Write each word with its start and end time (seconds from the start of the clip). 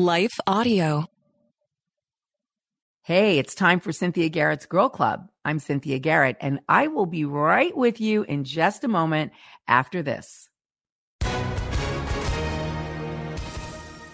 Life 0.00 0.40
Audio. 0.46 1.04
Hey, 3.02 3.38
it's 3.38 3.54
time 3.54 3.80
for 3.80 3.92
Cynthia 3.92 4.30
Garrett's 4.30 4.64
Girl 4.64 4.88
Club. 4.88 5.28
I'm 5.44 5.58
Cynthia 5.58 5.98
Garrett, 5.98 6.38
and 6.40 6.60
I 6.70 6.86
will 6.86 7.04
be 7.04 7.26
right 7.26 7.76
with 7.76 8.00
you 8.00 8.22
in 8.22 8.44
just 8.44 8.82
a 8.82 8.88
moment 8.88 9.32
after 9.68 10.02
this. 10.02 10.48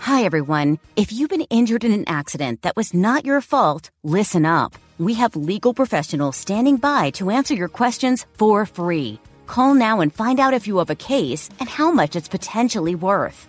Hi, 0.00 0.24
everyone. 0.24 0.80
If 0.96 1.12
you've 1.12 1.30
been 1.30 1.46
injured 1.50 1.84
in 1.84 1.92
an 1.92 2.08
accident 2.08 2.62
that 2.62 2.74
was 2.74 2.92
not 2.92 3.24
your 3.24 3.40
fault, 3.40 3.92
listen 4.02 4.44
up. 4.44 4.74
We 4.98 5.14
have 5.14 5.36
legal 5.36 5.72
professionals 5.72 6.34
standing 6.34 6.78
by 6.78 7.10
to 7.10 7.30
answer 7.30 7.54
your 7.54 7.68
questions 7.68 8.26
for 8.32 8.66
free. 8.66 9.20
Call 9.46 9.74
now 9.74 10.00
and 10.00 10.12
find 10.12 10.40
out 10.40 10.52
if 10.52 10.66
you 10.66 10.78
have 10.78 10.90
a 10.90 10.96
case 10.96 11.48
and 11.60 11.68
how 11.68 11.92
much 11.92 12.16
it's 12.16 12.26
potentially 12.26 12.96
worth. 12.96 13.48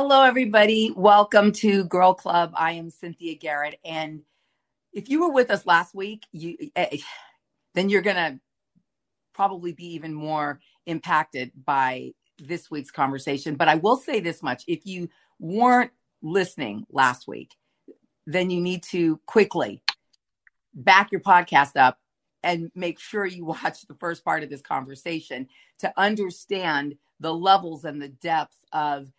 Hello, 0.00 0.22
everybody. 0.22 0.92
Welcome 0.94 1.50
to 1.54 1.82
Girl 1.82 2.14
Club. 2.14 2.52
I 2.54 2.70
am 2.70 2.88
Cynthia 2.88 3.34
Garrett. 3.34 3.80
And 3.84 4.22
if 4.92 5.08
you 5.08 5.20
were 5.20 5.32
with 5.32 5.50
us 5.50 5.66
last 5.66 5.92
week, 5.92 6.24
you 6.30 6.56
eh, 6.76 6.98
then 7.74 7.88
you're 7.88 8.00
going 8.00 8.14
to 8.14 8.38
probably 9.34 9.72
be 9.72 9.94
even 9.94 10.14
more 10.14 10.60
impacted 10.86 11.50
by 11.64 12.12
this 12.38 12.70
week's 12.70 12.92
conversation. 12.92 13.56
But 13.56 13.66
I 13.66 13.74
will 13.74 13.96
say 13.96 14.20
this 14.20 14.40
much 14.40 14.62
if 14.68 14.86
you 14.86 15.08
weren't 15.40 15.90
listening 16.22 16.86
last 16.90 17.26
week, 17.26 17.56
then 18.24 18.50
you 18.50 18.60
need 18.60 18.84
to 18.92 19.16
quickly 19.26 19.82
back 20.74 21.10
your 21.10 21.22
podcast 21.22 21.74
up 21.74 21.98
and 22.44 22.70
make 22.76 23.00
sure 23.00 23.26
you 23.26 23.44
watch 23.64 23.82
the 23.88 23.96
first 23.98 24.24
part 24.24 24.44
of 24.44 24.48
this 24.48 24.62
conversation 24.62 25.48
to 25.80 25.92
understand 25.96 26.96
the 27.18 27.34
levels 27.34 27.84
and 27.84 28.00
the 28.00 28.10
depth 28.10 28.54
of 28.72 29.10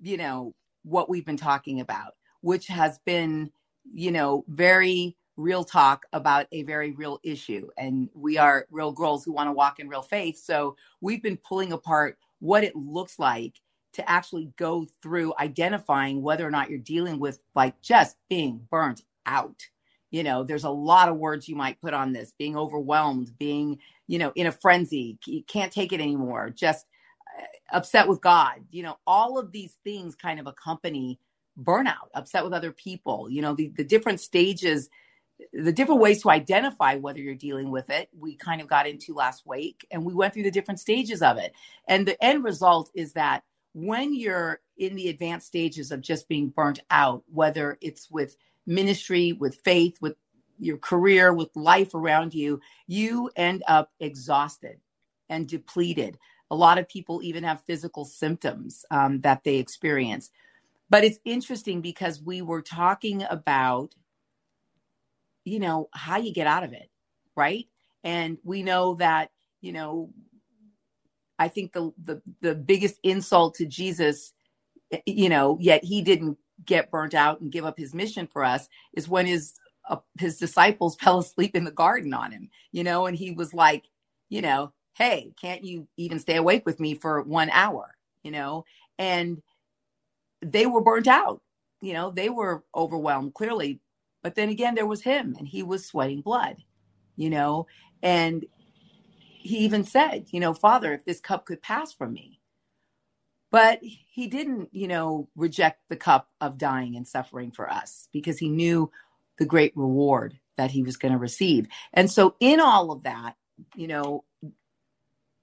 you 0.00 0.16
know, 0.16 0.54
what 0.84 1.08
we've 1.08 1.26
been 1.26 1.36
talking 1.36 1.80
about, 1.80 2.14
which 2.40 2.66
has 2.68 2.98
been, 3.04 3.50
you 3.84 4.10
know, 4.10 4.44
very 4.48 5.16
real 5.36 5.64
talk 5.64 6.06
about 6.12 6.46
a 6.52 6.62
very 6.62 6.92
real 6.92 7.20
issue. 7.22 7.68
And 7.76 8.08
we 8.14 8.38
are 8.38 8.66
real 8.70 8.92
girls 8.92 9.24
who 9.24 9.32
want 9.32 9.48
to 9.48 9.52
walk 9.52 9.80
in 9.80 9.88
real 9.88 10.02
faith. 10.02 10.38
So 10.38 10.76
we've 11.00 11.22
been 11.22 11.36
pulling 11.36 11.72
apart 11.72 12.18
what 12.38 12.64
it 12.64 12.74
looks 12.74 13.18
like 13.18 13.60
to 13.94 14.10
actually 14.10 14.52
go 14.56 14.86
through 15.02 15.34
identifying 15.38 16.22
whether 16.22 16.46
or 16.46 16.50
not 16.50 16.70
you're 16.70 16.78
dealing 16.78 17.18
with 17.18 17.42
like 17.54 17.80
just 17.82 18.16
being 18.28 18.60
burnt 18.70 19.02
out. 19.24 19.62
You 20.10 20.22
know, 20.22 20.44
there's 20.44 20.64
a 20.64 20.70
lot 20.70 21.08
of 21.08 21.16
words 21.16 21.48
you 21.48 21.56
might 21.56 21.80
put 21.80 21.94
on 21.94 22.12
this 22.12 22.32
being 22.38 22.56
overwhelmed, 22.56 23.36
being, 23.38 23.78
you 24.06 24.18
know, 24.18 24.32
in 24.36 24.46
a 24.46 24.52
frenzy, 24.52 25.18
can't 25.48 25.72
take 25.72 25.92
it 25.92 26.00
anymore, 26.00 26.50
just 26.50 26.86
upset 27.72 28.08
with 28.08 28.20
God. 28.20 28.64
You 28.70 28.82
know, 28.82 28.98
all 29.06 29.38
of 29.38 29.52
these 29.52 29.76
things 29.84 30.14
kind 30.14 30.40
of 30.40 30.46
accompany 30.46 31.18
burnout, 31.60 32.10
upset 32.14 32.44
with 32.44 32.52
other 32.52 32.72
people, 32.72 33.30
you 33.30 33.42
know, 33.42 33.54
the, 33.54 33.72
the 33.76 33.84
different 33.84 34.20
stages, 34.20 34.88
the 35.52 35.72
different 35.72 36.00
ways 36.00 36.22
to 36.22 36.30
identify 36.30 36.96
whether 36.96 37.18
you're 37.18 37.34
dealing 37.34 37.70
with 37.70 37.90
it. 37.90 38.08
We 38.18 38.36
kind 38.36 38.60
of 38.60 38.68
got 38.68 38.86
into 38.86 39.14
last 39.14 39.46
week 39.46 39.86
and 39.90 40.04
we 40.04 40.14
went 40.14 40.34
through 40.34 40.44
the 40.44 40.50
different 40.50 40.80
stages 40.80 41.22
of 41.22 41.38
it. 41.38 41.52
And 41.88 42.06
the 42.06 42.22
end 42.22 42.44
result 42.44 42.90
is 42.94 43.12
that 43.14 43.42
when 43.72 44.14
you're 44.14 44.60
in 44.78 44.94
the 44.96 45.08
advanced 45.08 45.46
stages 45.46 45.92
of 45.92 46.00
just 46.00 46.28
being 46.28 46.48
burnt 46.48 46.80
out, 46.90 47.24
whether 47.32 47.78
it's 47.80 48.10
with 48.10 48.36
ministry, 48.66 49.32
with 49.32 49.60
faith, 49.64 49.98
with 50.00 50.16
your 50.58 50.78
career, 50.78 51.32
with 51.32 51.54
life 51.54 51.94
around 51.94 52.34
you, 52.34 52.60
you 52.86 53.30
end 53.36 53.62
up 53.68 53.92
exhausted 54.00 54.80
and 55.28 55.46
depleted 55.46 56.18
a 56.50 56.56
lot 56.56 56.78
of 56.78 56.88
people 56.88 57.22
even 57.22 57.44
have 57.44 57.64
physical 57.64 58.04
symptoms 58.04 58.84
um, 58.90 59.20
that 59.22 59.44
they 59.44 59.56
experience. 59.56 60.30
But 60.88 61.04
it's 61.04 61.18
interesting 61.24 61.80
because 61.80 62.22
we 62.22 62.42
were 62.42 62.62
talking 62.62 63.24
about, 63.28 63.94
you 65.44 65.58
know, 65.58 65.88
how 65.92 66.18
you 66.18 66.32
get 66.32 66.46
out 66.46 66.62
of 66.62 66.72
it, 66.72 66.88
right? 67.34 67.66
And 68.04 68.38
we 68.44 68.62
know 68.62 68.94
that, 68.94 69.30
you 69.60 69.72
know, 69.72 70.10
I 71.38 71.48
think 71.48 71.72
the 71.72 71.92
the 72.02 72.22
the 72.40 72.54
biggest 72.54 72.98
insult 73.02 73.56
to 73.56 73.66
Jesus, 73.66 74.32
you 75.04 75.28
know, 75.28 75.58
yet 75.60 75.84
he 75.84 76.02
didn't 76.02 76.38
get 76.64 76.90
burnt 76.90 77.14
out 77.14 77.40
and 77.40 77.52
give 77.52 77.64
up 77.64 77.78
his 77.78 77.94
mission 77.94 78.26
for 78.26 78.44
us 78.44 78.68
is 78.94 79.08
when 79.08 79.26
his 79.26 79.54
uh, 79.88 79.96
his 80.18 80.38
disciples 80.38 80.96
fell 81.00 81.18
asleep 81.18 81.56
in 81.56 81.64
the 81.64 81.70
garden 81.70 82.14
on 82.14 82.30
him, 82.32 82.48
you 82.72 82.84
know, 82.84 83.06
and 83.06 83.16
he 83.16 83.32
was 83.32 83.52
like, 83.52 83.88
you 84.28 84.40
know, 84.40 84.72
hey, 84.96 85.32
can't 85.40 85.62
you 85.62 85.86
even 85.96 86.18
stay 86.18 86.36
awake 86.36 86.64
with 86.64 86.80
me 86.80 86.94
for 86.94 87.22
one 87.22 87.50
hour? 87.50 87.94
You 88.22 88.30
know, 88.32 88.64
and 88.98 89.42
they 90.40 90.66
were 90.66 90.80
burnt 90.80 91.06
out. 91.06 91.42
You 91.80 91.92
know, 91.92 92.10
they 92.10 92.28
were 92.28 92.64
overwhelmed 92.74 93.34
clearly. 93.34 93.80
But 94.22 94.34
then 94.34 94.48
again, 94.48 94.74
there 94.74 94.86
was 94.86 95.02
him 95.02 95.36
and 95.38 95.46
he 95.46 95.62
was 95.62 95.86
sweating 95.86 96.22
blood, 96.22 96.56
you 97.14 97.30
know, 97.30 97.66
and 98.02 98.44
he 99.46 99.58
even 99.58 99.84
said, 99.84 100.26
you 100.30 100.40
know, 100.40 100.54
Father, 100.54 100.92
if 100.92 101.04
this 101.04 101.20
cup 101.20 101.46
could 101.46 101.62
pass 101.62 101.92
from 101.92 102.12
me. 102.12 102.40
But 103.52 103.78
he 103.82 104.26
didn't, 104.26 104.70
you 104.72 104.88
know, 104.88 105.28
reject 105.36 105.80
the 105.88 105.96
cup 105.96 106.28
of 106.40 106.58
dying 106.58 106.96
and 106.96 107.06
suffering 107.06 107.52
for 107.52 107.70
us 107.70 108.08
because 108.12 108.38
he 108.38 108.48
knew 108.48 108.90
the 109.38 109.44
great 109.44 109.72
reward 109.76 110.38
that 110.56 110.72
he 110.72 110.82
was 110.82 110.96
going 110.96 111.12
to 111.12 111.18
receive. 111.18 111.68
And 111.92 112.10
so, 112.10 112.34
in 112.40 112.58
all 112.58 112.90
of 112.90 113.04
that, 113.04 113.36
you 113.76 113.86
know, 113.86 114.24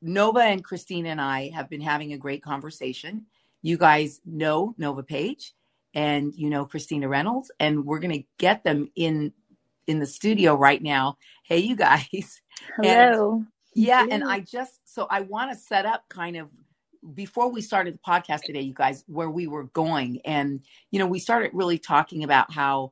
Nova 0.04 0.42
and 0.42 0.64
Christine 0.64 1.06
and 1.06 1.22
I 1.22 1.50
have 1.50 1.70
been 1.70 1.82
having 1.82 2.14
a 2.14 2.18
great 2.18 2.44
conversation. 2.44 3.26
You 3.62 3.78
guys 3.78 4.20
know 4.26 4.76
Nova 4.78 5.02
Page 5.02 5.54
and 5.94 6.34
you 6.36 6.50
know 6.50 6.66
Christina 6.66 7.08
Reynolds, 7.08 7.52
and 7.60 7.86
we're 7.86 8.00
going 8.00 8.20
to 8.20 8.28
get 8.38 8.64
them 8.64 8.90
in 8.96 9.32
in 9.88 10.00
the 10.00 10.06
studio 10.06 10.56
right 10.56 10.82
now. 10.82 11.18
Hey, 11.44 11.60
you 11.60 11.76
guys. 11.76 12.42
Hello. 12.82 13.36
And, 13.36 13.48
yeah, 13.76 14.06
and 14.10 14.24
I 14.24 14.42
just 14.42 14.82
so 14.84 15.08
I 15.10 15.22
want 15.22 15.52
to 15.52 15.58
set 15.58 15.86
up 15.86 16.04
kind 16.10 16.36
of 16.36 16.50
before 17.14 17.50
we 17.50 17.62
started 17.62 17.96
the 17.96 18.00
podcast 18.00 18.42
today, 18.42 18.62
you 18.62 18.74
guys, 18.74 19.04
where 19.08 19.30
we 19.30 19.48
were 19.48 19.66
going, 19.66 20.20
and 20.26 20.62
you 20.92 21.00
know, 21.00 21.08
we 21.08 21.20
started 21.20 21.52
really 21.54 21.80
talking 21.80 22.24
about 22.24 22.52
how 22.52 22.92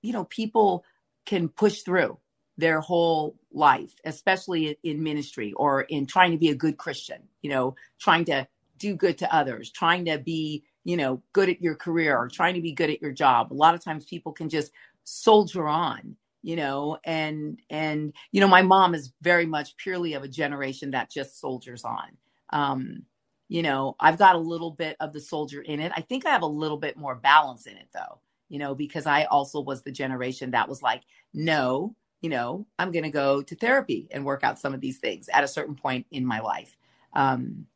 you 0.00 0.12
know 0.14 0.24
people 0.24 0.84
can 1.26 1.48
push 1.48 1.82
through 1.82 2.18
their 2.56 2.80
whole 2.80 3.36
life, 3.52 3.94
especially 4.04 4.78
in 4.82 5.02
ministry 5.02 5.52
or 5.54 5.82
in 5.82 6.06
trying 6.06 6.30
to 6.30 6.38
be 6.38 6.50
a 6.50 6.54
good 6.54 6.76
Christian, 6.76 7.22
you 7.42 7.50
know, 7.50 7.74
trying 7.98 8.24
to 8.26 8.46
do 8.78 8.94
good 8.94 9.18
to 9.18 9.34
others, 9.34 9.70
trying 9.70 10.04
to 10.04 10.18
be, 10.18 10.64
you 10.84 10.96
know, 10.96 11.22
good 11.32 11.48
at 11.48 11.60
your 11.60 11.74
career 11.74 12.16
or 12.16 12.28
trying 12.28 12.54
to 12.54 12.60
be 12.60 12.72
good 12.72 12.90
at 12.90 13.02
your 13.02 13.12
job. 13.12 13.52
A 13.52 13.54
lot 13.54 13.74
of 13.74 13.82
times 13.82 14.04
people 14.04 14.32
can 14.32 14.48
just 14.48 14.72
soldier 15.04 15.66
on, 15.66 16.16
you 16.42 16.56
know, 16.56 16.98
and, 17.04 17.58
and, 17.70 18.12
you 18.30 18.40
know, 18.40 18.48
my 18.48 18.62
mom 18.62 18.94
is 18.94 19.12
very 19.20 19.46
much 19.46 19.76
purely 19.76 20.14
of 20.14 20.22
a 20.22 20.28
generation 20.28 20.90
that 20.92 21.10
just 21.10 21.40
soldiers 21.40 21.84
on. 21.84 22.16
Um, 22.50 23.02
you 23.48 23.62
know, 23.62 23.96
I've 24.00 24.18
got 24.18 24.36
a 24.36 24.38
little 24.38 24.70
bit 24.70 24.96
of 25.00 25.12
the 25.12 25.20
soldier 25.20 25.60
in 25.60 25.80
it. 25.80 25.92
I 25.94 26.00
think 26.00 26.26
I 26.26 26.30
have 26.30 26.42
a 26.42 26.46
little 26.46 26.78
bit 26.78 26.96
more 26.96 27.14
balance 27.14 27.66
in 27.66 27.76
it 27.76 27.88
though, 27.92 28.20
you 28.48 28.58
know, 28.58 28.74
because 28.74 29.06
I 29.06 29.24
also 29.24 29.60
was 29.60 29.82
the 29.82 29.92
generation 29.92 30.52
that 30.52 30.68
was 30.68 30.82
like, 30.82 31.02
no, 31.32 31.94
you 32.24 32.30
know, 32.30 32.66
I'm 32.78 32.90
going 32.90 33.02
to 33.02 33.10
go 33.10 33.42
to 33.42 33.54
therapy 33.54 34.08
and 34.10 34.24
work 34.24 34.42
out 34.42 34.58
some 34.58 34.72
of 34.72 34.80
these 34.80 34.96
things 34.96 35.28
at 35.28 35.44
a 35.44 35.48
certain 35.48 35.74
point 35.74 36.06
in 36.10 36.24
my 36.24 36.40
life. 36.40 36.74
Um, 37.12 37.66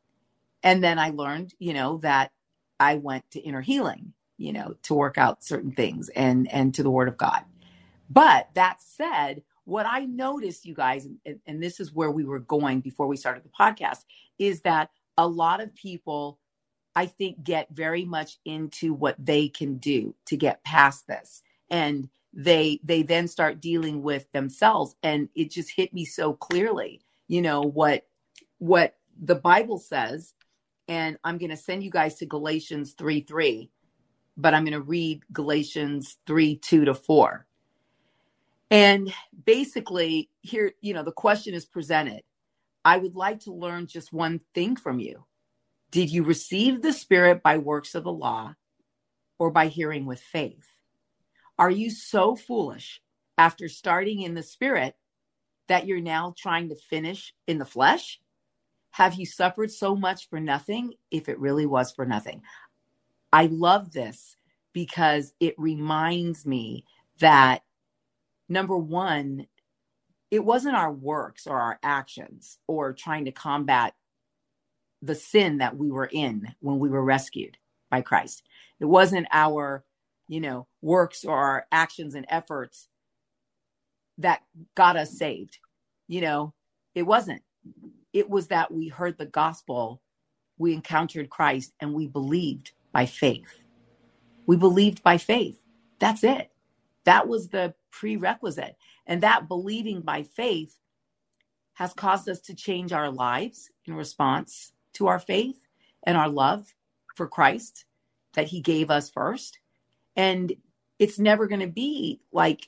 and 0.63 0.83
then 0.83 0.97
I 0.97 1.11
learned, 1.11 1.53
you 1.59 1.71
know, 1.71 1.97
that 1.97 2.31
I 2.79 2.95
went 2.95 3.29
to 3.33 3.39
inner 3.39 3.61
healing, 3.61 4.13
you 4.39 4.51
know, 4.51 4.73
to 4.81 4.95
work 4.95 5.19
out 5.19 5.43
certain 5.43 5.71
things 5.71 6.09
and 6.09 6.51
and 6.51 6.73
to 6.73 6.81
the 6.81 6.89
Word 6.89 7.09
of 7.09 7.15
God. 7.15 7.43
But 8.09 8.49
that 8.55 8.81
said, 8.81 9.43
what 9.65 9.85
I 9.85 10.05
noticed, 10.05 10.65
you 10.65 10.73
guys, 10.73 11.05
and, 11.05 11.39
and 11.45 11.61
this 11.61 11.79
is 11.79 11.93
where 11.93 12.09
we 12.09 12.25
were 12.25 12.39
going 12.39 12.81
before 12.81 13.05
we 13.05 13.17
started 13.17 13.43
the 13.43 13.49
podcast, 13.49 14.03
is 14.39 14.61
that 14.61 14.89
a 15.15 15.27
lot 15.27 15.61
of 15.61 15.75
people, 15.75 16.39
I 16.95 17.05
think, 17.05 17.43
get 17.43 17.67
very 17.69 18.03
much 18.03 18.39
into 18.45 18.95
what 18.95 19.23
they 19.23 19.47
can 19.47 19.77
do 19.77 20.15
to 20.25 20.35
get 20.35 20.63
past 20.63 21.05
this, 21.05 21.43
and 21.69 22.09
they 22.33 22.79
they 22.83 23.03
then 23.03 23.27
start 23.27 23.61
dealing 23.61 24.03
with 24.03 24.31
themselves, 24.31 24.95
and 25.03 25.29
it 25.35 25.51
just 25.51 25.71
hit 25.71 25.93
me 25.93 26.05
so 26.05 26.33
clearly, 26.33 27.01
you 27.27 27.41
know 27.41 27.61
what 27.61 28.07
what 28.59 28.95
the 29.21 29.35
Bible 29.35 29.79
says, 29.79 30.33
and 30.87 31.17
I'm 31.23 31.37
going 31.37 31.51
to 31.51 31.57
send 31.57 31.83
you 31.83 31.91
guys 31.91 32.15
to 32.15 32.25
Galatians 32.25 32.93
three 32.93 33.21
three, 33.21 33.71
but 34.37 34.53
I'm 34.53 34.63
going 34.63 34.73
to 34.73 34.81
read 34.81 35.23
Galatians 35.33 36.17
three 36.27 36.57
two 36.57 36.85
to 36.85 36.95
four 36.95 37.45
and 38.69 39.13
basically, 39.45 40.29
here, 40.41 40.73
you 40.81 40.93
know, 40.93 41.03
the 41.03 41.11
question 41.11 41.53
is 41.53 41.65
presented 41.65 42.21
I 42.85 42.97
would 42.97 43.15
like 43.15 43.41
to 43.41 43.53
learn 43.53 43.87
just 43.87 44.13
one 44.13 44.41
thing 44.53 44.75
from 44.75 44.99
you. 44.99 45.25
Did 45.91 46.11
you 46.11 46.23
receive 46.23 46.81
the 46.81 46.93
Spirit 46.93 47.43
by 47.43 47.57
works 47.59 47.95
of 47.95 48.03
the 48.03 48.11
law 48.11 48.55
or 49.39 49.51
by 49.51 49.67
hearing 49.67 50.05
with 50.05 50.21
faith? 50.21 50.78
Are 51.59 51.69
you 51.69 51.89
so 51.89 52.37
foolish 52.37 53.01
after 53.37 53.67
starting 53.67 54.21
in 54.21 54.33
the 54.33 54.41
Spirit 54.41 54.95
that 55.67 55.85
you're 55.85 55.99
now 55.99 56.33
trying 56.37 56.69
to 56.69 56.75
finish 56.75 57.33
in 57.47 57.57
the 57.59 57.65
flesh? 57.65 58.21
Have 58.91 59.15
you 59.15 59.25
suffered 59.25 59.69
so 59.69 59.93
much 59.93 60.29
for 60.29 60.39
nothing 60.39 60.93
if 61.11 61.27
it 61.27 61.37
really 61.37 61.65
was 61.65 61.91
for 61.91 62.05
nothing? 62.05 62.41
I 63.33 63.47
love 63.47 63.91
this 63.91 64.37
because 64.71 65.33
it 65.41 65.53
reminds 65.57 66.45
me 66.45 66.85
that 67.19 67.63
number 68.47 68.77
one, 68.77 69.45
it 70.31 70.43
wasn't 70.43 70.77
our 70.77 70.93
works 70.93 71.45
or 71.45 71.59
our 71.59 71.77
actions 71.83 72.57
or 72.67 72.93
trying 72.93 73.25
to 73.25 73.31
combat 73.31 73.95
the 75.01 75.15
sin 75.15 75.57
that 75.57 75.75
we 75.75 75.91
were 75.91 76.09
in 76.11 76.55
when 76.61 76.79
we 76.79 76.89
were 76.89 77.03
rescued 77.03 77.57
by 77.91 78.01
Christ. 78.01 78.43
It 78.79 78.85
wasn't 78.85 79.27
our, 79.31 79.83
you 80.29 80.39
know, 80.39 80.67
works 80.81 81.25
or 81.25 81.35
our 81.35 81.65
actions 81.71 82.15
and 82.15 82.25
efforts 82.29 82.87
that 84.19 84.43
got 84.75 84.95
us 84.95 85.17
saved. 85.17 85.57
You 86.07 86.21
know, 86.21 86.53
it 86.95 87.03
wasn't. 87.03 87.41
It 88.13 88.29
was 88.29 88.47
that 88.47 88.71
we 88.71 88.87
heard 88.87 89.17
the 89.17 89.25
gospel, 89.25 90.01
we 90.57 90.73
encountered 90.73 91.29
Christ, 91.29 91.73
and 91.81 91.93
we 91.93 92.07
believed 92.07 92.71
by 92.91 93.07
faith. 93.07 93.63
We 94.45 94.55
believed 94.55 95.03
by 95.03 95.17
faith. 95.17 95.61
That's 95.99 96.23
it. 96.23 96.51
That 97.05 97.27
was 97.27 97.49
the 97.49 97.73
prerequisite. 97.91 98.75
And 99.07 99.21
that 99.21 99.47
believing 99.47 100.01
by 100.01 100.23
faith 100.23 100.75
has 101.73 101.93
caused 101.93 102.29
us 102.29 102.39
to 102.41 102.55
change 102.55 102.93
our 102.93 103.09
lives 103.09 103.71
in 103.85 103.95
response 103.95 104.73
to 104.93 105.07
our 105.07 105.19
faith 105.19 105.59
and 106.03 106.17
our 106.17 106.29
love 106.29 106.73
for 107.15 107.27
Christ 107.27 107.85
that 108.33 108.47
he 108.47 108.61
gave 108.61 108.91
us 108.91 109.09
first. 109.09 109.59
And 110.19 110.51
it's 110.99 111.17
never 111.17 111.47
going 111.47 111.61
to 111.61 111.67
be 111.67 112.19
like 112.33 112.67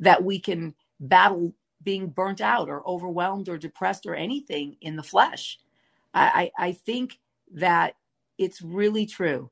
that 0.00 0.24
we 0.24 0.38
can 0.38 0.74
battle 0.98 1.52
being 1.82 2.08
burnt 2.08 2.40
out 2.40 2.70
or 2.70 2.88
overwhelmed 2.88 3.50
or 3.50 3.58
depressed 3.58 4.06
or 4.06 4.14
anything 4.14 4.76
in 4.80 4.96
the 4.96 5.02
flesh. 5.02 5.58
I, 6.14 6.50
I, 6.58 6.68
I 6.68 6.72
think 6.72 7.18
that 7.52 7.96
it's 8.38 8.62
really 8.62 9.04
true 9.04 9.50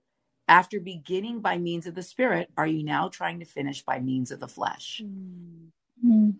after 0.49 0.81
beginning 0.81 1.41
by 1.41 1.59
means 1.59 1.87
of 1.87 1.95
the 1.95 2.03
Spirit, 2.03 2.51
are 2.57 2.67
you 2.67 2.83
now 2.83 3.09
trying 3.11 3.41
to 3.41 3.45
finish 3.45 3.83
by 3.83 3.99
means 3.99 4.31
of 4.31 4.41
the 4.41 4.49
flesh? 4.49 5.03
Mm-hmm. 5.05 6.31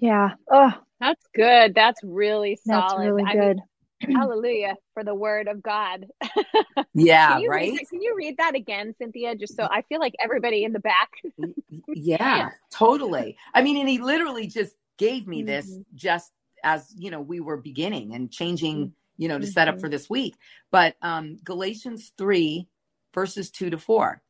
Yeah. 0.00 0.30
Oh, 0.50 0.72
that's 0.98 1.24
good. 1.32 1.76
That's 1.76 2.00
really 2.02 2.58
solid. 2.66 2.82
That's 2.82 2.98
really 2.98 3.24
good. 3.32 3.56
Mean, 3.58 3.64
hallelujah 4.12 4.76
for 4.92 5.04
the 5.04 5.14
word 5.14 5.48
of 5.48 5.62
God. 5.62 6.06
yeah, 6.94 7.38
can 7.38 7.48
right. 7.48 7.78
can 7.90 8.02
you 8.02 8.14
read 8.16 8.36
that 8.38 8.54
again, 8.54 8.94
Cynthia? 8.98 9.34
Just 9.34 9.56
so 9.56 9.64
I 9.64 9.82
feel 9.82 10.00
like 10.00 10.14
everybody 10.22 10.64
in 10.64 10.72
the 10.72 10.80
back. 10.80 11.10
yeah, 11.88 12.50
totally. 12.70 13.36
I 13.52 13.62
mean, 13.62 13.76
and 13.78 13.88
he 13.88 13.98
literally 13.98 14.46
just 14.46 14.74
gave 14.96 15.26
me 15.26 15.42
this 15.42 15.70
mm-hmm. 15.70 15.82
just 15.94 16.32
as 16.62 16.92
you 16.96 17.10
know 17.10 17.20
we 17.20 17.40
were 17.40 17.56
beginning 17.56 18.14
and 18.14 18.30
changing, 18.30 18.76
mm-hmm. 18.76 19.22
you 19.22 19.28
know, 19.28 19.38
to 19.38 19.44
mm-hmm. 19.44 19.52
set 19.52 19.68
up 19.68 19.74
mm-hmm. 19.74 19.82
for 19.82 19.88
this 19.88 20.08
week. 20.08 20.36
But 20.70 20.96
um 21.02 21.38
Galatians 21.44 22.12
three 22.16 22.68
verses 23.14 23.50
2 23.50 23.70
to 23.70 23.78
4. 23.78 24.20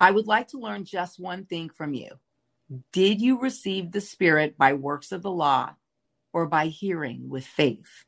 I 0.00 0.10
would 0.10 0.26
like 0.26 0.48
to 0.48 0.58
learn 0.58 0.84
just 0.84 1.20
one 1.20 1.46
thing 1.46 1.70
from 1.70 1.94
you. 1.94 2.10
Did 2.92 3.20
you 3.22 3.40
receive 3.40 3.92
the 3.92 4.00
Spirit 4.00 4.58
by 4.58 4.72
works 4.72 5.12
of 5.12 5.22
the 5.22 5.30
law 5.30 5.74
or 6.32 6.46
by 6.46 6.66
hearing 6.66 7.28
with 7.28 7.46
faith? 7.46 8.04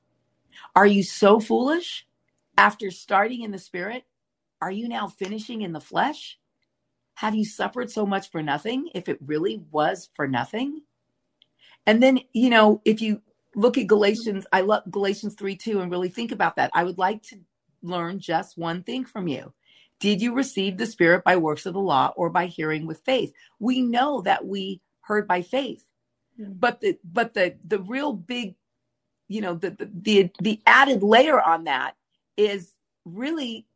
Are 0.75 0.87
you 0.87 1.03
so 1.03 1.41
foolish? 1.41 2.07
After 2.57 2.91
starting 2.91 3.43
in 3.43 3.51
the 3.51 3.59
Spirit, 3.59 4.05
are 4.61 4.71
you 4.71 4.89
now 4.89 5.09
finishing 5.09 5.63
in 5.63 5.73
the 5.73 5.81
flesh? 5.81 6.39
Have 7.15 7.35
you 7.35 7.45
suffered 7.45 7.91
so 7.91 8.07
much 8.07 8.31
for 8.31 8.43
nothing 8.43 8.91
if 8.95 9.09
it 9.09 9.19
really 9.25 9.63
was 9.71 10.09
for 10.15 10.27
nothing? 10.27 10.83
And 11.87 12.03
then, 12.03 12.21
you 12.33 12.51
know, 12.51 12.81
if 12.85 13.01
you 13.01 13.23
look 13.55 13.79
at 13.79 13.87
Galatians, 13.87 14.47
I 14.53 14.63
love 14.63 14.85
Galatians 14.91 15.35
3 15.35 15.57
2 15.57 15.81
and 15.81 15.91
really 15.91 16.09
think 16.09 16.33
about 16.33 16.57
that. 16.57 16.71
I 16.75 16.85
would 16.85 16.99
like 16.99 17.23
to 17.25 17.41
learn 17.83 18.19
just 18.19 18.57
one 18.57 18.83
thing 18.83 19.05
from 19.05 19.29
you. 19.29 19.53
Did 20.01 20.21
you 20.21 20.35
receive 20.35 20.77
the 20.77 20.87
Spirit 20.87 21.25
by 21.25 21.37
works 21.37 21.67
of 21.67 21.75
the 21.75 21.81
law 21.81 22.13
or 22.17 22.31
by 22.31 22.47
hearing 22.47 22.87
with 22.87 23.01
faith? 23.05 23.33
We 23.59 23.81
know 23.81 24.23
that 24.23 24.45
we 24.45 24.81
heard 25.03 25.29
by 25.29 25.43
faith, 25.43 25.87
mm-hmm. 26.41 26.53
but 26.55 26.81
the 26.81 26.99
but 27.05 27.35
the 27.35 27.57
the 27.67 27.79
real 27.79 28.13
big, 28.13 28.57
you 29.29 29.41
know, 29.41 29.55
the, 29.55 29.71
the 29.71 29.91
the 29.93 30.31
the 30.41 30.61
added 30.67 31.03
layer 31.03 31.41
on 31.41 31.65
that 31.65 31.95
is 32.37 32.73
really 33.05 33.67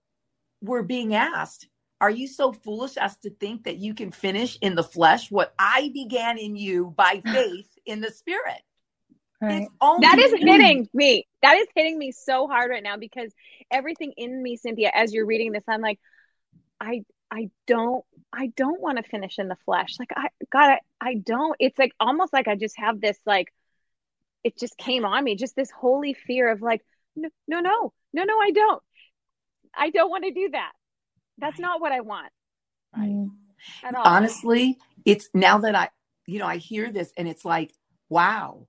we're 0.60 0.82
being 0.82 1.14
asked 1.14 1.68
are 2.00 2.10
you 2.10 2.28
so 2.28 2.52
foolish 2.52 2.96
as 2.96 3.16
to 3.18 3.30
think 3.30 3.64
that 3.64 3.78
you 3.78 3.94
can 3.94 4.12
finish 4.12 4.56
in 4.60 4.74
the 4.74 4.84
flesh 4.84 5.30
what 5.30 5.52
I 5.58 5.90
began 5.92 6.38
in 6.38 6.56
you 6.56 6.94
by 6.96 7.22
faith 7.32 7.68
in 7.86 8.00
the 8.00 8.10
spirit? 8.10 8.62
Right. 9.40 9.68
That 9.80 10.18
is 10.18 10.32
hitting 10.40 10.88
me. 10.92 11.26
That 11.42 11.56
is 11.56 11.66
hitting 11.74 11.98
me 11.98 12.12
so 12.12 12.48
hard 12.48 12.70
right 12.70 12.82
now 12.82 12.96
because 12.96 13.32
everything 13.70 14.12
in 14.16 14.42
me, 14.42 14.56
Cynthia, 14.56 14.90
as 14.92 15.12
you're 15.12 15.26
reading 15.26 15.52
this, 15.52 15.62
I'm 15.68 15.80
like, 15.80 16.00
I 16.80 17.02
I 17.30 17.50
don't 17.66 18.04
I 18.32 18.48
don't 18.56 18.80
want 18.80 18.98
to 18.98 19.04
finish 19.04 19.38
in 19.38 19.48
the 19.48 19.56
flesh. 19.64 19.96
Like 19.98 20.10
I 20.16 20.28
God, 20.50 20.70
I, 20.70 20.80
I 21.00 21.14
don't. 21.14 21.56
It's 21.60 21.78
like 21.78 21.92
almost 22.00 22.32
like 22.32 22.48
I 22.48 22.56
just 22.56 22.78
have 22.78 23.00
this 23.00 23.18
like 23.26 23.52
it 24.44 24.58
just 24.58 24.76
came 24.76 25.04
on 25.04 25.24
me, 25.24 25.36
just 25.36 25.56
this 25.56 25.70
holy 25.70 26.14
fear 26.14 26.50
of 26.50 26.62
like, 26.62 26.82
no, 27.16 27.28
no, 27.46 27.60
no, 27.60 27.92
no, 28.12 28.24
no, 28.24 28.38
I 28.38 28.50
don't. 28.50 28.82
I 29.74 29.90
don't 29.90 30.10
want 30.10 30.24
to 30.24 30.32
do 30.32 30.50
that. 30.52 30.72
That's 31.38 31.58
right. 31.58 31.62
not 31.62 31.80
what 31.80 31.92
I 31.92 32.00
want. 32.00 32.32
Right. 32.96 33.10
Mm. 33.10 33.30
Honestly, 33.96 34.78
it's 35.04 35.28
now 35.34 35.58
that 35.58 35.74
I, 35.74 35.88
you 36.26 36.38
know, 36.38 36.46
I 36.46 36.56
hear 36.56 36.90
this 36.90 37.12
and 37.16 37.28
it's 37.28 37.44
like, 37.44 37.72
wow, 38.08 38.66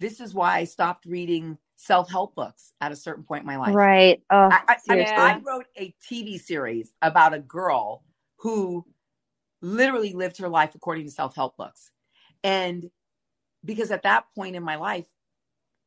this 0.00 0.20
is 0.20 0.34
why 0.34 0.58
I 0.58 0.64
stopped 0.64 1.06
reading 1.06 1.58
self 1.76 2.10
help 2.10 2.34
books 2.34 2.72
at 2.80 2.92
a 2.92 2.96
certain 2.96 3.24
point 3.24 3.42
in 3.42 3.46
my 3.46 3.56
life. 3.56 3.74
Right. 3.74 4.22
Oh, 4.30 4.50
I, 4.50 4.76
I, 4.88 5.04
I, 5.16 5.40
wrote 5.44 5.66
a 5.76 5.94
TV 6.08 6.40
series 6.40 6.92
about 7.00 7.34
a 7.34 7.38
girl 7.38 8.04
who 8.38 8.84
literally 9.60 10.12
lived 10.12 10.38
her 10.38 10.48
life 10.48 10.74
according 10.74 11.04
to 11.06 11.10
self 11.10 11.34
help 11.34 11.56
books. 11.56 11.90
And 12.44 12.90
because 13.64 13.90
at 13.90 14.02
that 14.02 14.24
point 14.34 14.56
in 14.56 14.62
my 14.62 14.76
life, 14.76 15.06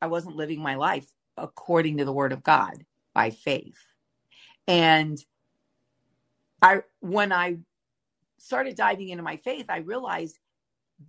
I 0.02 0.08
wasn't 0.08 0.36
living 0.36 0.62
my 0.62 0.76
life 0.76 1.08
according 1.38 1.98
to 1.98 2.06
the 2.06 2.14
word 2.14 2.32
of 2.32 2.44
God 2.44 2.86
by 3.14 3.30
faith. 3.30 3.78
And 4.68 5.24
I, 6.62 6.82
when 7.00 7.32
I 7.32 7.58
started 8.38 8.76
diving 8.76 9.10
into 9.10 9.24
my 9.24 9.38
faith, 9.38 9.66
I 9.70 9.78
realized 9.78 10.38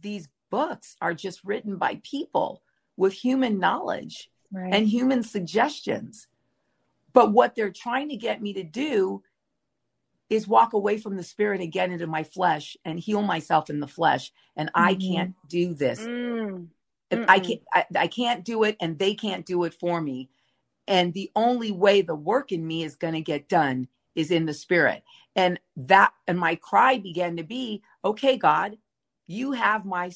these 0.01 0.29
books 0.51 0.97
are 1.01 1.15
just 1.15 1.45
written 1.45 1.77
by 1.77 2.01
people 2.03 2.63
with 2.97 3.13
human 3.13 3.59
knowledge 3.59 4.31
right. 4.53 4.75
and 4.75 4.89
human 4.89 5.23
suggestions. 5.23 6.29
But 7.13 7.33
what 7.33 7.55
they're 7.55 7.71
trying 7.71 8.09
to 8.11 8.17
get 8.17 8.43
me 8.43 8.53
to 8.55 8.63
do 8.63 9.23
is 10.29 10.49
walk 10.49 10.73
away 10.73 10.99
from 10.99 11.17
the 11.17 11.23
spirit 11.23 11.61
and 11.61 11.73
get 11.73 11.91
into 11.91 12.07
my 12.07 12.25
flesh 12.25 12.77
and 12.85 12.99
heal 12.99 13.23
myself 13.23 13.71
in 13.71 13.81
the 13.81 13.87
flesh. 13.87 14.33
And 14.57 14.69
mm-hmm. 14.73 14.85
I 14.85 14.95
can't 14.95 15.35
do 15.49 15.75
this. 15.75 16.01
Mm. 16.01 16.69
I 17.13 17.39
can't 17.39 17.63
I, 17.73 17.85
I 17.95 18.07
can't 18.09 18.45
do 18.45 18.65
it 18.65 18.77
and 18.81 18.99
they 18.99 19.15
can't 19.15 19.47
do 19.47 19.65
it 19.65 19.75
for 19.75 20.01
me. 20.01 20.29
And 20.89 21.15
the 21.15 21.31
only 21.37 21.71
way 21.71 22.03
the 22.03 22.15
work 22.15 22.53
in 22.53 22.67
me 22.67 22.83
is 22.83 22.97
going 22.97 23.15
to 23.15 23.21
get 23.21 23.49
done 23.49 23.89
is 24.15 24.31
in 24.31 24.47
the 24.47 24.55
spirit. 24.55 25.03
And 25.37 25.61
that 25.77 26.13
and 26.27 26.39
my 26.39 26.57
cry 26.57 26.99
began 26.99 27.37
to 27.37 27.45
be, 27.45 27.83
okay, 28.05 28.37
God, 28.37 28.79
you 29.27 29.53
have 29.53 29.85
my 29.85 30.11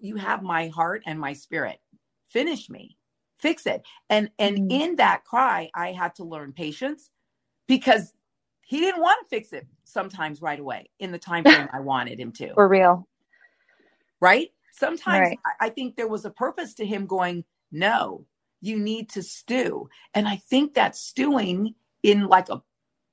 you 0.00 0.16
have 0.16 0.42
my 0.42 0.68
heart 0.68 1.02
and 1.06 1.18
my 1.18 1.32
spirit. 1.32 1.80
Finish 2.28 2.68
me. 2.68 2.96
Fix 3.38 3.66
it. 3.66 3.82
And 4.10 4.30
and 4.38 4.58
mm-hmm. 4.58 4.70
in 4.70 4.96
that 4.96 5.24
cry, 5.24 5.70
I 5.74 5.92
had 5.92 6.14
to 6.16 6.24
learn 6.24 6.52
patience 6.52 7.10
because 7.66 8.12
he 8.68 8.80
didn't 8.80 9.00
want 9.00 9.18
to 9.22 9.28
fix 9.30 9.54
it 9.54 9.66
sometimes 9.84 10.42
right 10.42 10.60
away 10.60 10.90
in 10.98 11.10
the 11.10 11.18
time 11.18 11.42
frame 11.42 11.70
I 11.72 11.80
wanted 11.80 12.20
him 12.20 12.32
to. 12.32 12.52
For 12.52 12.68
real. 12.68 13.08
Right? 14.20 14.50
Sometimes 14.72 15.30
right. 15.30 15.38
I, 15.60 15.66
I 15.66 15.68
think 15.70 15.96
there 15.96 16.06
was 16.06 16.26
a 16.26 16.30
purpose 16.30 16.74
to 16.74 16.84
him 16.84 17.06
going, 17.06 17.44
no, 17.72 18.26
you 18.60 18.78
need 18.78 19.08
to 19.10 19.22
stew. 19.22 19.88
And 20.12 20.28
I 20.28 20.36
think 20.36 20.74
that 20.74 20.96
stewing 20.96 21.76
in 22.02 22.26
like 22.26 22.50
a 22.50 22.62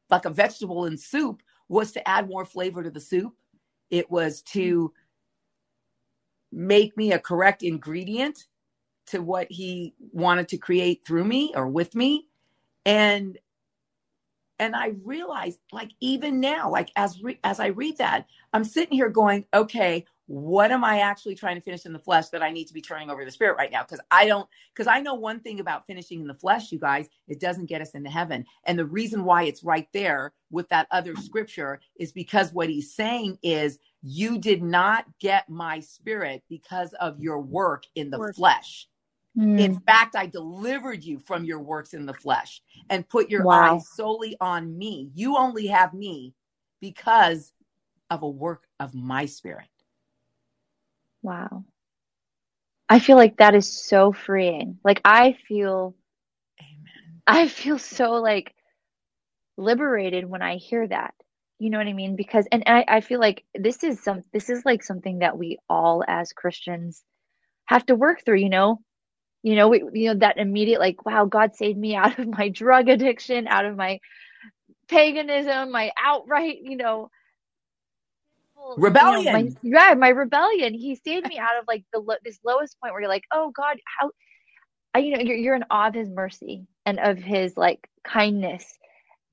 like 0.09 0.25
a 0.25 0.29
vegetable 0.29 0.88
in 0.88 0.97
soup 0.97 1.41
was 1.69 1.93
to 1.93 2.05
add 2.05 2.27
more 2.27 2.43
flavor 2.43 2.83
to 2.83 2.91
the 2.91 3.00
soup. 3.00 3.33
It 3.89 4.12
was 4.12 4.41
to 4.53 4.89
mm-hmm. 4.89 6.67
make 6.67 6.97
me 6.97 7.13
a 7.13 7.19
correct 7.19 7.63
ingredient 7.63 8.43
to 9.07 9.21
what 9.21 9.50
he 9.50 9.95
wanted 10.12 10.50
to 10.50 10.57
create 10.57 11.05
through 11.07 11.24
me 11.24 11.53
or 11.55 11.69
with 11.69 11.95
me. 11.95 12.27
And 12.85 13.38
and 14.59 14.75
I 14.75 14.93
realized 15.03 15.59
like 15.71 15.91
even 16.00 16.39
now 16.39 16.69
like 16.69 16.91
as 16.95 17.21
re- 17.21 17.39
as 17.43 17.59
I 17.59 17.67
read 17.67 17.97
that, 17.97 18.27
I'm 18.53 18.63
sitting 18.63 18.95
here 18.95 19.09
going, 19.09 19.45
okay, 19.53 20.05
what 20.27 20.71
am 20.71 20.83
I 20.83 21.00
actually 21.00 21.35
trying 21.35 21.55
to 21.55 21.62
finish 21.62 21.85
in 21.85 21.93
the 21.93 22.00
flesh 22.00 22.29
that 22.29 22.41
I 22.41 22.51
need 22.51 22.65
to 22.65 22.74
be 22.74 22.81
turning 22.81 23.12
over 23.12 23.24
the 23.24 23.31
spirit 23.31 23.57
right 23.57 23.71
now? 23.71 23.83
Because 23.83 24.00
I 24.09 24.25
don't, 24.25 24.47
because 24.74 24.88
I 24.88 25.00
know 25.00 25.13
one 25.13 25.39
thing 25.39 25.59
about 25.59 25.85
finishing 25.85 26.21
in 26.21 26.27
the 26.27 26.33
flesh, 26.33 26.71
you 26.71 26.79
guys, 26.79 27.07
it 27.27 27.39
doesn't 27.39 27.67
get 27.67 27.81
us 27.81 27.91
into 27.91 28.09
heaven. 28.09 28.45
And 28.63 28.79
the 28.79 28.85
reason 28.85 29.24
why 29.24 29.43
it's 29.43 29.63
right 29.63 29.88
there 29.93 30.33
with 30.50 30.67
that 30.69 30.88
other 30.89 31.15
scripture 31.15 31.79
is 31.97 32.12
because 32.12 32.53
what 32.53 32.69
he's 32.69 32.93
saying 32.93 33.38
is, 33.43 33.79
you 34.07 34.38
did 34.38 34.62
not 34.62 35.05
get 35.19 35.50
my 35.50 35.79
spirit 35.79 36.43
because 36.47 36.93
of 37.00 37.19
your 37.19 37.39
work 37.39 37.85
in 37.95 38.12
the 38.12 38.19
work. 38.19 38.35
flesh. 38.35 38.88
Mm. 39.38 39.60
In 39.60 39.80
fact, 39.82 40.15
I 40.15 40.27
delivered 40.27 41.04
you 41.04 41.20
from 41.20 41.44
your 41.44 41.60
works 41.60 41.94
in 41.94 42.06
the 42.06 42.13
flesh 42.13 42.62
and 42.89 43.08
put 43.08 43.30
your 43.30 43.44
wow. 43.44 43.75
eyes 43.75 43.89
solely 43.94 44.38
on 44.39 44.77
me. 44.77 45.10
You 45.13 45.38
only 45.38 45.68
have 45.68 45.94
me 45.94 46.34
because 46.80 47.51
of 48.10 48.24
a 48.24 48.30
work 48.30 48.63
of 48.80 48.94
my 48.94 49.25
spirit. 49.25 49.68
Wow. 51.22 51.65
I 52.88 53.00
feel 53.00 53.18
like 53.18 53.38
that 53.38 53.56
is 53.56 53.72
so 53.72 54.12
freeing. 54.12 54.80
Like 54.84 55.01
I 55.04 55.38
feel 55.48 55.96
Amen. 56.62 57.22
I 57.25 57.48
feel 57.48 57.80
so 57.80 58.12
like 58.13 58.54
liberated 59.58 60.25
when 60.25 60.42
I 60.42 60.58
hear 60.58 60.88
that. 60.88 61.13
You 61.58 61.70
know 61.70 61.77
what 61.77 61.88
I 61.88 61.94
mean? 61.94 62.15
Because 62.15 62.48
and 62.51 62.63
I, 62.68 62.86
I 62.88 63.01
feel 63.01 63.20
like 63.20 63.44
this 63.56 63.84
is 63.84 64.04
some 64.04 64.22
this 64.34 64.50
is 64.50 64.63
like 64.65 64.84
something 64.84 65.20
that 65.20 65.38
we 65.38 65.58
all 65.68 66.04
as 66.08 66.32
Christians 66.34 67.04
have 67.65 67.86
to 67.88 67.96
work 67.96 68.24
through, 68.24 68.39
you 68.39 68.50
know? 68.50 68.82
You 69.45 69.55
know, 69.55 69.67
we 69.67 69.83
you 69.93 70.07
know, 70.11 70.19
that 70.21 70.39
immediate 70.39 70.79
like, 70.79 71.05
wow, 71.05 71.25
God 71.25 71.55
saved 71.55 71.77
me 71.77 71.95
out 72.03 72.17
of 72.17 72.27
my 72.27 72.49
drug 72.49 72.89
addiction, 72.89 73.47
out 73.47 73.65
of 73.65 73.77
my 73.77 73.99
paganism, 74.87 75.71
my 75.71 75.91
outright, 76.03 76.57
you 76.63 76.77
know, 76.77 77.11
rebellion. 78.75 79.19
You 79.21 79.43
know, 79.43 79.55
my, 79.71 79.89
yeah, 79.89 79.93
my 79.93 80.09
rebellion. 80.09 80.73
He 80.73 80.95
saved 80.95 81.27
me 81.27 81.37
out 81.37 81.59
of 81.59 81.65
like 81.67 81.85
the 81.93 82.01
this 82.23 82.39
lowest 82.43 82.79
point 82.81 82.93
where 82.93 83.01
you're 83.01 83.09
like, 83.09 83.25
oh 83.31 83.51
God, 83.55 83.77
how, 83.99 84.09
I, 84.95 84.99
you 84.99 85.15
know, 85.15 85.21
you're 85.21 85.37
you're 85.37 85.55
in 85.55 85.65
awe 85.69 85.89
of 85.89 85.93
His 85.93 86.09
mercy 86.09 86.65
and 86.83 86.99
of 86.99 87.19
His 87.19 87.55
like 87.55 87.87
kindness, 88.03 88.65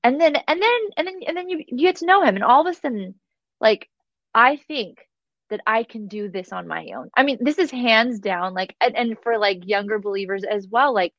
and 0.03 0.21
then 0.21 0.35
and 0.35 0.61
then 0.61 0.79
and 0.95 1.07
then 1.07 1.21
and 1.25 1.35
then 1.35 1.49
you 1.49 1.63
you 1.67 1.87
get 1.87 1.95
to 1.97 2.05
know 2.05 2.21
Him, 2.23 2.35
and 2.35 2.43
all 2.43 2.61
of 2.61 2.71
a 2.71 2.79
sudden, 2.79 3.15
like 3.59 3.89
I 4.35 4.57
think 4.57 4.99
that 5.53 5.61
I 5.65 5.83
can 5.83 6.07
do 6.07 6.29
this 6.29 6.51
on 6.51 6.67
my 6.67 6.89
own. 6.95 7.09
I 7.15 7.23
mean, 7.23 7.37
this 7.39 7.57
is 7.57 7.71
hands 7.71 8.19
down 8.19 8.53
like, 8.53 8.75
and, 8.81 8.95
and 8.95 9.17
for 9.23 9.37
like 9.37 9.67
younger 9.67 9.99
believers 9.99 10.43
as 10.43 10.67
well, 10.67 10.93
like 10.93 11.13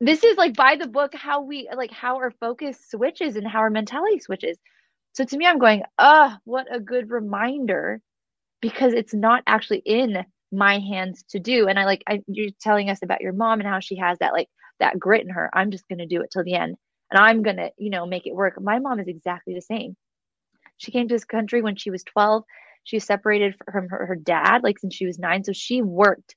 this 0.00 0.24
is 0.24 0.36
like 0.36 0.56
by 0.56 0.76
the 0.76 0.88
book 0.88 1.14
how 1.14 1.42
we 1.42 1.68
like 1.76 1.90
how 1.90 2.16
our 2.16 2.30
focus 2.30 2.78
switches 2.90 3.36
and 3.36 3.46
how 3.46 3.60
our 3.60 3.70
mentality 3.70 4.18
switches 4.18 4.58
so 5.12 5.24
to 5.24 5.36
me, 5.36 5.46
I'm 5.46 5.58
going, 5.58 5.82
oh, 5.98 6.36
what 6.44 6.66
a 6.74 6.80
good 6.80 7.10
reminder 7.10 8.00
because 8.60 8.92
it's 8.92 9.14
not 9.14 9.42
actually 9.46 9.82
in 9.84 10.24
my 10.52 10.78
hands 10.78 11.24
to 11.30 11.40
do. 11.40 11.68
And 11.68 11.78
I 11.78 11.84
like, 11.84 12.02
I, 12.08 12.20
you're 12.26 12.50
telling 12.60 12.90
us 12.90 13.02
about 13.02 13.20
your 13.20 13.32
mom 13.32 13.60
and 13.60 13.68
how 13.68 13.80
she 13.80 13.96
has 13.96 14.18
that, 14.18 14.32
like, 14.32 14.48
that 14.78 14.98
grit 14.98 15.22
in 15.22 15.30
her. 15.30 15.50
I'm 15.52 15.70
just 15.70 15.88
going 15.88 15.98
to 15.98 16.06
do 16.06 16.22
it 16.22 16.30
till 16.30 16.44
the 16.44 16.54
end 16.54 16.76
and 17.10 17.20
I'm 17.20 17.42
going 17.42 17.56
to, 17.56 17.70
you 17.76 17.90
know, 17.90 18.06
make 18.06 18.26
it 18.26 18.34
work. 18.34 18.60
My 18.60 18.78
mom 18.78 19.00
is 19.00 19.08
exactly 19.08 19.54
the 19.54 19.60
same. 19.60 19.96
She 20.76 20.92
came 20.92 21.08
to 21.08 21.14
this 21.14 21.24
country 21.24 21.60
when 21.60 21.76
she 21.76 21.90
was 21.90 22.04
12. 22.04 22.44
She 22.84 22.96
was 22.96 23.04
separated 23.04 23.54
from 23.70 23.88
her, 23.88 24.06
her 24.06 24.16
dad, 24.16 24.62
like, 24.62 24.78
since 24.78 24.94
she 24.94 25.06
was 25.06 25.18
nine. 25.18 25.44
So 25.44 25.52
she 25.52 25.82
worked 25.82 26.34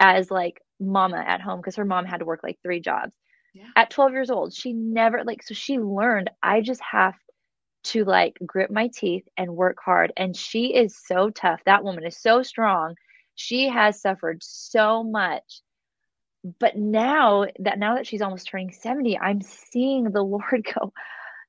as 0.00 0.30
like 0.30 0.60
mama 0.78 1.22
at 1.26 1.40
home 1.40 1.60
because 1.60 1.76
her 1.76 1.84
mom 1.84 2.04
had 2.04 2.18
to 2.18 2.24
work 2.24 2.40
like 2.42 2.58
three 2.62 2.80
jobs. 2.80 3.12
Yeah. 3.54 3.64
At 3.76 3.90
12 3.90 4.12
years 4.12 4.30
old, 4.30 4.54
she 4.54 4.72
never, 4.72 5.24
like, 5.24 5.42
so 5.42 5.54
she 5.54 5.78
learned 5.78 6.30
I 6.42 6.60
just 6.60 6.80
have 6.92 7.14
to 7.84 8.04
like 8.04 8.38
grip 8.44 8.70
my 8.70 8.88
teeth 8.94 9.24
and 9.36 9.56
work 9.56 9.78
hard. 9.84 10.12
And 10.16 10.36
she 10.36 10.74
is 10.74 10.96
so 11.06 11.30
tough. 11.30 11.60
That 11.64 11.84
woman 11.84 12.04
is 12.04 12.16
so 12.16 12.42
strong. 12.42 12.94
She 13.34 13.68
has 13.68 14.00
suffered 14.00 14.42
so 14.42 15.02
much. 15.02 15.62
But 16.60 16.76
now 16.76 17.46
that 17.60 17.78
now 17.78 17.96
that 17.96 18.06
she's 18.06 18.22
almost 18.22 18.48
turning 18.48 18.72
70, 18.72 19.18
I'm 19.18 19.40
seeing 19.42 20.04
the 20.04 20.22
Lord 20.22 20.66
go, 20.74 20.92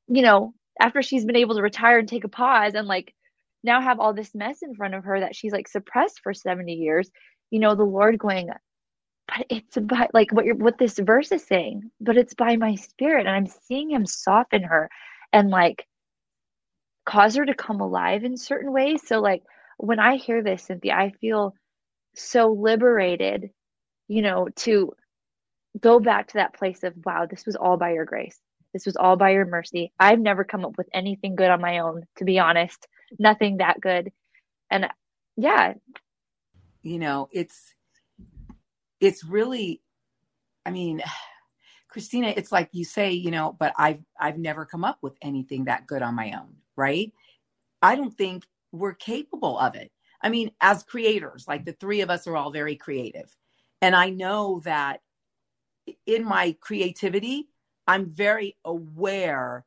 you 0.07 0.21
know, 0.21 0.53
after 0.79 1.01
she's 1.01 1.25
been 1.25 1.35
able 1.35 1.55
to 1.55 1.61
retire 1.61 1.99
and 1.99 2.07
take 2.07 2.23
a 2.23 2.29
pause 2.29 2.73
and 2.73 2.87
like 2.87 3.13
now 3.63 3.81
have 3.81 3.99
all 3.99 4.13
this 4.13 4.33
mess 4.33 4.59
in 4.61 4.75
front 4.75 4.93
of 4.93 5.03
her 5.03 5.19
that 5.19 5.35
she's 5.35 5.51
like 5.51 5.67
suppressed 5.67 6.21
for 6.23 6.33
70 6.33 6.73
years, 6.73 7.09
you 7.51 7.59
know, 7.59 7.75
the 7.75 7.83
Lord 7.83 8.17
going, 8.17 8.49
but 9.27 9.45
it's 9.49 9.77
about 9.77 10.13
like 10.13 10.31
what 10.31 10.45
you're 10.45 10.55
what 10.55 10.77
this 10.77 10.97
verse 10.97 11.31
is 11.31 11.45
saying, 11.45 11.91
but 12.01 12.17
it's 12.17 12.33
by 12.33 12.55
my 12.55 12.75
spirit. 12.75 13.27
And 13.27 13.35
I'm 13.35 13.47
seeing 13.47 13.91
him 13.91 14.05
soften 14.05 14.63
her 14.63 14.89
and 15.33 15.49
like 15.49 15.85
cause 17.05 17.35
her 17.35 17.45
to 17.45 17.55
come 17.55 17.81
alive 17.81 18.23
in 18.23 18.37
certain 18.37 18.71
ways. 18.71 19.01
So, 19.05 19.19
like, 19.19 19.43
when 19.77 19.99
I 19.99 20.15
hear 20.15 20.43
this, 20.43 20.63
Cynthia, 20.63 20.93
I 20.93 21.11
feel 21.21 21.55
so 22.15 22.51
liberated, 22.51 23.49
you 24.07 24.21
know, 24.21 24.47
to 24.57 24.93
go 25.79 25.99
back 25.99 26.27
to 26.27 26.33
that 26.35 26.53
place 26.53 26.83
of, 26.83 26.93
wow, 27.05 27.25
this 27.25 27.45
was 27.45 27.55
all 27.55 27.77
by 27.77 27.93
your 27.93 28.05
grace. 28.05 28.39
This 28.73 28.85
was 28.85 28.95
all 28.95 29.15
by 29.15 29.31
your 29.31 29.45
mercy. 29.45 29.91
I've 29.99 30.19
never 30.19 30.43
come 30.43 30.65
up 30.65 30.77
with 30.77 30.89
anything 30.93 31.35
good 31.35 31.49
on 31.49 31.61
my 31.61 31.79
own, 31.79 32.05
to 32.17 32.25
be 32.25 32.37
honest, 32.39 32.87
nothing 33.17 33.57
that 33.57 33.81
good. 33.81 34.11
And 34.69 34.87
yeah. 35.35 35.73
You 36.83 36.99
know, 36.99 37.29
it's, 37.31 37.73
it's 38.99 39.23
really, 39.23 39.81
I 40.65 40.71
mean, 40.71 41.01
Christina, 41.87 42.33
it's 42.37 42.51
like 42.51 42.69
you 42.71 42.85
say, 42.85 43.11
you 43.11 43.31
know, 43.31 43.55
but 43.59 43.73
I've 43.75 44.03
I've 44.19 44.37
never 44.37 44.63
come 44.63 44.83
up 44.83 44.99
with 45.01 45.17
anything 45.23 45.65
that 45.65 45.87
good 45.87 46.03
on 46.03 46.13
my 46.13 46.33
own 46.39 46.59
right? 46.79 47.11
I 47.81 47.95
don't 47.95 48.17
think 48.17 48.45
we're 48.71 48.93
capable 48.93 49.59
of 49.59 49.75
it. 49.75 49.91
I 50.23 50.29
mean, 50.29 50.51
as 50.61 50.83
creators, 50.83 51.45
like 51.47 51.65
the 51.65 51.73
three 51.73 52.01
of 52.01 52.09
us 52.09 52.25
are 52.25 52.37
all 52.37 52.51
very 52.51 52.75
creative. 52.75 53.35
And 53.81 53.95
I 53.95 54.09
know 54.09 54.61
that 54.63 55.01
in 56.05 56.23
my 56.23 56.55
creativity, 56.61 57.49
I'm 57.85 58.09
very 58.09 58.55
aware 58.63 59.65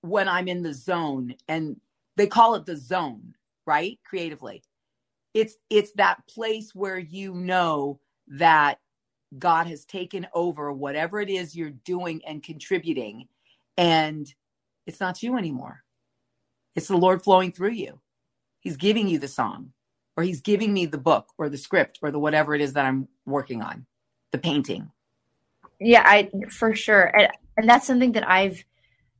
when 0.00 0.28
I'm 0.28 0.48
in 0.48 0.62
the 0.62 0.74
zone 0.74 1.34
and 1.46 1.80
they 2.16 2.26
call 2.26 2.54
it 2.54 2.66
the 2.66 2.76
zone, 2.76 3.34
right? 3.66 3.98
Creatively. 4.04 4.62
It's 5.34 5.56
it's 5.70 5.92
that 5.92 6.26
place 6.28 6.74
where 6.74 6.98
you 6.98 7.34
know 7.34 8.00
that 8.28 8.80
God 9.38 9.66
has 9.66 9.84
taken 9.84 10.26
over 10.34 10.72
whatever 10.72 11.20
it 11.20 11.30
is 11.30 11.56
you're 11.56 11.70
doing 11.70 12.20
and 12.26 12.42
contributing 12.42 13.28
and 13.78 14.32
it's 14.86 15.00
not 15.00 15.22
you 15.22 15.36
anymore. 15.36 15.84
It's 16.74 16.88
the 16.88 16.96
Lord 16.96 17.22
flowing 17.22 17.52
through 17.52 17.72
you. 17.72 18.00
He's 18.60 18.76
giving 18.76 19.08
you 19.08 19.18
the 19.18 19.28
song, 19.28 19.72
or 20.16 20.24
He's 20.24 20.40
giving 20.40 20.72
me 20.72 20.86
the 20.86 20.98
book, 20.98 21.32
or 21.38 21.48
the 21.48 21.58
script, 21.58 21.98
or 22.02 22.10
the 22.10 22.18
whatever 22.18 22.54
it 22.54 22.60
is 22.60 22.72
that 22.74 22.86
I'm 22.86 23.08
working 23.26 23.62
on, 23.62 23.86
the 24.30 24.38
painting. 24.38 24.90
Yeah, 25.80 26.02
I 26.04 26.30
for 26.50 26.74
sure, 26.74 27.04
and, 27.16 27.28
and 27.56 27.68
that's 27.68 27.86
something 27.86 28.12
that 28.12 28.28
I've 28.28 28.64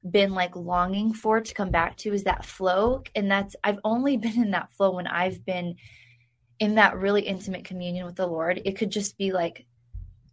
been 0.08 0.34
like 0.34 0.56
longing 0.56 1.12
for 1.14 1.40
to 1.40 1.54
come 1.54 1.70
back 1.70 1.96
to 1.98 2.12
is 2.12 2.24
that 2.24 2.44
flow, 2.44 3.02
and 3.14 3.30
that's 3.30 3.56
I've 3.62 3.78
only 3.84 4.16
been 4.18 4.40
in 4.40 4.50
that 4.52 4.72
flow 4.72 4.92
when 4.92 5.06
I've 5.06 5.44
been 5.44 5.76
in 6.58 6.76
that 6.76 6.96
really 6.96 7.22
intimate 7.22 7.64
communion 7.64 8.06
with 8.06 8.16
the 8.16 8.26
Lord. 8.26 8.62
It 8.64 8.76
could 8.76 8.90
just 8.90 9.18
be 9.18 9.32
like 9.32 9.66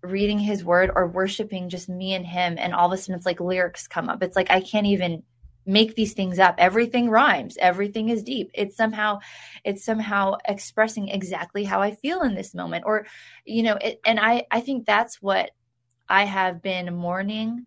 reading 0.02 0.40
his 0.40 0.64
word 0.64 0.92
or 0.96 1.08
worshiping 1.08 1.70
just 1.70 1.90
me 1.90 2.14
and 2.14 2.26
him 2.26 2.56
and 2.58 2.74
all 2.74 2.88
of 2.88 2.98
a 2.98 3.02
sudden 3.02 3.16
it's 3.16 3.26
like 3.26 3.40
lyrics 3.40 3.88
come 3.88 4.10
up. 4.10 4.24
It's 4.24 4.36
like 4.36 4.50
i 4.50 4.62
can't 4.62 4.88
even 4.88 5.24
make 5.66 5.96
these 5.96 6.14
things 6.14 6.40
up. 6.40 6.56
Everything 6.58 7.10
rhymes. 7.10 7.58
Everything 7.60 8.10
is 8.10 8.24
deep. 8.24 8.50
It's 8.54 8.78
somehow 8.78 9.20
it's 9.64 9.84
somehow 9.84 10.36
expressing 10.48 11.10
exactly 11.10 11.64
how 11.64 11.82
i 11.82 11.92
feel 11.96 12.22
in 12.22 12.34
this 12.34 12.54
moment. 12.54 12.86
Or 12.86 13.06
you 13.46 13.64
know 13.64 13.76
it, 13.76 14.00
and 14.06 14.20
i 14.20 14.46
i 14.52 14.62
think 14.62 14.86
that's 14.86 15.22
what 15.22 15.52
i 16.08 16.24
have 16.24 16.62
been 16.62 16.96
mourning 16.96 17.66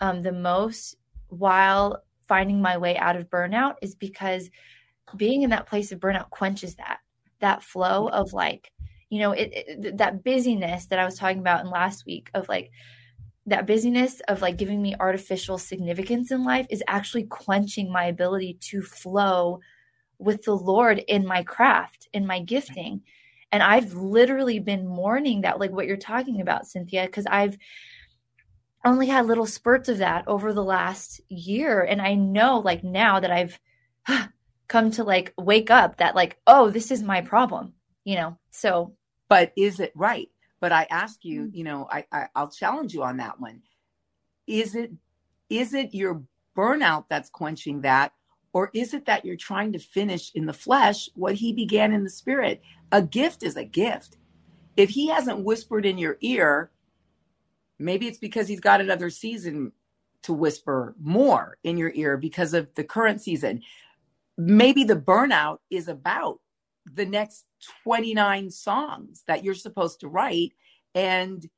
um, 0.00 0.22
the 0.22 0.32
most 0.32 0.96
while 1.32 2.02
finding 2.28 2.60
my 2.60 2.76
way 2.76 2.96
out 2.96 3.16
of 3.16 3.28
burnout 3.28 3.74
is 3.82 3.94
because 3.94 4.50
being 5.16 5.42
in 5.42 5.50
that 5.50 5.66
place 5.66 5.92
of 5.92 6.00
burnout 6.00 6.30
quenches 6.30 6.76
that 6.76 6.98
that 7.40 7.62
flow 7.62 8.06
mm-hmm. 8.06 8.14
of 8.14 8.32
like, 8.32 8.70
you 9.10 9.18
know, 9.18 9.32
it, 9.32 9.50
it 9.52 9.96
that 9.98 10.22
busyness 10.24 10.86
that 10.86 10.98
I 10.98 11.04
was 11.04 11.18
talking 11.18 11.40
about 11.40 11.64
in 11.64 11.70
last 11.70 12.06
week 12.06 12.30
of 12.34 12.48
like 12.48 12.70
that 13.46 13.66
busyness 13.66 14.20
of 14.28 14.40
like 14.40 14.56
giving 14.56 14.80
me 14.80 14.94
artificial 15.00 15.58
significance 15.58 16.30
in 16.30 16.44
life 16.44 16.66
is 16.70 16.82
actually 16.86 17.24
quenching 17.24 17.90
my 17.90 18.04
ability 18.04 18.58
to 18.60 18.82
flow 18.82 19.60
with 20.18 20.44
the 20.44 20.56
Lord 20.56 20.98
in 21.08 21.26
my 21.26 21.42
craft, 21.42 22.08
in 22.12 22.26
my 22.26 22.40
gifting. 22.40 23.02
And 23.50 23.62
I've 23.62 23.92
literally 23.94 24.60
been 24.60 24.86
mourning 24.86 25.40
that, 25.40 25.58
like 25.58 25.72
what 25.72 25.86
you're 25.86 25.96
talking 25.96 26.40
about, 26.40 26.66
Cynthia, 26.66 27.06
because 27.06 27.26
I've 27.26 27.58
only 28.84 29.06
had 29.06 29.26
little 29.26 29.46
spurts 29.46 29.88
of 29.88 29.98
that 29.98 30.26
over 30.26 30.52
the 30.52 30.64
last 30.64 31.20
year. 31.28 31.82
And 31.82 32.00
I 32.00 32.14
know, 32.14 32.58
like, 32.58 32.82
now 32.82 33.20
that 33.20 33.30
I've 33.30 33.58
come 34.68 34.90
to 34.92 35.04
like 35.04 35.34
wake 35.38 35.70
up 35.70 35.98
that, 35.98 36.14
like, 36.14 36.38
oh, 36.46 36.70
this 36.70 36.90
is 36.90 37.02
my 37.02 37.20
problem, 37.20 37.74
you 38.04 38.16
know? 38.16 38.38
So, 38.50 38.94
but 39.28 39.52
is 39.56 39.80
it 39.80 39.92
right? 39.94 40.28
But 40.60 40.72
I 40.72 40.86
ask 40.90 41.24
you, 41.24 41.42
mm. 41.42 41.54
you 41.54 41.64
know, 41.64 41.88
I, 41.90 42.06
I 42.12 42.28
I'll 42.34 42.50
challenge 42.50 42.94
you 42.94 43.02
on 43.02 43.18
that 43.18 43.40
one. 43.40 43.62
Is 44.46 44.74
it 44.74 44.92
is 45.50 45.74
it 45.74 45.92
your 45.92 46.22
burnout 46.56 47.06
that's 47.10 47.28
quenching 47.28 47.82
that? 47.82 48.12
Or 48.54 48.70
is 48.74 48.94
it 48.94 49.06
that 49.06 49.24
you're 49.24 49.36
trying 49.36 49.72
to 49.72 49.78
finish 49.78 50.30
in 50.34 50.46
the 50.46 50.52
flesh 50.52 51.08
what 51.14 51.36
he 51.36 51.52
began 51.52 51.92
in 51.92 52.04
the 52.04 52.10
spirit? 52.10 52.62
A 52.92 53.02
gift 53.02 53.42
is 53.42 53.56
a 53.56 53.64
gift. 53.64 54.18
If 54.76 54.90
he 54.90 55.08
hasn't 55.08 55.44
whispered 55.44 55.84
in 55.84 55.98
your 55.98 56.18
ear, 56.20 56.70
maybe 57.84 58.06
it's 58.06 58.18
because 58.18 58.48
he's 58.48 58.60
got 58.60 58.80
another 58.80 59.10
season 59.10 59.72
to 60.22 60.32
whisper 60.32 60.94
more 61.00 61.58
in 61.64 61.76
your 61.76 61.92
ear 61.94 62.16
because 62.16 62.54
of 62.54 62.72
the 62.74 62.84
current 62.84 63.20
season. 63.20 63.62
Maybe 64.38 64.84
the 64.84 64.96
burnout 64.96 65.58
is 65.70 65.88
about 65.88 66.40
the 66.84 67.06
next 67.06 67.44
29 67.84 68.50
songs 68.50 69.24
that 69.26 69.44
you're 69.44 69.54
supposed 69.54 70.00
to 70.00 70.08
write. 70.08 70.52
And 70.94 71.48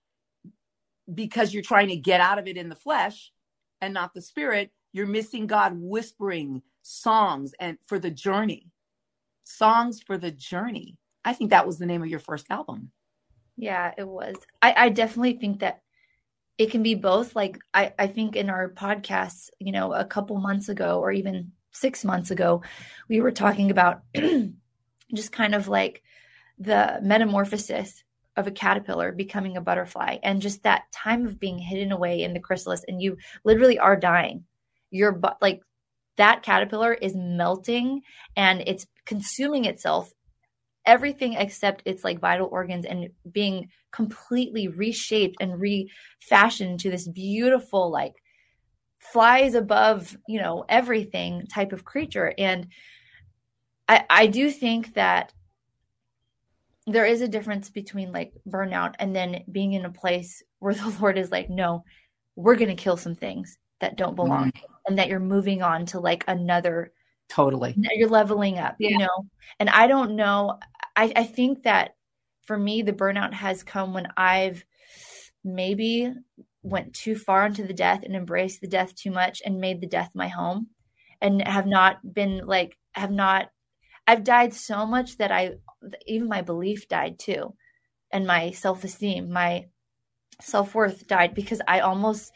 because 1.13 1.53
you're 1.53 1.63
trying 1.63 1.89
to 1.89 1.97
get 1.97 2.21
out 2.21 2.39
of 2.39 2.47
it 2.47 2.57
in 2.57 2.69
the 2.69 2.75
flesh 2.75 3.31
and 3.81 3.93
not 3.93 4.15
the 4.15 4.23
spirit 4.23 4.71
you're 4.95 5.07
missing 5.07 5.47
god 5.47 5.73
whispering 5.77 6.63
songs 6.83 7.53
and 7.59 7.77
for 7.85 7.99
the 7.99 8.11
journey. 8.11 8.71
Songs 9.43 10.01
for 10.01 10.17
the 10.17 10.31
journey. 10.31 10.97
I 11.25 11.35
think 11.35 11.51
that 11.51 11.67
was 11.67 11.79
the 11.79 11.85
name 11.85 12.03
of 12.03 12.09
your 12.09 12.21
first 12.21 12.47
album. 12.49 12.93
Yeah 13.57 13.93
it 13.99 14.07
was. 14.09 14.37
I, 14.63 14.75
I 14.77 14.89
definitely 14.89 15.35
think 15.35 15.61
that 15.61 15.83
it 16.59 16.71
can 16.71 16.83
be 16.83 16.95
both 16.95 17.35
like 17.35 17.59
I, 17.73 17.93
I 17.99 18.07
think 18.07 18.37
in 18.37 18.51
our 18.51 18.71
podcast 18.71 19.51
you 19.59 19.73
know 19.73 19.93
a 19.93 20.05
couple 20.05 20.37
months 20.39 20.69
ago 20.69 21.01
or 21.01 21.13
even 21.13 21.53
six 21.73 22.05
months 22.05 22.31
ago 22.31 22.63
we 23.09 23.21
were 23.21 23.33
talking 23.33 23.71
about 23.71 24.03
just 25.15 25.33
kind 25.33 25.55
of 25.55 25.69
like 25.69 26.03
the 26.59 26.99
metamorphosis 27.03 28.05
of 28.37 28.47
a 28.47 28.53
caterpillar 28.53 29.13
becoming 29.13 29.57
a 29.57 29.61
butterfly 29.61 30.19
and 30.23 30.43
just 30.43 30.63
that 30.63 30.91
time 30.93 31.27
of 31.27 31.39
being 31.39 31.59
hidden 31.59 31.93
away 31.93 32.23
in 32.23 32.33
the 32.33 32.41
chrysalis 32.41 32.85
and 32.87 33.01
you 33.01 33.17
literally 33.45 33.79
are 33.79 33.97
dying. 33.97 34.45
You're 34.91 35.13
but 35.13 35.39
like 35.41 35.63
that 36.17 36.43
caterpillar 36.43 36.93
is 36.95 37.15
melting 37.15 38.03
and 38.37 38.63
it's 38.67 38.87
consuming 39.05 39.65
itself 39.65 40.13
everything 40.87 41.35
except 41.35 41.83
its 41.85 42.05
like 42.05 42.21
vital 42.21 42.49
organs 42.51 42.85
and 42.85 43.09
being 43.31 43.69
completely 43.91 44.69
reshaped 44.69 45.37
and 45.41 45.61
refashioned 45.61 46.81
to 46.81 46.91
this 46.91 47.09
beautiful 47.09 47.91
like 47.91 48.15
flies 48.99 49.55
above 49.55 50.17
you 50.27 50.41
know 50.41 50.65
everything 50.69 51.47
type 51.47 51.73
of 51.73 51.85
creature 51.85 52.33
and 52.39 52.69
I, 53.89 54.05
I 54.09 54.27
do 54.27 54.51
think 54.51 54.95
that 54.95 55.33
there 56.87 57.07
is 57.07 57.23
a 57.23 57.29
difference 57.29 57.71
between 57.71 58.13
like 58.13 58.33
burnout 58.49 58.95
and 58.99 59.15
then 59.15 59.43
being 59.51 59.73
in 59.73 59.85
a 59.85 59.91
place 59.91 60.43
where 60.59 60.75
the 60.75 60.97
Lord 61.01 61.19
is 61.19 61.31
like, 61.31 61.51
no, 61.51 61.85
we're 62.37 62.57
going 62.57 62.75
to 62.75 62.83
kill 62.83 62.97
some 62.97 63.15
things 63.15 63.59
that 63.81 63.97
don't 63.97 64.17
belong 64.17 64.51
mm. 64.51 64.61
and 64.87 64.99
that 64.99 65.09
you're 65.09 65.21
moving 65.21 65.63
on 65.63 65.87
to 65.87 66.01
like 66.01 66.25
another. 66.29 66.93
Totally. 67.29 67.75
You're 67.77 68.09
leveling 68.09 68.59
up, 68.59 68.77
yeah. 68.79 68.91
you 68.91 68.99
know? 68.99 69.27
And 69.59 69.71
I 69.71 69.87
don't 69.87 70.17
know. 70.17 70.59
I, 70.97 71.13
I 71.17 71.25
think 71.25 71.65
that 71.65 71.97
for 72.43 72.59
me, 72.59 72.83
the 72.83 72.93
burnout 72.93 73.33
has 73.33 73.63
come 73.63 73.95
when 73.95 74.09
I've 74.17 74.65
maybe 75.43 76.13
went 76.63 76.95
too 76.95 77.17
far 77.17 77.47
into 77.47 77.67
the 77.67 77.75
death 77.75 78.03
and 78.03 78.15
embraced 78.15 78.61
the 78.61 78.69
death 78.69 78.95
too 78.95 79.11
much 79.11 79.43
and 79.45 79.61
made 79.61 79.81
the 79.81 79.87
death 79.87 80.11
my 80.15 80.29
home 80.29 80.69
and 81.21 81.47
have 81.47 81.67
not 81.67 81.97
been 82.15 82.43
like, 82.47 82.77
have 82.95 83.11
not 83.11 83.51
I've 84.07 84.25
died 84.25 84.53
so 84.55 84.85
much 84.87 85.17
that 85.19 85.33
I 85.33 85.55
even 86.07 86.29
my 86.29 86.43
belief 86.43 86.89
died 86.89 87.19
too, 87.19 87.55
and 88.13 88.27
my 88.27 88.51
self 88.51 88.85
esteem, 88.85 89.31
my 89.31 89.67
self 90.41 90.75
worth 90.75 91.07
died 91.07 91.35
because 91.35 91.61
I 91.67 91.81
almost 91.81 92.33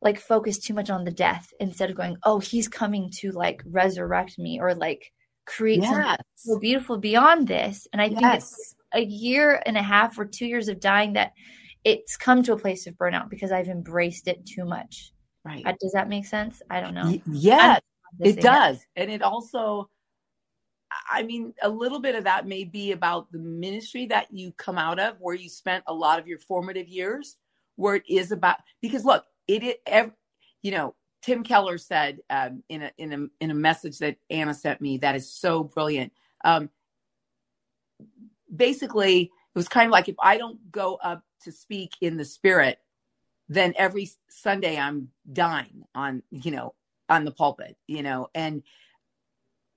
like 0.00 0.18
focused 0.18 0.64
too 0.64 0.74
much 0.74 0.90
on 0.90 1.04
the 1.04 1.12
death 1.12 1.52
instead 1.60 1.88
of 1.90 1.96
going, 1.96 2.16
oh, 2.24 2.40
he's 2.40 2.68
coming 2.68 3.10
to 3.20 3.30
like 3.30 3.62
resurrect 3.64 4.38
me 4.38 4.58
or 4.60 4.74
like 4.74 5.12
create 5.46 5.82
yes. 5.82 5.90
something 5.90 6.16
so 6.34 6.58
beautiful 6.58 6.98
beyond 6.98 7.48
this. 7.48 7.86
And 7.92 8.00
I 8.00 8.06
yes. 8.06 8.20
think 8.20 8.34
it's 8.34 8.74
a 8.94 9.00
year 9.00 9.62
and 9.66 9.76
a 9.76 9.82
half 9.82 10.18
or 10.18 10.24
two 10.24 10.46
years 10.46 10.68
of 10.68 10.80
dying 10.80 11.14
that 11.14 11.32
it's 11.84 12.16
come 12.16 12.42
to 12.44 12.52
a 12.52 12.58
place 12.58 12.86
of 12.86 12.94
burnout 12.94 13.28
because 13.28 13.52
I've 13.52 13.68
embraced 13.68 14.28
it 14.28 14.44
too 14.46 14.64
much. 14.64 15.12
Right. 15.44 15.64
Uh, 15.66 15.74
does 15.80 15.92
that 15.92 16.08
make 16.08 16.26
sense? 16.26 16.62
I 16.70 16.80
don't 16.80 16.94
know. 16.94 17.06
Y- 17.06 17.22
yes, 17.26 17.80
it 18.20 18.40
does. 18.40 18.84
And 18.94 19.10
it 19.10 19.22
also 19.22 19.88
I 21.10 21.22
mean, 21.22 21.54
a 21.62 21.68
little 21.68 22.00
bit 22.00 22.14
of 22.14 22.24
that 22.24 22.46
may 22.46 22.64
be 22.64 22.92
about 22.92 23.30
the 23.32 23.38
ministry 23.38 24.06
that 24.06 24.28
you 24.32 24.52
come 24.52 24.78
out 24.78 24.98
of, 24.98 25.16
where 25.20 25.34
you 25.34 25.48
spent 25.48 25.84
a 25.86 25.94
lot 25.94 26.18
of 26.18 26.26
your 26.26 26.38
formative 26.38 26.88
years, 26.88 27.36
where 27.76 27.96
it 27.96 28.04
is 28.08 28.32
about 28.32 28.58
because 28.80 29.04
look, 29.04 29.24
it, 29.48 29.80
it 29.86 30.12
you 30.62 30.70
know, 30.70 30.94
Tim 31.22 31.44
Keller 31.44 31.78
said 31.78 32.20
um, 32.28 32.62
in 32.68 32.82
a 32.82 32.92
in 32.98 33.12
a 33.12 33.44
in 33.44 33.50
a 33.50 33.54
message 33.54 33.98
that 33.98 34.16
Anna 34.28 34.54
sent 34.54 34.80
me 34.80 34.98
that 34.98 35.14
is 35.14 35.32
so 35.32 35.62
brilliant. 35.62 36.12
Um, 36.44 36.68
basically, 38.54 39.22
it 39.22 39.58
was 39.58 39.68
kind 39.68 39.86
of 39.86 39.92
like 39.92 40.08
if 40.08 40.16
I 40.20 40.36
don't 40.36 40.70
go 40.70 40.96
up 40.96 41.22
to 41.44 41.52
speak 41.52 41.92
in 42.00 42.16
the 42.16 42.24
spirit, 42.24 42.78
then 43.48 43.72
every 43.76 44.10
Sunday 44.28 44.78
I'm 44.78 45.08
dying 45.32 45.84
on 45.94 46.22
you 46.30 46.50
know 46.50 46.74
on 47.08 47.24
the 47.24 47.30
pulpit, 47.30 47.76
you 47.86 48.02
know, 48.02 48.28
and 48.34 48.62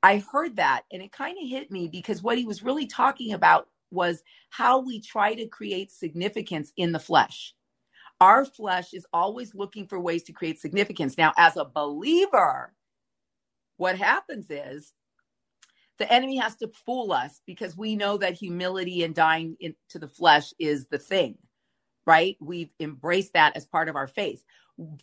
I 0.01 0.17
heard 0.17 0.57
that 0.57 0.83
and 0.91 1.01
it 1.01 1.11
kind 1.11 1.37
of 1.41 1.49
hit 1.49 1.71
me 1.71 1.87
because 1.87 2.21
what 2.23 2.37
he 2.37 2.45
was 2.45 2.63
really 2.63 2.85
talking 2.85 3.33
about 3.33 3.67
was 3.91 4.23
how 4.49 4.79
we 4.79 4.99
try 4.99 5.33
to 5.35 5.47
create 5.47 5.91
significance 5.91 6.71
in 6.77 6.91
the 6.91 6.99
flesh. 6.99 7.53
Our 8.21 8.45
flesh 8.45 8.93
is 8.93 9.05
always 9.13 9.53
looking 9.55 9.87
for 9.87 9.99
ways 9.99 10.23
to 10.23 10.33
create 10.33 10.59
significance. 10.59 11.17
Now, 11.17 11.33
as 11.37 11.57
a 11.57 11.65
believer, 11.65 12.73
what 13.77 13.97
happens 13.97 14.47
is 14.49 14.93
the 15.97 16.11
enemy 16.11 16.37
has 16.37 16.55
to 16.57 16.69
fool 16.69 17.11
us 17.11 17.41
because 17.45 17.77
we 17.77 17.95
know 17.95 18.17
that 18.17 18.35
humility 18.35 19.03
and 19.03 19.15
dying 19.15 19.57
into 19.59 19.99
the 19.99 20.07
flesh 20.07 20.53
is 20.59 20.87
the 20.87 20.97
thing, 20.97 21.37
right? 22.05 22.37
We've 22.39 22.71
embraced 22.79 23.33
that 23.33 23.55
as 23.57 23.65
part 23.65 23.89
of 23.89 23.95
our 23.95 24.07
faith. 24.07 24.43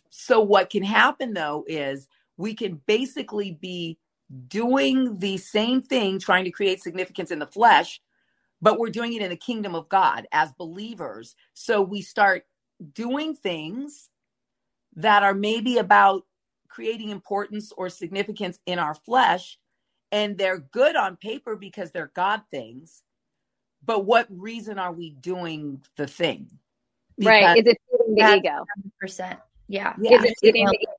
So, 0.09 0.41
what 0.41 0.69
can 0.69 0.83
happen 0.83 1.33
though 1.33 1.65
is 1.67 2.07
we 2.37 2.55
can 2.55 2.81
basically 2.87 3.51
be 3.51 3.99
doing 4.47 5.19
the 5.19 5.37
same 5.37 5.81
thing, 5.81 6.19
trying 6.19 6.45
to 6.45 6.51
create 6.51 6.81
significance 6.81 7.31
in 7.31 7.39
the 7.39 7.47
flesh, 7.47 8.01
but 8.61 8.79
we're 8.79 8.89
doing 8.89 9.13
it 9.13 9.21
in 9.21 9.29
the 9.29 9.35
kingdom 9.35 9.75
of 9.75 9.89
God 9.89 10.27
as 10.31 10.51
believers. 10.53 11.35
So 11.53 11.81
we 11.81 12.01
start 12.01 12.45
doing 12.93 13.35
things 13.35 14.09
that 14.95 15.23
are 15.23 15.33
maybe 15.33 15.77
about 15.77 16.23
creating 16.67 17.09
importance 17.09 17.71
or 17.77 17.89
significance 17.89 18.59
in 18.65 18.79
our 18.79 18.93
flesh, 18.93 19.57
and 20.11 20.37
they're 20.37 20.59
good 20.59 20.95
on 20.95 21.15
paper 21.17 21.55
because 21.55 21.91
they're 21.91 22.11
God 22.13 22.41
things. 22.49 23.03
But 23.85 24.05
what 24.05 24.27
reason 24.29 24.79
are 24.79 24.93
we 24.93 25.11
doing 25.11 25.81
the 25.97 26.07
thing? 26.07 26.49
Because 27.17 27.43
right. 27.43 27.57
Is 27.57 27.67
it 27.67 27.77
feeding 27.91 28.15
the 28.15 28.35
ego? 28.37 28.65
Percent. 28.99 29.39
Yeah. 29.67 29.93
yeah. 29.99 30.17
Is 30.17 30.23
it 30.23 30.35
feeding 30.41 30.65
the 30.65 30.77
ego? 30.79 30.91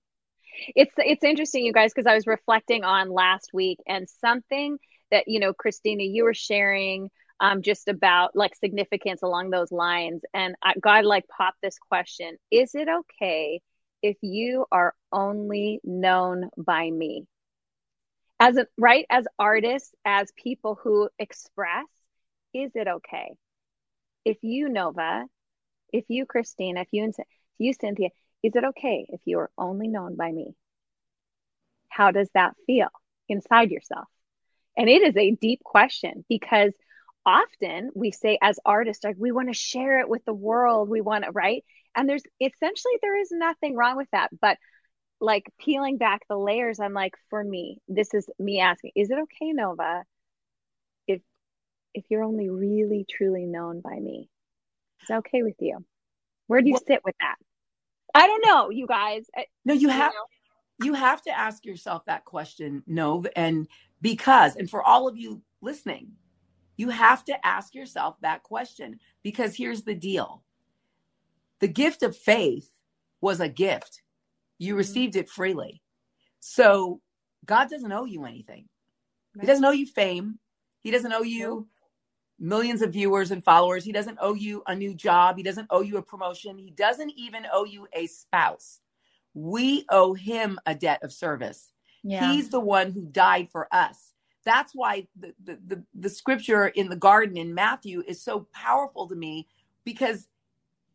it's 0.75 0.93
it's 0.97 1.25
interesting 1.25 1.65
you 1.65 1.73
guys 1.73 1.93
because 1.95 2.09
i 2.11 2.15
was 2.15 2.27
reflecting 2.27 2.85
on 2.85 3.11
last 3.11 3.51
week 3.53 3.79
and 3.87 4.09
something 4.09 4.79
that 5.11 5.25
you 5.27 5.41
know 5.41 5.53
christina 5.53 6.03
you 6.03 6.25
were 6.25 6.35
sharing 6.35 7.11
um, 7.41 7.63
just 7.63 7.89
about 7.89 8.35
like 8.35 8.55
significance 8.55 9.23
along 9.23 9.51
those 9.51 9.73
lines 9.73 10.23
and 10.33 10.55
I, 10.63 10.75
god 10.81 11.05
like 11.05 11.27
popped 11.29 11.61
this 11.63 11.79
question 11.79 12.37
is 12.51 12.75
it 12.75 12.89
okay 12.89 13.61
if 14.03 14.17
you 14.23 14.67
are 14.71 14.95
only 15.13 15.81
known 15.85 16.51
by 16.57 16.91
me 16.91 17.27
as 18.41 18.57
a 18.57 18.67
right 18.79 19.07
as 19.11 19.27
artists 19.39 19.95
as 20.05 20.33
people 20.37 20.79
who 20.83 21.09
express 21.19 21.87
is 22.53 22.71
it 22.75 22.87
okay 22.89 23.35
if 24.25 24.39
you 24.43 24.69
nova 24.69 25.25
if 25.93 26.05
you 26.09 26.27
christina 26.27 26.81
if 26.83 26.89
you 26.93 27.05
if 27.05 27.27
you 27.59 27.73
cynthia 27.73 28.09
is 28.45 28.55
it 28.55 28.63
okay 28.63 29.07
if 29.09 29.23
you 29.25 29.39
are 29.39 29.51
only 29.57 29.89
known 29.89 30.17
by 30.17 30.31
me? 30.31 30.55
How 31.89 32.11
does 32.11 32.29
that 32.35 32.55
feel 32.67 32.89
inside 33.27 33.71
yourself? 33.71 34.07
And 34.77 34.91
it 34.91 35.01
is 35.01 35.17
a 35.17 35.31
deep 35.31 35.65
question 35.65 36.27
because 36.29 36.75
often 37.27 37.91
we 37.95 38.11
say 38.11 38.39
as 38.43 38.59
artists 38.65 39.05
like 39.05 39.17
we 39.19 39.33
want 39.33 39.49
to 39.49 39.55
share 39.55 40.01
it 40.01 40.09
with 40.09 40.25
the 40.25 40.35
world 40.35 40.89
we 40.89 41.01
want 41.01 41.25
to 41.25 41.31
right? 41.33 41.65
And 41.97 42.09
there's 42.09 42.25
essentially 42.41 42.95
there 43.03 43.21
is 43.21 43.29
nothing 43.31 43.77
wrong 43.77 43.97
with 43.97 44.09
that 44.13 44.31
but 44.41 44.59
like 45.21 45.45
peeling 45.61 45.97
back 45.97 46.23
the 46.29 46.37
layers 46.37 46.81
i'm 46.81 46.93
like 46.93 47.15
for 47.31 47.43
me 47.43 47.79
this 47.87 48.13
is 48.13 48.29
me 48.39 48.61
asking 48.61 48.91
is 48.97 49.11
it 49.11 49.19
okay 49.19 49.53
nova 49.53 50.03
if 51.07 51.23
if 51.95 52.05
you're 52.11 52.25
only 52.25 52.51
really 52.51 53.07
truly 53.09 53.47
known 53.47 53.81
by 53.81 53.99
me? 53.99 54.29
Is 55.03 55.09
that 55.09 55.19
okay 55.19 55.43
with 55.43 55.55
you? 55.61 55.85
Where 56.49 56.61
do 56.61 56.67
you 56.67 56.75
well, 56.75 56.83
sit 56.87 57.01
with 57.05 57.15
that? 57.21 57.37
I 58.15 58.27
don't 58.27 58.45
know 58.45 58.71
you 58.71 58.87
guys. 58.87 59.27
No 59.65 59.73
you 59.73 59.89
have 59.89 60.13
know? 60.13 60.87
you 60.87 60.95
have 60.95 61.23
to 61.23 61.31
ask 61.31 61.65
yourself 61.65 62.05
that 62.07 62.25
question 62.25 62.83
nova 62.87 63.37
and 63.39 63.69
because 64.03 64.57
and 64.57 64.69
for 64.69 64.83
all 64.83 65.07
of 65.09 65.17
you 65.17 65.41
listening 65.63 66.09
you 66.77 66.89
have 66.89 67.25
to 67.25 67.47
ask 67.47 67.75
yourself 67.75 68.17
that 68.21 68.43
question 68.43 68.99
because 69.23 69.57
here's 69.57 69.83
the 69.83 69.95
deal 69.95 70.43
the 71.61 71.69
gift 71.69 72.03
of 72.03 72.17
faith 72.17 72.71
was 73.21 73.41
a 73.41 73.49
gift, 73.49 74.03
you 74.59 74.73
mm-hmm. 74.73 74.79
received 74.79 75.17
it 75.17 75.31
freely. 75.31 75.83
So 76.41 77.01
God 77.45 77.71
doesn't 77.71 77.93
owe 77.93 78.05
you 78.05 78.25
anything. 78.25 78.69
He 79.41 79.47
doesn't 79.47 79.65
owe 79.65 79.71
you 79.71 79.87
fame. 79.87 80.39
He 80.83 80.91
doesn't 80.91 81.13
owe 81.13 81.23
you 81.23 81.67
millions 82.39 82.83
of 82.83 82.93
viewers 82.93 83.31
and 83.31 83.43
followers. 83.43 83.85
He 83.85 83.93
doesn't 83.93 84.19
owe 84.21 84.35
you 84.35 84.63
a 84.67 84.75
new 84.75 84.95
job. 84.95 85.37
He 85.37 85.43
doesn't 85.43 85.69
owe 85.71 85.81
you 85.81 85.97
a 85.97 86.03
promotion. 86.03 86.59
He 86.59 86.71
doesn't 86.71 87.13
even 87.17 87.47
owe 87.53 87.65
you 87.65 87.89
a 87.93 88.07
spouse. 88.07 88.81
We 89.33 89.85
owe 89.89 90.15
him 90.15 90.59
a 90.67 90.75
debt 90.75 91.03
of 91.03 91.13
service. 91.13 91.73
Yeah. 92.03 92.31
He's 92.33 92.51
the 92.51 92.61
one 92.61 92.93
who 92.93 93.07
died 93.07 93.49
for 93.51 93.67
us. 93.73 94.13
That's 94.45 94.73
why 94.75 95.09
the, 95.19 95.35
the, 95.43 95.59
the, 95.67 95.85
the 95.95 96.11
scripture 96.11 96.69
in 96.69 96.89
the 96.89 96.97
garden 96.97 97.37
in 97.37 97.55
Matthew 97.55 98.03
is 98.07 98.23
so 98.23 98.47
powerful 98.53 99.09
to 99.09 99.15
me 99.15 99.49
because 99.85 100.29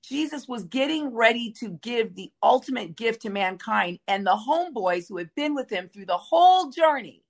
Jesus 0.03 0.47
was 0.47 0.63
getting 0.63 1.13
ready 1.13 1.51
to 1.59 1.79
give 1.81 2.15
the 2.15 2.31
ultimate 2.41 2.95
gift 2.95 3.21
to 3.23 3.29
mankind, 3.29 3.99
and 4.07 4.25
the 4.25 4.35
homeboys 4.35 5.07
who 5.09 5.17
had 5.17 5.33
been 5.35 5.53
with 5.55 5.69
him 5.69 5.87
through 5.87 6.05
the 6.05 6.17
whole 6.17 6.69
journey 6.69 7.23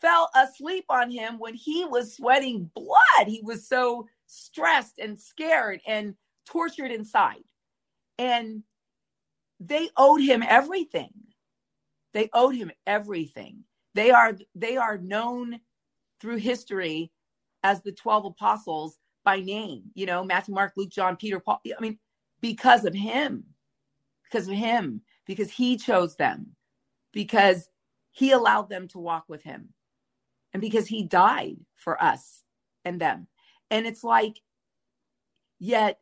fell 0.00 0.30
asleep 0.34 0.84
on 0.88 1.10
him 1.10 1.38
when 1.38 1.54
he 1.54 1.84
was 1.84 2.14
sweating 2.16 2.70
blood. 2.74 3.26
He 3.26 3.40
was 3.42 3.66
so 3.66 4.06
stressed 4.26 4.98
and 4.98 5.18
scared 5.18 5.80
and 5.86 6.14
tortured 6.46 6.90
inside. 6.90 7.44
And 8.18 8.62
they 9.60 9.88
owed 9.96 10.20
him 10.20 10.42
everything. 10.46 11.12
They 12.12 12.30
owed 12.32 12.54
him 12.54 12.70
everything. 12.86 13.64
They 13.94 14.10
are 14.10 14.36
they 14.54 14.76
are 14.76 14.98
known 14.98 15.60
through 16.20 16.36
history 16.36 17.12
as 17.62 17.82
the 17.82 17.92
12 17.92 18.26
apostles 18.26 18.98
by 19.24 19.40
name, 19.40 19.84
you 19.94 20.06
know, 20.06 20.24
Matthew, 20.24 20.54
Mark, 20.54 20.72
Luke, 20.76 20.90
John, 20.90 21.16
Peter, 21.16 21.40
Paul. 21.40 21.60
I 21.66 21.80
mean, 21.80 21.98
because 22.40 22.84
of 22.84 22.94
him, 22.94 23.44
because 24.24 24.48
of 24.48 24.54
him, 24.54 25.00
because 25.26 25.50
he 25.50 25.76
chose 25.76 26.16
them, 26.16 26.56
because 27.12 27.68
he 28.12 28.32
allowed 28.32 28.68
them 28.68 28.88
to 28.88 28.98
walk 28.98 29.24
with 29.28 29.42
him, 29.42 29.70
and 30.52 30.60
because 30.60 30.86
he 30.86 31.04
died 31.04 31.56
for 31.76 32.02
us 32.02 32.42
and 32.84 33.00
them. 33.00 33.28
And 33.70 33.86
it's 33.86 34.04
like, 34.04 34.40
yet 35.58 35.98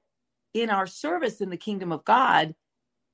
in 0.55 0.70
our 0.70 0.87
service 0.87 1.40
in 1.40 1.50
the 1.50 1.57
kingdom 1.57 1.92
of 1.92 2.05
God 2.05 2.55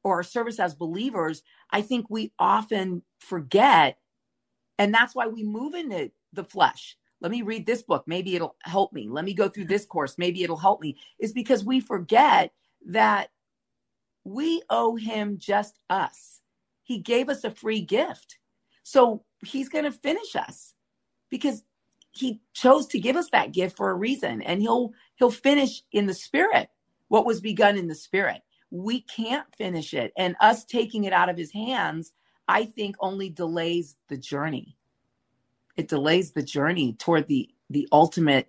or 0.03 0.17
our 0.17 0.23
service 0.23 0.59
as 0.59 0.75
believers, 0.75 1.43
I 1.71 1.83
think 1.83 2.07
we 2.09 2.33
often 2.39 3.03
forget 3.21 3.99
and 4.79 4.95
that's 4.95 5.15
why 5.15 5.27
we 5.27 5.43
move 5.43 5.75
into 5.75 6.11
the 6.33 6.45
flesh. 6.45 6.97
Let 7.21 7.33
me 7.33 7.43
read 7.43 7.67
this 7.67 7.83
book. 7.83 8.05
Maybe 8.07 8.37
it'll 8.37 8.57
help 8.63 8.93
me. 8.93 9.09
Let 9.09 9.25
me 9.25 9.35
go 9.35 9.49
through 9.49 9.67
this 9.67 9.85
course. 9.85 10.17
Maybe 10.19 10.43
it'll 10.45 10.57
help 10.57 10.81
me. 10.81 10.97
Is 11.19 11.33
because 11.33 11.65
we 11.65 11.81
forget 11.81 12.53
that 12.87 13.31
we 14.25 14.63
owe 14.71 14.95
him 14.95 15.37
just 15.39 15.79
us. 15.91 16.41
He 16.85 16.99
gave 16.99 17.29
us 17.29 17.45
a 17.45 17.51
free 17.51 17.81
gift. 17.81 18.39
So 18.83 19.25
he's 19.45 19.69
going 19.69 19.85
to 19.85 19.93
finish 19.93 20.37
us 20.37 20.75
because 21.31 21.65
he 22.13 22.41
chose 22.55 22.87
to 22.89 23.01
give 23.01 23.17
us 23.17 23.31
that 23.31 23.53
gift 23.53 23.77
for 23.77 23.91
a 23.91 23.95
reason 23.95 24.43
and 24.43 24.63
he'll 24.63 24.93
he'll 25.17 25.31
finish 25.31 25.83
in 25.93 26.07
the 26.07 26.15
spirit 26.15 26.69
what 27.09 27.27
was 27.27 27.41
begun 27.41 27.77
in 27.77 27.89
the 27.89 27.95
spirit. 27.95 28.43
We 28.71 29.03
can't 29.03 29.47
finish 29.57 29.95
it 29.95 30.13
and 30.17 30.37
us 30.41 30.65
taking 30.65 31.05
it 31.05 31.13
out 31.13 31.29
of 31.29 31.37
his 31.37 31.53
hands 31.53 32.13
I 32.49 32.65
think 32.65 32.97
only 32.99 33.29
delays 33.29 33.97
the 34.09 34.17
journey. 34.17 34.77
It 35.77 35.89
delays 35.89 36.33
the 36.33 36.43
journey 36.43 36.95
toward 36.95 37.27
the 37.27 37.51
the 37.71 37.87
ultimate 37.93 38.49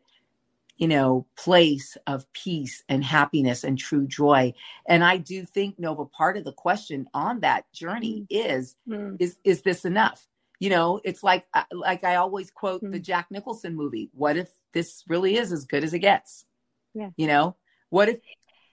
you 0.80 0.88
know 0.88 1.28
place 1.38 1.98
of 2.08 2.32
peace 2.32 2.84
and 2.90 3.04
happiness 3.04 3.64
and 3.64 3.78
true 3.78 4.08
joy 4.08 4.54
and 4.88 5.04
i 5.04 5.18
do 5.18 5.46
think 5.46 5.78
nova 5.78 6.06
part 6.06 6.38
of 6.38 6.46
the 6.46 6.54
question 6.54 7.06
on 7.14 7.42
that 7.42 7.72
journey 7.74 8.22
mm. 8.22 8.28
is 8.30 8.78
mm. 8.88 9.16
is 9.20 9.38
is 9.44 9.62
this 9.62 9.84
enough 9.84 10.26
you 10.60 10.70
know 10.70 11.00
it's 11.04 11.22
like 11.22 11.46
uh, 11.54 11.64
like 11.72 12.04
i 12.04 12.16
always 12.16 12.50
quote 12.50 12.82
mm. 12.82 12.92
the 12.92 13.00
jack 13.00 13.28
nicholson 13.30 13.76
movie 13.76 14.10
what 14.14 14.38
if 14.38 14.50
this 14.74 15.04
really 15.08 15.36
is 15.36 15.52
as 15.52 15.66
good 15.66 15.84
as 15.84 15.94
it 15.94 16.00
gets 16.00 16.46
yeah 16.94 17.10
you 17.18 17.28
know 17.28 17.56
what 17.90 18.08
if 18.10 18.20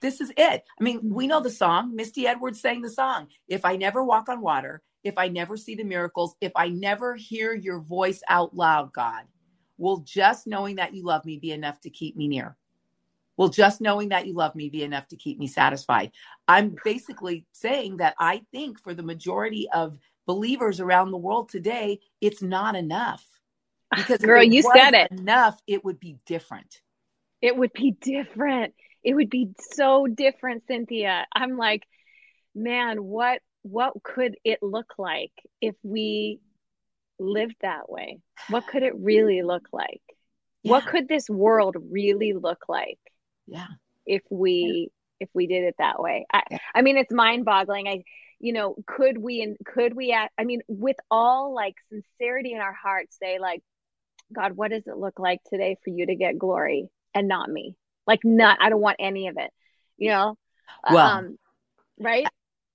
this 0.01 0.21
is 0.21 0.31
it 0.37 0.63
i 0.79 0.83
mean 0.83 1.01
we 1.03 1.27
know 1.27 1.41
the 1.41 1.49
song 1.49 1.93
misty 1.93 2.25
edwards 2.25 2.61
sang 2.61 2.81
the 2.81 2.89
song 2.89 3.27
if 3.49 3.65
i 3.65 3.75
never 3.75 4.03
walk 4.03 4.29
on 4.29 4.39
water 4.39 4.81
if 5.07 5.17
I 5.17 5.29
never 5.29 5.55
see 5.55 5.75
the 5.75 5.83
miracles, 5.83 6.35
if 6.41 6.51
I 6.55 6.67
never 6.67 7.15
hear 7.15 7.53
your 7.53 7.79
voice 7.79 8.21
out 8.27 8.53
loud, 8.55 8.91
God, 8.91 9.23
will 9.77 9.99
just 9.99 10.47
knowing 10.47 10.75
that 10.75 10.93
you 10.93 11.03
love 11.03 11.23
me 11.25 11.37
be 11.37 11.51
enough 11.53 11.79
to 11.81 11.89
keep 11.89 12.17
me 12.17 12.27
near? 12.27 12.57
Will 13.37 13.47
just 13.47 13.79
knowing 13.79 14.09
that 14.09 14.27
you 14.27 14.33
love 14.33 14.53
me 14.53 14.67
be 14.67 14.83
enough 14.83 15.07
to 15.09 15.15
keep 15.15 15.39
me 15.39 15.47
satisfied? 15.47 16.11
I'm 16.47 16.75
basically 16.83 17.45
saying 17.53 17.97
that 17.97 18.15
I 18.19 18.41
think 18.51 18.83
for 18.83 18.93
the 18.93 19.03
majority 19.03 19.69
of 19.73 19.97
believers 20.25 20.81
around 20.81 21.11
the 21.11 21.17
world 21.17 21.47
today, 21.47 21.99
it's 22.19 22.41
not 22.41 22.75
enough. 22.75 23.23
Because 23.95 24.19
girl, 24.19 24.43
you 24.43 24.61
said 24.61 24.93
it 24.93 25.11
enough, 25.11 25.57
it 25.67 25.85
would 25.85 25.99
be 26.01 26.17
different. 26.25 26.81
It 27.41 27.55
would 27.55 27.71
be 27.71 27.91
different. 27.91 28.73
It 29.03 29.13
would 29.13 29.29
be 29.29 29.51
so 29.71 30.05
different, 30.07 30.63
Cynthia. 30.67 31.25
I'm 31.33 31.55
like, 31.57 31.87
man, 32.53 33.01
what 33.03 33.41
what 33.69 34.01
could 34.03 34.35
it 34.43 34.59
look 34.61 34.93
like 34.97 35.31
if 35.61 35.75
we 35.83 36.39
lived 37.19 37.55
that 37.61 37.89
way? 37.89 38.19
What 38.49 38.67
could 38.67 38.83
it 38.83 38.93
really 38.95 39.41
look 39.41 39.67
like? 39.71 40.01
Yeah. 40.63 40.71
What 40.71 40.85
could 40.85 41.07
this 41.07 41.29
world 41.29 41.75
really 41.89 42.33
look 42.33 42.65
like? 42.67 42.99
Yeah. 43.45 43.67
If 44.05 44.21
we 44.29 44.89
yeah. 45.19 45.25
if 45.25 45.29
we 45.33 45.47
did 45.47 45.63
it 45.63 45.75
that 45.79 45.99
way. 45.99 46.25
I 46.31 46.43
yeah. 46.51 46.57
I 46.73 46.81
mean 46.81 46.97
it's 46.97 47.11
mind-boggling. 47.11 47.87
I 47.87 48.03
you 48.39 48.53
know, 48.53 48.75
could 48.85 49.17
we 49.17 49.41
and 49.41 49.57
could 49.65 49.95
we 49.95 50.11
act, 50.11 50.33
I 50.37 50.43
mean 50.43 50.61
with 50.67 50.97
all 51.09 51.55
like 51.55 51.75
sincerity 51.89 52.53
in 52.53 52.59
our 52.59 52.73
hearts 52.73 53.17
say 53.21 53.39
like 53.39 53.61
God, 54.33 54.53
what 54.53 54.71
does 54.71 54.83
it 54.87 54.97
look 54.97 55.19
like 55.19 55.39
today 55.49 55.77
for 55.83 55.89
you 55.89 56.05
to 56.05 56.15
get 56.15 56.37
glory 56.37 56.89
and 57.13 57.27
not 57.27 57.49
me? 57.49 57.75
Like 58.05 58.19
not 58.23 58.59
I 58.61 58.69
don't 58.69 58.81
want 58.81 58.97
any 58.99 59.27
of 59.27 59.37
it. 59.37 59.51
You 59.97 60.09
know? 60.09 60.37
Well, 60.89 61.07
um 61.07 61.37
right? 61.99 62.27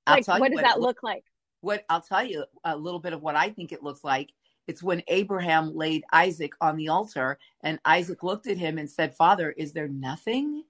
I'll 0.06 0.16
like, 0.16 0.26
what 0.26 0.50
does 0.50 0.56
what 0.56 0.64
that 0.64 0.80
look 0.80 1.02
like? 1.02 1.24
What 1.60 1.84
I'll 1.88 2.00
tell 2.00 2.24
you 2.24 2.44
a 2.64 2.76
little 2.76 3.00
bit 3.00 3.12
of 3.12 3.22
what 3.22 3.36
I 3.36 3.50
think 3.50 3.72
it 3.72 3.82
looks 3.82 4.04
like. 4.04 4.32
It's 4.68 4.82
when 4.82 5.02
Abraham 5.08 5.74
laid 5.74 6.04
Isaac 6.12 6.52
on 6.60 6.76
the 6.76 6.88
altar, 6.88 7.38
and 7.62 7.80
Isaac 7.84 8.22
looked 8.22 8.46
at 8.46 8.58
him 8.58 8.78
and 8.78 8.88
said, 8.88 9.16
Father, 9.16 9.50
is 9.50 9.72
there 9.72 9.88
nothing 9.88 10.62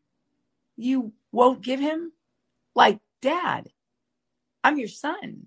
you 0.76 1.12
won't 1.30 1.62
give 1.62 1.78
him? 1.78 2.12
Like, 2.74 3.00
Dad, 3.20 3.68
I'm 4.64 4.78
your 4.78 4.88
son. 4.88 5.46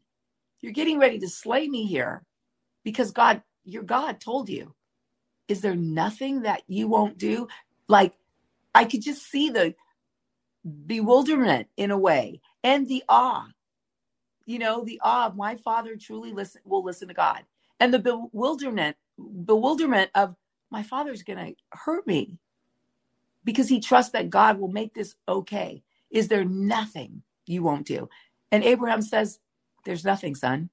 You're 0.61 0.73
getting 0.73 0.99
ready 0.99 1.19
to 1.19 1.27
slay 1.27 1.67
me 1.67 1.85
here 1.85 2.23
because 2.83 3.11
God, 3.11 3.41
your 3.63 3.83
God 3.83 4.19
told 4.19 4.49
you. 4.49 4.73
Is 5.47 5.61
there 5.61 5.75
nothing 5.75 6.41
that 6.41 6.63
you 6.67 6.87
won't 6.87 7.17
do? 7.17 7.47
Like, 7.87 8.13
I 8.73 8.85
could 8.85 9.01
just 9.01 9.29
see 9.29 9.49
the 9.49 9.75
bewilderment 10.87 11.67
in 11.77 11.91
a 11.91 11.97
way 11.97 12.41
and 12.63 12.87
the 12.87 13.03
awe 13.07 13.45
you 14.45 14.59
know, 14.59 14.83
the 14.83 14.99
awe 15.03 15.27
of 15.27 15.35
my 15.35 15.55
father 15.55 15.95
truly 15.95 16.31
listen 16.33 16.61
will 16.65 16.83
listen 16.83 17.07
to 17.07 17.13
God. 17.13 17.43
And 17.79 17.93
the 17.93 17.99
bewilderment, 17.99 18.95
bewilderment 19.45 20.11
of 20.15 20.35
my 20.71 20.83
father's 20.83 21.23
gonna 21.23 21.51
hurt 21.71 22.05
me 22.07 22.37
because 23.43 23.69
he 23.69 23.79
trusts 23.79 24.11
that 24.11 24.29
God 24.29 24.59
will 24.59 24.71
make 24.71 24.93
this 24.93 25.15
okay. 25.27 25.83
Is 26.11 26.27
there 26.27 26.45
nothing 26.45 27.23
you 27.45 27.63
won't 27.63 27.87
do? 27.87 28.09
And 28.51 28.63
Abraham 28.63 29.01
says, 29.01 29.39
There's 29.85 30.05
nothing, 30.05 30.35
son. 30.35 30.69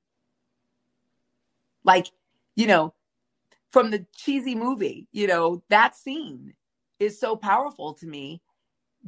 Like, 1.85 2.09
you 2.57 2.67
know, 2.67 2.95
from 3.71 3.91
the 3.91 4.07
cheesy 4.15 4.55
movie, 4.55 5.09
you 5.13 5.27
know, 5.27 5.63
that 5.69 5.97
scene 5.97 6.55
is 7.01 7.19
so 7.19 7.37
powerful 7.37 7.95
to 7.95 8.07
me 8.07 8.43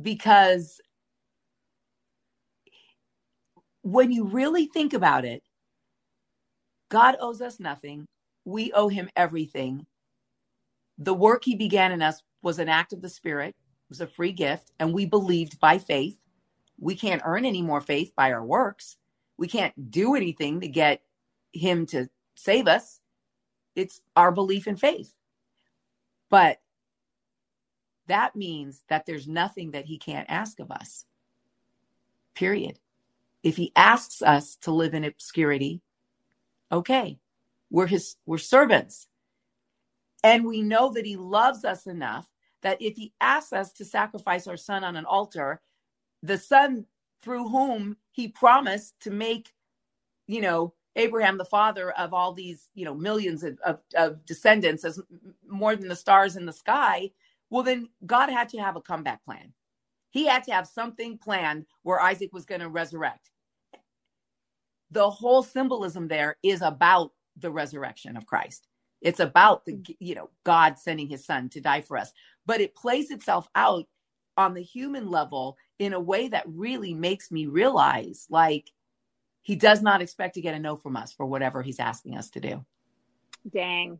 because 0.00 0.80
when 3.84 4.12
you 4.12 4.26
really 4.26 4.66
think 4.66 4.94
about 4.94 5.24
it, 5.26 5.44
God 6.90 7.16
owes 7.20 7.42
us 7.42 7.60
nothing. 7.60 8.06
We 8.44 8.72
owe 8.72 8.88
him 8.88 9.10
everything. 9.16 9.86
the 10.98 11.14
work 11.14 11.44
he 11.44 11.56
began 11.56 11.92
in 11.92 12.02
us 12.02 12.22
was 12.42 12.58
an 12.58 12.68
act 12.68 12.92
of 12.92 13.02
the 13.02 13.08
Spirit, 13.08 13.50
it 13.50 13.90
was 13.90 14.00
a 14.02 14.06
free 14.06 14.32
gift, 14.32 14.72
and 14.78 14.94
we 14.94 15.06
believed 15.06 15.60
by 15.60 15.78
faith. 15.78 16.18
We 16.80 16.96
can't 16.96 17.22
earn 17.24 17.44
any 17.44 17.62
more 17.62 17.80
faith 17.80 18.12
by 18.16 18.32
our 18.32 18.44
works. 18.44 18.96
We 19.38 19.48
can't 19.48 19.90
do 19.90 20.14
anything 20.14 20.60
to 20.62 20.68
get 20.68 21.02
him 21.52 21.86
to 21.86 22.08
save 22.36 22.68
us. 22.68 23.00
It's 23.76 24.02
our 24.16 24.32
belief 24.32 24.66
in 24.68 24.76
faith. 24.76 25.14
But 26.30 26.60
that 28.08 28.36
means 28.36 28.84
that 28.88 29.06
there's 29.06 29.28
nothing 29.28 29.72
that 29.72 29.86
he 29.86 29.98
can't 29.98 30.30
ask 30.30 30.60
of 30.60 30.70
us. 30.70 31.06
Period. 32.34 32.78
If 33.44 33.58
he 33.58 33.72
asks 33.76 34.22
us 34.22 34.56
to 34.62 34.72
live 34.72 34.94
in 34.94 35.04
obscurity, 35.04 35.82
okay, 36.72 37.18
we're 37.70 37.86
his 37.88 38.16
we're 38.26 38.38
servants. 38.38 39.08
And 40.24 40.46
we 40.46 40.62
know 40.62 40.92
that 40.92 41.06
he 41.06 41.16
loves 41.16 41.64
us 41.64 41.86
enough 41.86 42.28
that 42.62 42.82
if 42.82 42.96
he 42.96 43.12
asks 43.20 43.52
us 43.52 43.72
to 43.74 43.84
sacrifice 43.84 44.46
our 44.46 44.56
son 44.58 44.84
on 44.84 44.96
an 44.96 45.06
altar, 45.06 45.62
the 46.22 46.38
son 46.38 46.86
through 47.22 47.48
whom 47.48 47.96
he 48.12 48.28
promised 48.28 48.94
to 49.00 49.10
make, 49.10 49.52
you 50.26 50.40
know, 50.42 50.74
Abraham 50.96 51.38
the 51.38 51.44
father 51.46 51.92
of 51.92 52.14
all 52.14 52.32
these, 52.34 52.70
you 52.74 52.84
know, 52.84 52.94
millions 52.94 53.44
of, 53.44 53.58
of, 53.64 53.82
of 53.96 54.24
descendants 54.26 54.84
as 54.84 55.00
more 55.48 55.76
than 55.76 55.88
the 55.88 55.96
stars 55.96 56.36
in 56.36 56.46
the 56.46 56.52
sky, 56.54 57.10
well, 57.50 57.64
then 57.64 57.88
God 58.06 58.30
had 58.30 58.48
to 58.50 58.58
have 58.58 58.76
a 58.76 58.80
comeback 58.82 59.24
plan. 59.24 59.52
He 60.10 60.26
had 60.26 60.44
to 60.44 60.52
have 60.52 60.68
something 60.68 61.18
planned 61.18 61.66
where 61.82 62.00
Isaac 62.00 62.30
was 62.32 62.46
going 62.46 62.62
to 62.62 62.68
resurrect. 62.70 63.30
The 64.94 65.10
whole 65.10 65.42
symbolism 65.42 66.06
there 66.06 66.36
is 66.42 66.62
about 66.62 67.10
the 67.36 67.50
resurrection 67.50 68.16
of 68.16 68.26
Christ. 68.26 68.68
It's 69.02 69.18
about 69.18 69.64
the 69.66 69.72
mm. 69.72 69.96
you 69.98 70.14
know 70.14 70.30
God 70.44 70.78
sending 70.78 71.08
his 71.08 71.26
son 71.26 71.48
to 71.50 71.60
die 71.60 71.80
for 71.80 71.98
us. 71.98 72.12
But 72.46 72.60
it 72.60 72.76
plays 72.76 73.10
itself 73.10 73.48
out 73.56 73.86
on 74.36 74.54
the 74.54 74.62
human 74.62 75.10
level 75.10 75.58
in 75.78 75.92
a 75.92 76.00
way 76.00 76.28
that 76.28 76.44
really 76.46 76.94
makes 76.94 77.30
me 77.32 77.46
realize 77.46 78.26
like 78.30 78.70
he 79.42 79.56
does 79.56 79.82
not 79.82 80.00
expect 80.00 80.36
to 80.36 80.40
get 80.40 80.54
a 80.54 80.58
no 80.60 80.76
from 80.76 80.96
us 80.96 81.12
for 81.12 81.26
whatever 81.26 81.60
he's 81.60 81.80
asking 81.80 82.16
us 82.16 82.30
to 82.30 82.40
do. 82.40 82.64
Dang. 83.52 83.98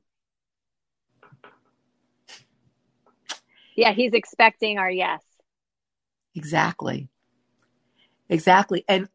Yeah, 3.77 3.93
he's 3.93 4.13
expecting 4.13 4.79
our 4.79 4.91
yes. 4.91 5.23
Exactly. 6.37 7.09
Exactly. 8.29 8.85
And 8.89 9.09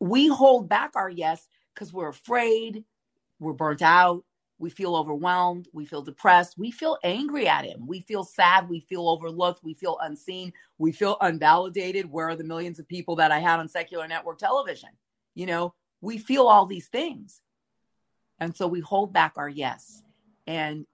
we 0.00 0.28
hold 0.28 0.68
back 0.68 0.92
our 0.94 1.10
yes 1.10 1.48
because 1.74 1.92
we're 1.92 2.08
afraid, 2.08 2.84
we're 3.38 3.52
burnt 3.52 3.82
out, 3.82 4.24
we 4.58 4.70
feel 4.70 4.96
overwhelmed, 4.96 5.68
we 5.72 5.84
feel 5.84 6.02
depressed, 6.02 6.58
we 6.58 6.70
feel 6.70 6.98
angry 7.04 7.46
at 7.46 7.64
him, 7.64 7.86
we 7.86 8.00
feel 8.00 8.24
sad, 8.24 8.68
we 8.68 8.80
feel 8.80 9.08
overlooked, 9.08 9.62
we 9.62 9.74
feel 9.74 9.98
unseen, 10.02 10.52
we 10.78 10.90
feel 10.90 11.16
unvalidated. 11.20 12.06
Where 12.06 12.28
are 12.28 12.36
the 12.36 12.44
millions 12.44 12.78
of 12.78 12.88
people 12.88 13.16
that 13.16 13.30
I 13.30 13.38
had 13.38 13.60
on 13.60 13.68
secular 13.68 14.08
network 14.08 14.38
television? 14.38 14.90
You 15.34 15.46
know, 15.46 15.74
we 16.00 16.18
feel 16.18 16.46
all 16.46 16.66
these 16.66 16.88
things. 16.88 17.40
And 18.40 18.56
so 18.56 18.66
we 18.66 18.80
hold 18.80 19.12
back 19.12 19.34
our 19.36 19.48
yes. 19.48 20.02
And 20.46 20.86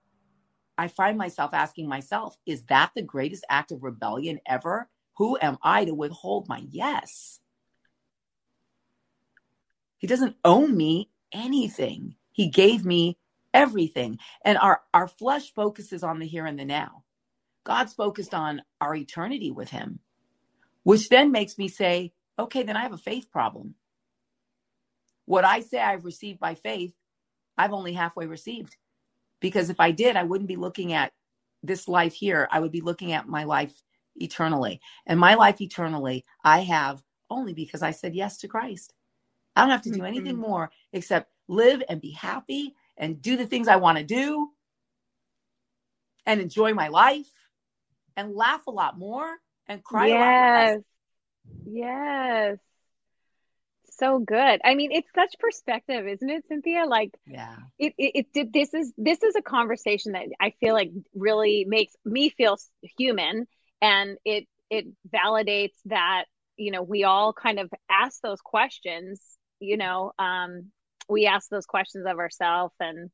I 0.77 0.87
find 0.87 1.17
myself 1.17 1.53
asking 1.53 1.87
myself, 1.87 2.37
is 2.45 2.63
that 2.65 2.91
the 2.95 3.01
greatest 3.01 3.45
act 3.49 3.71
of 3.71 3.83
rebellion 3.83 4.39
ever? 4.45 4.89
Who 5.17 5.37
am 5.41 5.57
I 5.63 5.85
to 5.85 5.93
withhold 5.93 6.47
my 6.47 6.63
yes? 6.69 7.39
He 10.05 10.07
doesn't 10.07 10.35
owe 10.45 10.67
me 10.67 11.09
anything. 11.31 12.13
He 12.31 12.47
gave 12.47 12.85
me 12.85 13.17
everything. 13.55 14.19
And 14.43 14.55
our, 14.55 14.81
our 14.93 15.07
flesh 15.07 15.51
focuses 15.51 16.03
on 16.03 16.19
the 16.19 16.27
here 16.27 16.45
and 16.45 16.59
the 16.59 16.63
now. 16.63 17.05
God's 17.63 17.93
focused 17.95 18.35
on 18.35 18.61
our 18.79 18.93
eternity 18.93 19.49
with 19.49 19.71
Him, 19.71 20.01
which 20.83 21.09
then 21.09 21.31
makes 21.31 21.57
me 21.57 21.67
say, 21.67 22.13
okay, 22.37 22.61
then 22.61 22.77
I 22.77 22.83
have 22.83 22.93
a 22.93 22.99
faith 22.99 23.31
problem. 23.31 23.73
What 25.25 25.43
I 25.43 25.61
say 25.61 25.79
I've 25.79 26.05
received 26.05 26.39
by 26.39 26.53
faith, 26.53 26.93
I've 27.57 27.73
only 27.73 27.93
halfway 27.93 28.27
received. 28.27 28.77
Because 29.39 29.71
if 29.71 29.79
I 29.79 29.89
did, 29.89 30.17
I 30.17 30.23
wouldn't 30.23 30.47
be 30.47 30.55
looking 30.55 30.93
at 30.93 31.13
this 31.63 31.87
life 31.87 32.13
here. 32.13 32.47
I 32.51 32.59
would 32.59 32.71
be 32.71 32.81
looking 32.81 33.11
at 33.11 33.27
my 33.27 33.45
life 33.45 33.81
eternally. 34.17 34.81
And 35.07 35.19
my 35.19 35.33
life 35.33 35.61
eternally, 35.61 36.25
I 36.43 36.59
have 36.59 37.01
only 37.31 37.55
because 37.55 37.81
I 37.81 37.89
said 37.89 38.13
yes 38.13 38.37
to 38.37 38.47
Christ. 38.47 38.93
I 39.55 39.61
don't 39.61 39.69
have 39.69 39.83
to 39.83 39.89
do 39.89 39.97
mm-hmm. 39.97 40.05
anything 40.05 40.37
more 40.37 40.71
except 40.91 41.31
live 41.47 41.83
and 41.87 42.01
be 42.01 42.11
happy 42.11 42.75
and 42.97 43.21
do 43.21 43.37
the 43.37 43.45
things 43.45 43.67
I 43.67 43.77
want 43.77 43.97
to 43.97 44.03
do 44.03 44.49
and 46.25 46.41
enjoy 46.41 46.73
my 46.73 46.87
life 46.87 47.29
and 48.17 48.33
laugh 48.35 48.67
a 48.67 48.71
lot 48.71 48.97
more 48.97 49.29
and 49.67 49.83
cry 49.83 50.07
yes. 50.07 50.15
a 50.15 50.19
lot 50.19 50.73
less. 50.73 50.83
Yes 51.65 52.57
so 53.97 54.19
good. 54.19 54.61
I 54.63 54.75
mean, 54.75 54.91
it's 54.91 55.07
such 55.15 55.35
perspective, 55.39 56.07
isn't 56.07 56.29
it, 56.29 56.45
Cynthia? 56.47 56.85
Like, 56.85 57.11
yeah, 57.25 57.55
it, 57.77 57.93
it, 57.97 58.27
it, 58.33 58.53
this 58.53 58.73
is, 58.73 58.93
this 58.97 59.23
is 59.23 59.35
a 59.35 59.41
conversation 59.41 60.13
that 60.13 60.27
I 60.39 60.53
feel 60.59 60.73
like 60.73 60.91
really 61.13 61.65
makes 61.67 61.93
me 62.03 62.29
feel 62.29 62.57
human 62.97 63.47
and 63.81 64.17
it, 64.25 64.47
it 64.69 64.87
validates 65.13 65.75
that, 65.85 66.25
you 66.57 66.71
know, 66.71 66.83
we 66.83 67.03
all 67.03 67.33
kind 67.33 67.59
of 67.59 67.69
ask 67.89 68.21
those 68.21 68.41
questions, 68.41 69.21
you 69.65 69.77
know, 69.77 70.11
um, 70.19 70.71
we 71.09 71.25
ask 71.25 71.49
those 71.49 71.65
questions 71.65 72.05
of 72.07 72.19
ourselves 72.19 72.73
and, 72.79 73.09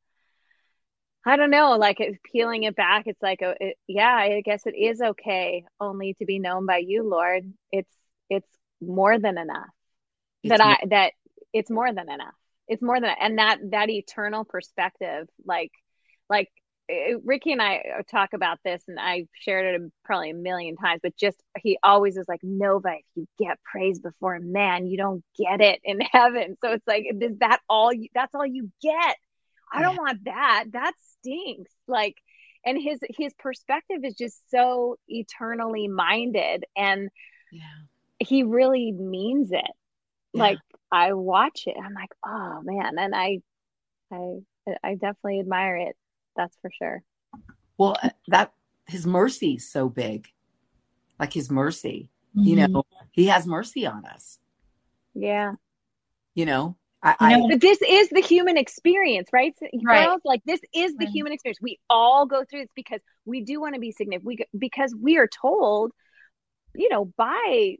I 1.24 1.36
don't 1.36 1.50
know, 1.50 1.76
like 1.76 2.00
it, 2.00 2.20
peeling 2.22 2.64
it 2.64 2.74
back, 2.74 3.04
it's 3.06 3.22
like, 3.22 3.42
a, 3.42 3.46
oh, 3.46 3.54
it, 3.60 3.76
yeah, 3.86 4.12
I 4.12 4.42
guess 4.44 4.66
it 4.66 4.74
is 4.76 5.00
okay 5.00 5.64
only 5.80 6.14
to 6.14 6.24
be 6.24 6.38
known 6.38 6.66
by 6.66 6.78
you, 6.78 7.08
Lord. 7.08 7.44
It's, 7.70 7.92
it's 8.28 8.48
more 8.80 9.18
than 9.18 9.38
enough 9.38 9.68
that 10.44 10.60
I 10.60 10.78
that 10.88 11.12
it's 11.52 11.70
more 11.70 11.92
than 11.92 12.10
enough. 12.10 12.34
It's 12.66 12.82
more 12.82 13.00
than 13.00 13.14
and 13.20 13.38
that 13.38 13.58
that 13.70 13.90
eternal 13.90 14.44
perspective, 14.44 15.28
like 15.44 15.70
like 16.28 16.48
Ricky 17.24 17.52
and 17.52 17.62
I 17.62 17.82
uh, 17.98 18.02
talk 18.10 18.32
about 18.32 18.58
this, 18.64 18.82
and 18.88 18.98
I've 18.98 19.28
shared 19.34 19.80
it 19.80 19.92
probably 20.04 20.30
a 20.30 20.34
million 20.34 20.76
times. 20.76 21.00
But 21.02 21.16
just 21.16 21.42
he 21.58 21.78
always 21.82 22.16
is 22.16 22.26
like, 22.28 22.40
Nova, 22.42 22.90
if 22.90 23.04
you 23.14 23.26
get 23.38 23.58
praise 23.62 23.98
before 24.00 24.38
man, 24.40 24.86
you 24.86 24.96
don't 24.96 25.24
get 25.38 25.60
it 25.60 25.80
in 25.84 26.00
heaven. 26.12 26.56
So 26.62 26.72
it's 26.72 26.86
like, 26.86 27.06
is 27.20 27.38
that 27.38 27.60
all? 27.68 27.92
You, 27.92 28.08
that's 28.14 28.34
all 28.34 28.46
you 28.46 28.70
get. 28.82 29.16
I 29.72 29.80
don't 29.80 29.96
want 29.96 30.24
that. 30.24 30.64
That 30.72 30.92
stinks. 31.18 31.72
Like, 31.88 32.16
and 32.64 32.80
his 32.80 33.00
his 33.16 33.32
perspective 33.38 34.04
is 34.04 34.14
just 34.14 34.38
so 34.50 34.96
eternally 35.08 35.88
minded, 35.88 36.64
and 36.76 37.08
yeah. 37.50 37.62
he 38.18 38.42
really 38.42 38.92
means 38.92 39.52
it 39.52 39.70
yeah. 40.32 40.42
like 40.42 40.58
I 40.90 41.14
watch 41.14 41.64
it, 41.66 41.76
I'm 41.82 41.94
like, 41.94 42.10
oh 42.24 42.60
man, 42.62 42.98
and 42.98 43.14
I, 43.14 43.38
I, 44.12 44.40
I 44.82 44.94
definitely 44.94 45.40
admire 45.40 45.76
it. 45.76 45.96
That's 46.36 46.56
for 46.60 46.70
sure. 46.76 47.02
Well, 47.78 47.96
uh, 48.02 48.10
that 48.28 48.52
his 48.86 49.06
mercy 49.06 49.54
is 49.54 49.70
so 49.70 49.88
big, 49.88 50.28
like 51.18 51.32
his 51.32 51.50
mercy. 51.50 52.10
Mm-hmm. 52.36 52.48
You 52.48 52.56
know, 52.56 52.84
he 53.10 53.26
has 53.26 53.46
mercy 53.46 53.86
on 53.86 54.04
us. 54.04 54.38
Yeah. 55.14 55.52
You 56.34 56.46
know, 56.46 56.76
I, 57.02 57.16
I, 57.18 57.40
but 57.48 57.60
this 57.60 57.80
is 57.82 58.08
the 58.10 58.22
human 58.22 58.56
experience, 58.56 59.28
right? 59.32 59.54
right. 59.84 60.06
Girls, 60.06 60.20
like 60.24 60.42
this 60.44 60.60
is 60.74 60.94
the 60.94 61.06
right. 61.06 61.14
human 61.14 61.32
experience. 61.32 61.58
We 61.60 61.78
all 61.90 62.26
go 62.26 62.44
through 62.44 62.60
this 62.60 62.70
because 62.74 63.00
we 63.24 63.42
do 63.42 63.60
want 63.60 63.74
to 63.74 63.80
be 63.80 63.92
significant. 63.92 64.24
We 64.24 64.46
because 64.56 64.94
we 64.98 65.18
are 65.18 65.28
told, 65.28 65.92
you 66.74 66.88
know, 66.88 67.12
by 67.16 67.76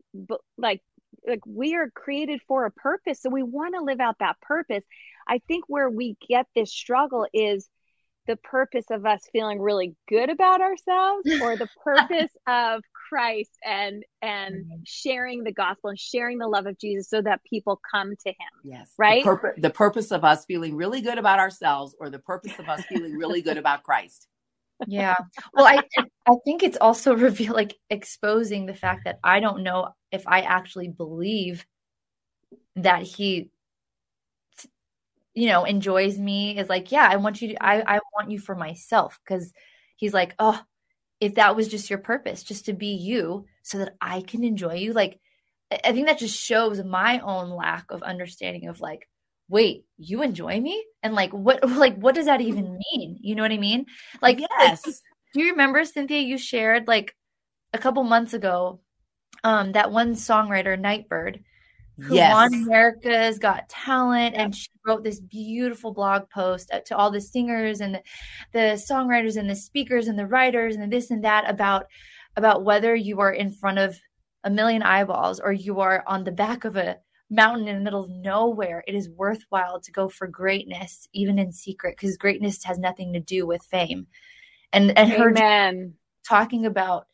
like 0.59 0.83
like 1.27 1.47
we 1.47 1.75
are 1.75 1.91
created 1.91 2.41
for 2.49 2.65
a 2.65 2.71
purpose 2.71 3.21
so 3.21 3.31
we 3.31 3.43
want 3.43 3.75
to 3.75 3.83
live 3.83 4.01
out 4.01 4.17
that 4.21 4.41
purpose 4.41 4.83
i 5.29 5.41
think 5.47 5.65
where 5.69 5.91
we 5.91 6.17
get 6.27 6.47
this 6.55 6.73
struggle 6.73 7.27
is 7.33 7.69
the 8.27 8.37
purpose 8.37 8.87
of 8.91 9.05
us 9.05 9.21
feeling 9.33 9.61
really 9.61 9.95
good 10.09 10.31
about 10.31 10.61
ourselves 10.61 11.27
or 11.43 11.57
the 11.57 11.69
purpose 11.83 12.31
of 12.47 12.83
christ 13.09 13.51
and 13.65 14.05
and 14.23 14.55
mm-hmm. 14.55 14.81
sharing 14.85 15.45
the 15.45 15.53
gospel 15.53 15.91
and 15.91 15.99
sharing 15.99 16.39
the 16.39 16.47
love 16.47 16.67
of 16.67 16.79
jesus 16.79 17.09
so 17.09 17.21
that 17.21 17.41
people 17.45 17.81
come 17.93 18.15
to 18.25 18.31
him 18.31 18.37
yes. 18.65 18.93
Right? 18.99 19.23
the, 19.23 19.31
purpose, 19.31 19.59
the 19.59 19.71
purpose 19.71 20.11
of 20.13 20.25
us 20.25 20.45
feeling 20.45 20.77
really 20.77 21.01
good 21.01 21.19
about 21.19 21.39
ourselves 21.39 21.95
or 21.99 22.11
the 22.11 22.19
purpose 22.19 22.59
of 22.59 22.69
us 22.69 22.83
feeling 22.85 23.17
really 23.17 23.43
good 23.43 23.59
about 23.59 23.83
christ. 23.83 24.29
Yeah. 24.89 25.15
Well 25.55 25.67
i 25.67 25.81
i 26.27 26.35
think 26.45 26.63
it's 26.63 26.79
also 26.81 27.15
reveal 27.17 27.53
like 27.53 27.77
exposing 27.91 28.67
the 28.67 28.75
fact 28.75 29.03
that 29.05 29.19
i 29.23 29.41
don't 29.41 29.63
know 29.63 29.91
if 30.11 30.27
i 30.27 30.41
actually 30.41 30.89
believe 30.89 31.65
that 32.77 33.03
he 33.03 33.51
you 35.35 35.49
know 35.49 35.65
enjoys 35.65 36.19
me 36.19 36.59
is 36.59 36.69
like 36.69 36.93
yeah 36.93 37.09
i 37.11 37.17
want 37.17 37.41
you 37.41 37.49
to 37.49 37.65
i 37.65 37.97
i 37.97 38.01
want 38.15 38.31
you 38.31 38.39
for 38.39 38.55
myself 38.55 39.19
because 39.25 39.53
he's 39.97 40.15
like 40.15 40.35
oh 40.39 40.61
if 41.21 41.37
that 41.37 41.57
was 41.57 41.69
just 41.69 41.89
your 41.89 41.99
purpose 41.99 42.43
just 42.43 42.67
to 42.67 42.73
be 42.73 42.95
you 42.95 43.47
so 43.63 43.79
that 43.79 43.95
i 44.01 44.21
can 44.21 44.45
enjoy 44.45 44.75
you 44.75 44.93
like 44.93 45.19
i 45.71 45.93
think 45.93 46.07
that 46.07 46.19
just 46.19 46.39
shows 46.39 46.83
my 46.85 47.21
own 47.21 47.51
lack 47.51 47.91
of 47.91 48.03
understanding 48.03 48.69
of 48.69 48.81
like 48.81 49.09
wait, 49.53 49.85
you 49.99 50.23
enjoy 50.23 50.59
me? 50.59 50.83
And 51.03 51.15
like, 51.15 51.31
what, 51.31 51.69
like, 51.77 51.97
what 51.97 52.15
does 52.15 52.27
that 52.27 52.41
even 52.41 52.79
mean? 52.93 53.19
You 53.21 53.35
know 53.35 53.43
what 53.43 53.53
I 53.53 53.59
mean? 53.59 53.87
Like, 54.21 54.41
yes. 54.41 54.83
Do 55.35 55.43
you 55.43 55.51
remember, 55.51 55.85
Cynthia, 55.85 56.21
you 56.21 56.39
shared 56.39 56.89
like 56.89 57.15
a 57.73 57.79
couple 57.79 58.03
months 58.03 58.35
ago 58.35 58.81
um, 59.45 59.73
that 59.73 59.93
one 59.93 60.15
songwriter, 60.15 60.79
Nightbirde, 60.79 61.43
who 61.99 62.15
yes. 62.15 62.33
won 62.33 62.55
America's 62.55 63.39
Got 63.39 63.69
Talent, 63.69 64.35
and 64.35 64.55
she 64.55 64.69
wrote 64.87 65.05
this 65.05 65.21
beautiful 65.21 65.93
blog 65.93 66.29
post 66.31 66.71
uh, 66.73 66.81
to 66.87 66.97
all 66.97 67.11
the 67.11 67.21
singers 67.21 67.81
and 67.81 67.95
the, 67.95 68.03
the 68.53 68.83
songwriters 68.91 69.37
and 69.37 69.49
the 69.49 69.55
speakers 69.55 70.09
and 70.09 70.19
the 70.19 70.27
writers 70.27 70.77
and 70.77 70.93
this 70.93 71.11
and 71.11 71.25
that 71.25 71.49
about 71.49 71.87
about 72.37 72.65
whether 72.65 72.95
you 72.95 73.21
are 73.21 73.33
in 73.33 73.51
front 73.53 73.79
of 73.79 73.99
a 74.45 74.51
million 74.51 74.83
eyeballs 74.83 75.39
or 75.39 75.53
you 75.53 75.81
are 75.81 76.03
on 76.07 76.25
the 76.25 76.33
back 76.33 76.65
of 76.65 76.77
a 76.77 76.97
mountain 77.31 77.69
in 77.69 77.77
the 77.77 77.83
middle 77.83 78.05
of 78.05 78.11
nowhere. 78.11 78.83
It 78.87 78.95
is 78.95 79.09
worthwhile 79.11 79.81
to 79.81 79.93
go 79.93 80.09
for 80.09 80.27
greatness, 80.27 81.09
even 81.13 81.39
in 81.39 81.53
secret, 81.53 81.97
because 81.97 82.17
greatness 82.17 82.65
has 82.65 82.79
nothing 82.79 83.13
to 83.13 83.21
do 83.21 83.47
with 83.47 83.63
fame. 83.65 84.07
And 84.73 84.97
and 84.97 85.13
Amen. 85.13 85.35
her 85.35 85.91
talking 86.27 86.67
about 86.67 87.07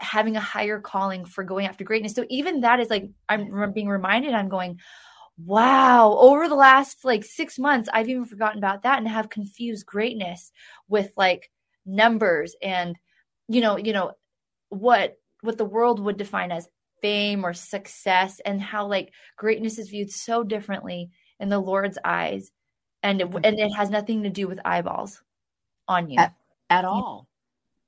having 0.00 0.36
a 0.36 0.40
higher 0.40 0.80
calling 0.80 1.24
for 1.24 1.44
going 1.44 1.66
after 1.66 1.84
greatness. 1.84 2.14
So 2.14 2.24
even 2.28 2.60
that 2.60 2.80
is 2.80 2.90
like 2.90 3.10
I'm 3.28 3.72
being 3.72 3.88
reminded. 3.88 4.34
I'm 4.34 4.48
going, 4.48 4.80
wow. 5.38 6.16
Over 6.18 6.48
the 6.48 6.54
last 6.54 7.04
like 7.04 7.24
six 7.24 7.58
months, 7.58 7.88
I've 7.92 8.08
even 8.08 8.24
forgotten 8.24 8.58
about 8.58 8.82
that 8.82 8.98
and 8.98 9.08
have 9.08 9.30
confused 9.30 9.86
greatness 9.86 10.52
with 10.88 11.12
like 11.16 11.50
numbers 11.86 12.54
and 12.62 12.96
you 13.48 13.60
know 13.60 13.76
you 13.76 13.92
know 13.92 14.12
what 14.68 15.16
what 15.40 15.58
the 15.58 15.64
world 15.64 15.98
would 15.98 16.16
define 16.16 16.52
as 16.52 16.68
fame 17.00 17.44
or 17.44 17.54
success 17.54 18.40
and 18.44 18.60
how 18.60 18.86
like 18.86 19.12
greatness 19.36 19.78
is 19.78 19.88
viewed 19.88 20.10
so 20.10 20.44
differently 20.44 21.10
in 21.38 21.48
the 21.48 21.58
Lord's 21.58 21.98
eyes 22.04 22.50
and 23.02 23.22
it, 23.22 23.28
and 23.42 23.58
it 23.58 23.70
has 23.74 23.88
nothing 23.88 24.22
to 24.22 24.30
do 24.30 24.46
with 24.46 24.60
eyeballs 24.64 25.22
on 25.88 26.10
you 26.10 26.18
at, 26.18 26.34
at 26.68 26.84
all 26.84 27.26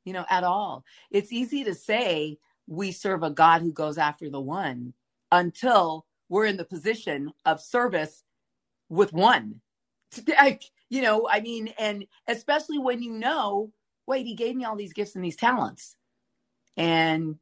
you 0.04 0.12
know 0.12 0.24
at 0.30 0.44
all 0.44 0.84
it's 1.10 1.32
easy 1.32 1.64
to 1.64 1.74
say 1.74 2.38
we 2.66 2.92
serve 2.92 3.22
a 3.22 3.30
god 3.30 3.60
who 3.62 3.72
goes 3.72 3.98
after 3.98 4.30
the 4.30 4.40
one 4.40 4.92
until 5.30 6.06
we're 6.28 6.46
in 6.46 6.56
the 6.56 6.64
position 6.64 7.32
of 7.44 7.60
service 7.60 8.24
with 8.88 9.12
one 9.12 9.60
you 10.88 11.02
know 11.02 11.28
i 11.30 11.40
mean 11.40 11.72
and 11.78 12.04
especially 12.28 12.78
when 12.78 13.02
you 13.02 13.12
know 13.12 13.70
wait 14.06 14.26
he 14.26 14.34
gave 14.34 14.56
me 14.56 14.64
all 14.64 14.76
these 14.76 14.92
gifts 14.92 15.14
and 15.14 15.24
these 15.24 15.36
talents 15.36 15.96
and 16.76 17.38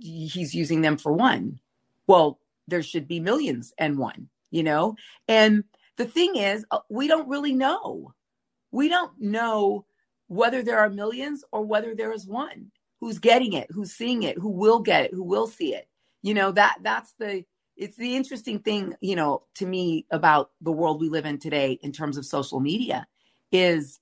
he's 0.00 0.54
using 0.54 0.80
them 0.80 0.96
for 0.96 1.12
one. 1.12 1.60
Well, 2.06 2.40
there 2.66 2.82
should 2.82 3.06
be 3.06 3.20
millions 3.20 3.72
and 3.78 3.98
one, 3.98 4.28
you 4.50 4.62
know? 4.62 4.96
And 5.28 5.64
the 5.96 6.04
thing 6.04 6.36
is, 6.36 6.64
uh, 6.70 6.80
we 6.88 7.08
don't 7.08 7.28
really 7.28 7.54
know. 7.54 8.12
We 8.72 8.88
don't 8.88 9.12
know 9.20 9.84
whether 10.30 10.62
there 10.62 10.78
are 10.78 10.88
millions 10.88 11.42
or 11.50 11.64
whether 11.64 11.92
there 11.92 12.12
is 12.12 12.24
one 12.24 12.70
who's 13.00 13.18
getting 13.18 13.52
it, 13.54 13.66
who's 13.72 13.90
seeing 13.90 14.22
it, 14.22 14.38
who 14.38 14.48
will 14.48 14.78
get 14.78 15.06
it, 15.06 15.10
who 15.12 15.24
will 15.24 15.48
see 15.48 15.74
it. 15.74 15.88
You 16.22 16.34
know, 16.34 16.52
that 16.52 16.76
that's 16.82 17.12
the 17.18 17.44
it's 17.76 17.96
the 17.96 18.14
interesting 18.14 18.60
thing, 18.60 18.94
you 19.00 19.16
know, 19.16 19.42
to 19.56 19.66
me 19.66 20.06
about 20.12 20.52
the 20.60 20.70
world 20.70 21.00
we 21.00 21.08
live 21.08 21.26
in 21.26 21.38
today 21.38 21.80
in 21.82 21.90
terms 21.90 22.16
of 22.16 22.24
social 22.24 22.60
media 22.60 23.08
is 23.50 23.98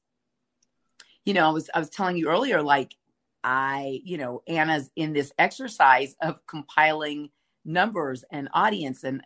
you 1.25 1.33
know, 1.33 1.49
I 1.49 1.51
was 1.51 1.71
I 1.75 1.79
was 1.79 1.89
telling 1.89 2.19
you 2.19 2.29
earlier 2.29 2.61
like 2.61 2.95
I, 3.43 4.03
you 4.05 4.19
know, 4.19 4.43
Anna's 4.47 4.91
in 4.97 5.15
this 5.15 5.33
exercise 5.39 6.15
of 6.21 6.47
compiling 6.47 7.31
numbers 7.65 8.23
and 8.31 8.51
audience 8.53 9.03
and 9.03 9.23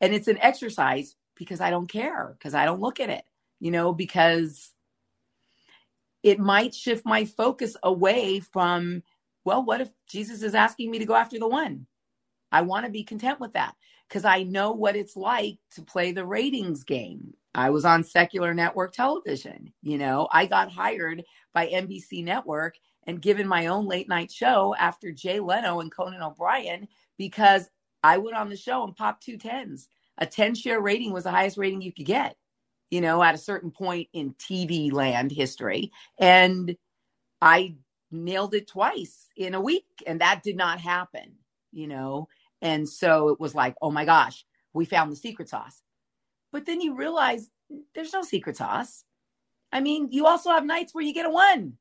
and 0.00 0.14
it's 0.14 0.28
an 0.28 0.38
exercise 0.40 1.16
because 1.34 1.60
I 1.60 1.70
don't 1.70 1.88
care 1.88 2.36
because 2.38 2.54
I 2.54 2.66
don't 2.66 2.80
look 2.80 3.00
at 3.00 3.10
it, 3.10 3.24
you 3.58 3.72
know, 3.72 3.92
because 3.92 4.72
it 6.26 6.40
might 6.40 6.74
shift 6.74 7.06
my 7.06 7.24
focus 7.24 7.76
away 7.84 8.40
from 8.40 9.02
well, 9.44 9.64
what 9.64 9.80
if 9.80 9.90
Jesus 10.08 10.42
is 10.42 10.56
asking 10.56 10.90
me 10.90 10.98
to 10.98 11.04
go 11.04 11.14
after 11.14 11.38
the 11.38 11.46
one? 11.46 11.86
I 12.50 12.62
want 12.62 12.84
to 12.84 12.90
be 12.90 13.04
content 13.04 13.38
with 13.38 13.52
that 13.52 13.76
because 14.08 14.24
I 14.24 14.42
know 14.42 14.72
what 14.72 14.96
it's 14.96 15.14
like 15.14 15.58
to 15.76 15.82
play 15.82 16.10
the 16.10 16.26
ratings 16.26 16.82
game. 16.82 17.32
I 17.54 17.70
was 17.70 17.84
on 17.84 18.02
secular 18.02 18.54
network 18.54 18.92
television, 18.92 19.72
you 19.82 19.98
know, 19.98 20.26
I 20.32 20.46
got 20.46 20.72
hired 20.72 21.22
by 21.54 21.68
NBC 21.68 22.24
Network 22.24 22.74
and 23.06 23.22
given 23.22 23.46
my 23.46 23.68
own 23.68 23.86
late 23.86 24.08
night 24.08 24.32
show 24.32 24.74
after 24.80 25.12
Jay 25.12 25.38
Leno 25.38 25.78
and 25.78 25.92
Conan 25.92 26.22
O'Brien 26.22 26.88
because 27.18 27.70
I 28.02 28.18
went 28.18 28.36
on 28.36 28.50
the 28.50 28.56
show 28.56 28.82
and 28.82 28.96
popped 28.96 29.22
two 29.22 29.38
tens. 29.38 29.88
A 30.18 30.26
10 30.26 30.56
share 30.56 30.80
rating 30.80 31.12
was 31.12 31.22
the 31.22 31.30
highest 31.30 31.56
rating 31.56 31.82
you 31.82 31.92
could 31.92 32.04
get, 32.04 32.36
you 32.90 33.00
know, 33.00 33.22
at 33.22 33.34
a 33.34 33.38
certain 33.38 33.70
point 33.70 34.08
in 34.12 34.34
TV 34.34 34.92
land 34.92 35.32
history. 35.32 35.92
And 36.18 36.76
I 37.40 37.76
nailed 38.10 38.54
it 38.54 38.68
twice 38.68 39.28
in 39.36 39.54
a 39.54 39.60
week, 39.60 39.86
and 40.06 40.20
that 40.20 40.42
did 40.42 40.56
not 40.56 40.80
happen, 40.80 41.34
you 41.72 41.88
know. 41.88 42.28
And 42.62 42.88
so 42.88 43.28
it 43.28 43.40
was 43.40 43.54
like, 43.54 43.74
oh 43.82 43.90
my 43.90 44.04
gosh, 44.04 44.44
we 44.72 44.84
found 44.84 45.12
the 45.12 45.16
secret 45.16 45.48
sauce. 45.48 45.82
But 46.52 46.66
then 46.66 46.80
you 46.80 46.94
realize 46.94 47.50
there's 47.94 48.12
no 48.12 48.22
secret 48.22 48.56
sauce. 48.56 49.04
I 49.72 49.80
mean, 49.80 50.08
you 50.10 50.26
also 50.26 50.50
have 50.50 50.64
nights 50.64 50.94
where 50.94 51.04
you 51.04 51.12
get 51.12 51.26
a 51.26 51.30
one 51.30 51.74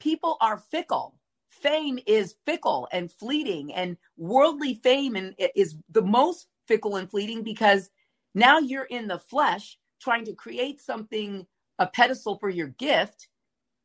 people 0.00 0.36
are 0.40 0.56
fickle 0.56 1.14
fame 1.48 1.98
is 2.06 2.34
fickle 2.46 2.88
and 2.90 3.12
fleeting 3.12 3.72
and 3.74 3.96
worldly 4.16 4.74
fame 4.74 5.34
is 5.54 5.76
the 5.90 6.02
most 6.02 6.48
fickle 6.66 6.96
and 6.96 7.10
fleeting 7.10 7.42
because 7.42 7.90
now 8.34 8.58
you're 8.58 8.84
in 8.84 9.08
the 9.08 9.18
flesh 9.18 9.78
trying 10.00 10.24
to 10.24 10.34
create 10.34 10.80
something 10.80 11.46
a 11.78 11.86
pedestal 11.86 12.38
for 12.38 12.48
your 12.48 12.68
gift 12.68 13.28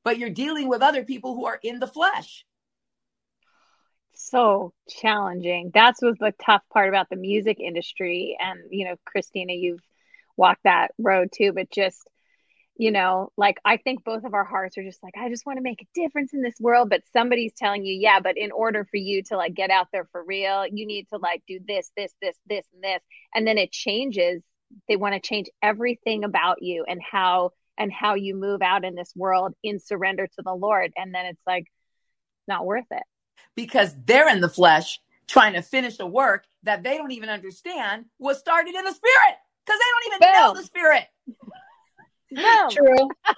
but 0.06 0.20
you're 0.20 0.30
dealing 0.30 0.70
with 0.70 0.82
other 0.82 1.04
people 1.04 1.36
who 1.36 1.48
are 1.48 1.60
in 1.62 1.80
the 1.80 1.88
flesh. 1.88 2.46
So 4.14 4.72
challenging. 4.88 5.72
That's 5.74 6.02
was 6.02 6.16
the 6.20 6.32
tough 6.46 6.62
part 6.72 6.88
about 6.88 7.10
the 7.10 7.18
music 7.18 7.60
industry. 7.60 8.38
And 8.40 8.60
you 8.70 8.86
know 8.86 8.96
christina 9.04 9.54
you've 9.54 9.82
walked 10.38 10.64
that 10.64 10.92
road 10.98 11.30
too 11.34 11.54
but 11.54 11.72
just 11.72 12.08
you 12.78 12.92
know 12.92 13.32
like 13.38 13.58
i 13.64 13.78
think 13.78 14.04
both 14.04 14.26
of 14.26 14.34
our 14.34 14.44
hearts 14.44 14.78
are 14.78 14.84
just 14.84 15.02
like 15.02 15.14
i 15.18 15.30
just 15.30 15.46
want 15.46 15.58
to 15.58 15.64
make 15.64 15.82
a 15.82 16.00
difference 16.00 16.34
in 16.34 16.42
this 16.42 16.56
world 16.60 16.90
but 16.90 17.02
somebody's 17.14 17.54
telling 17.54 17.86
you 17.86 17.94
yeah 17.94 18.20
but 18.20 18.38
in 18.38 18.52
order 18.52 18.86
for 18.92 18.98
you 18.98 19.24
to 19.24 19.38
like 19.38 19.54
get 19.54 19.70
out 19.70 19.88
there 19.94 20.08
for 20.12 20.24
real 20.24 20.66
you 20.68 20.86
need 20.86 21.08
to 21.08 21.18
like 21.18 21.42
do 21.48 21.60
this 21.66 21.90
this 21.96 22.14
this 22.22 22.36
this 22.50 22.66
and 22.74 22.84
this 22.84 23.02
and 23.36 23.46
then 23.46 23.58
it 23.58 23.72
changes. 23.72 24.42
They 24.88 24.96
want 24.96 25.14
to 25.14 25.20
change 25.20 25.48
everything 25.62 26.24
about 26.24 26.64
you 26.64 26.86
and 26.88 27.00
how 27.02 27.52
and 27.78 27.92
how 27.92 28.16
you 28.16 28.36
move 28.36 28.62
out 28.62 28.86
in 28.86 28.96
this 28.96 29.12
world 29.16 29.54
in 29.62 29.80
surrender 29.80 30.28
to 30.28 30.42
the 30.42 30.54
lord 30.54 30.94
and 30.96 31.14
then 31.14 31.26
it's 31.26 31.42
like 31.46 31.66
not 32.48 32.66
worth 32.66 32.86
it. 32.90 33.04
Because 33.56 33.94
they're 34.06 34.30
in 34.30 34.40
the 34.40 34.50
flesh 34.50 35.00
trying 35.28 35.54
to 35.54 35.62
finish 35.62 36.00
a 36.00 36.06
work 36.06 36.46
that 36.64 36.84
they 36.84 36.98
don't 36.98 37.12
even 37.12 37.30
understand 37.30 38.06
was 38.18 38.40
started 38.40 38.74
in 38.74 38.86
the 38.86 38.94
spirit 38.94 39.36
because 39.66 39.80
they 39.80 39.86
don't 39.92 40.08
even 40.08 40.20
Boom. 40.20 40.42
know 40.42 40.54
the 40.54 40.66
spirit 40.66 41.08
no. 42.32 42.70
True. 42.70 43.10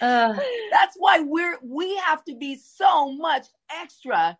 uh, 0.00 0.34
That's 0.70 0.96
why 0.96 1.20
we're 1.20 1.58
we 1.62 1.96
have 1.96 2.24
to 2.24 2.34
be 2.36 2.56
so 2.56 3.12
much 3.12 3.46
extra, 3.70 4.36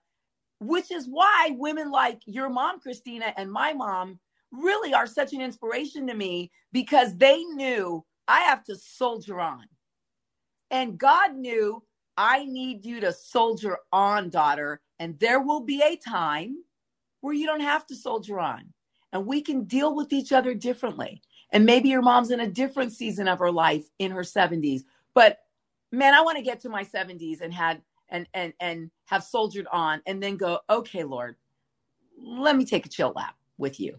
which 0.60 0.90
is 0.90 1.06
why 1.06 1.50
women 1.52 1.90
like 1.90 2.20
your 2.26 2.48
mom, 2.48 2.80
Christina, 2.80 3.32
and 3.36 3.50
my 3.50 3.72
mom 3.72 4.18
really 4.52 4.94
are 4.94 5.06
such 5.06 5.32
an 5.32 5.40
inspiration 5.40 6.06
to 6.06 6.14
me 6.14 6.50
because 6.72 7.16
they 7.16 7.42
knew 7.44 8.04
I 8.28 8.40
have 8.40 8.64
to 8.64 8.76
soldier 8.76 9.40
on. 9.40 9.64
And 10.70 10.98
God 10.98 11.34
knew 11.34 11.82
I 12.16 12.44
need 12.44 12.84
you 12.84 13.00
to 13.00 13.12
soldier 13.12 13.78
on, 13.92 14.30
daughter. 14.30 14.80
And 14.98 15.18
there 15.18 15.40
will 15.40 15.60
be 15.60 15.82
a 15.82 15.96
time 15.96 16.56
where 17.20 17.34
you 17.34 17.46
don't 17.46 17.60
have 17.60 17.86
to 17.86 17.96
soldier 17.96 18.38
on 18.38 18.72
and 19.12 19.26
we 19.26 19.40
can 19.40 19.64
deal 19.64 19.94
with 19.94 20.12
each 20.12 20.32
other 20.32 20.54
differently. 20.54 21.22
And 21.54 21.64
maybe 21.64 21.88
your 21.88 22.02
mom's 22.02 22.32
in 22.32 22.40
a 22.40 22.48
different 22.48 22.92
season 22.92 23.28
of 23.28 23.38
her 23.38 23.50
life 23.50 23.84
in 24.00 24.10
her 24.10 24.22
70s. 24.22 24.82
But 25.14 25.38
man, 25.92 26.12
I 26.12 26.20
want 26.20 26.36
to 26.36 26.42
get 26.42 26.60
to 26.60 26.68
my 26.68 26.84
70s 26.84 27.40
and 27.40 27.54
had 27.54 27.80
and 28.10 28.26
and 28.34 28.52
and 28.60 28.90
have 29.06 29.22
soldiered 29.22 29.68
on 29.72 30.02
and 30.06 30.22
then 30.22 30.36
go, 30.36 30.58
okay, 30.68 31.04
Lord, 31.04 31.36
let 32.20 32.56
me 32.56 32.66
take 32.66 32.86
a 32.86 32.88
chill 32.88 33.12
lap 33.14 33.36
with 33.56 33.78
you 33.80 33.98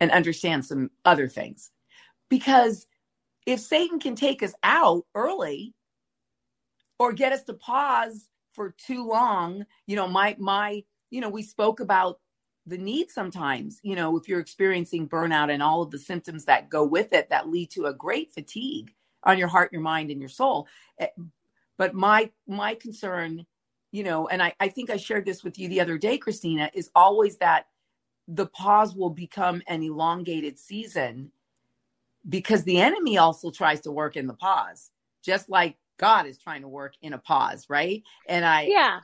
and 0.00 0.10
understand 0.12 0.64
some 0.64 0.90
other 1.04 1.28
things. 1.28 1.72
Because 2.28 2.86
if 3.44 3.60
Satan 3.60 3.98
can 3.98 4.14
take 4.14 4.42
us 4.42 4.54
out 4.62 5.04
early 5.14 5.74
or 6.98 7.12
get 7.12 7.32
us 7.32 7.42
to 7.44 7.54
pause 7.54 8.28
for 8.52 8.70
too 8.70 9.04
long, 9.06 9.66
you 9.86 9.96
know, 9.96 10.06
my 10.06 10.36
my, 10.38 10.84
you 11.10 11.20
know, 11.20 11.28
we 11.28 11.42
spoke 11.42 11.80
about 11.80 12.20
the 12.66 12.78
need 12.78 13.10
sometimes, 13.10 13.80
you 13.82 13.94
know, 13.94 14.16
if 14.16 14.28
you're 14.28 14.40
experiencing 14.40 15.08
burnout 15.08 15.52
and 15.52 15.62
all 15.62 15.82
of 15.82 15.90
the 15.90 15.98
symptoms 15.98 16.46
that 16.46 16.70
go 16.70 16.84
with 16.84 17.12
it 17.12 17.28
that 17.30 17.48
lead 17.48 17.70
to 17.70 17.86
a 17.86 17.94
great 17.94 18.32
fatigue 18.32 18.92
on 19.22 19.38
your 19.38 19.48
heart, 19.48 19.72
your 19.72 19.82
mind, 19.82 20.10
and 20.10 20.20
your 20.20 20.28
soul. 20.28 20.66
Eh, 20.98 21.08
but 21.76 21.94
my 21.94 22.30
my 22.46 22.74
concern, 22.74 23.46
you 23.92 24.04
know, 24.04 24.28
and 24.28 24.42
I, 24.42 24.54
I 24.60 24.68
think 24.68 24.90
I 24.90 24.96
shared 24.96 25.26
this 25.26 25.44
with 25.44 25.58
you 25.58 25.68
the 25.68 25.80
other 25.80 25.98
day, 25.98 26.18
Christina, 26.18 26.70
is 26.72 26.90
always 26.94 27.36
that 27.38 27.66
the 28.28 28.46
pause 28.46 28.94
will 28.94 29.10
become 29.10 29.62
an 29.66 29.82
elongated 29.82 30.58
season 30.58 31.30
because 32.26 32.64
the 32.64 32.78
enemy 32.78 33.18
also 33.18 33.50
tries 33.50 33.82
to 33.82 33.92
work 33.92 34.16
in 34.16 34.26
the 34.26 34.34
pause 34.34 34.90
just 35.22 35.48
like 35.48 35.76
God 35.98 36.26
is 36.26 36.38
trying 36.38 36.62
to 36.62 36.68
work 36.68 36.94
in 37.02 37.12
a 37.12 37.18
pause, 37.18 37.66
right? 37.68 38.02
And 38.28 38.44
I 38.44 38.62
yeah, 38.62 39.00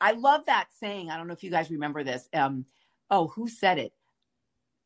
I 0.00 0.12
love 0.12 0.46
that 0.46 0.68
saying. 0.80 1.10
I 1.10 1.16
don't 1.16 1.26
know 1.26 1.34
if 1.34 1.42
you 1.42 1.50
guys 1.50 1.70
remember 1.70 2.04
this. 2.04 2.28
Um, 2.32 2.66
oh, 3.10 3.28
who 3.28 3.48
said 3.48 3.78
it? 3.78 3.92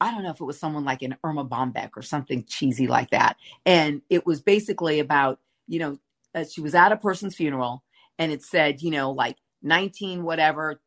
I 0.01 0.11
don't 0.11 0.25
know 0.25 0.31
if 0.31 0.41
it 0.41 0.45
was 0.45 0.59
someone 0.59 0.85
like 0.85 1.03
an 1.03 1.17
Erma 1.25 1.45
Bombeck 1.45 1.91
or 1.97 2.03
something 2.03 2.45
cheesy 2.49 2.89
like 2.89 3.11
that. 3.11 3.37
And 3.65 4.03
it 4.11 4.27
was 4.27 4.41
basically 4.41 4.99
about, 4.99 5.39
you 5.69 5.79
know, 5.79 5.99
uh, 6.35 6.45
she 6.45 6.61
was 6.61 6.75
at 6.75 6.93
a 6.93 6.97
person's 6.97 7.37
funeral 7.37 7.85
and 8.19 8.33
it 8.33 8.43
said, 8.43 8.83
you 8.83 8.91
know, 8.91 9.13
like 9.13 9.37
19 9.63 10.25
whatever 10.25 10.81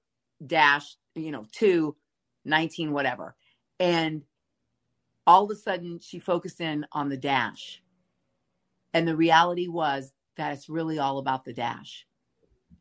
dash, 0.46 0.96
you 1.14 1.32
know, 1.32 1.46
two, 1.52 1.96
19 2.44 2.92
whatever. 2.92 3.36
And 3.80 4.24
all 5.26 5.46
of 5.46 5.52
a 5.52 5.56
sudden 5.56 6.00
she 6.00 6.20
focused 6.20 6.60
in 6.60 6.86
on 6.92 7.10
the 7.10 7.18
dash. 7.18 7.82
And 8.94 9.08
the 9.08 9.16
reality 9.16 9.68
was 9.68 10.12
that 10.36 10.54
it's 10.54 10.68
really 10.68 11.00
all 11.00 11.20
about 11.20 11.46
the 11.46 11.54
dash. 11.54 12.06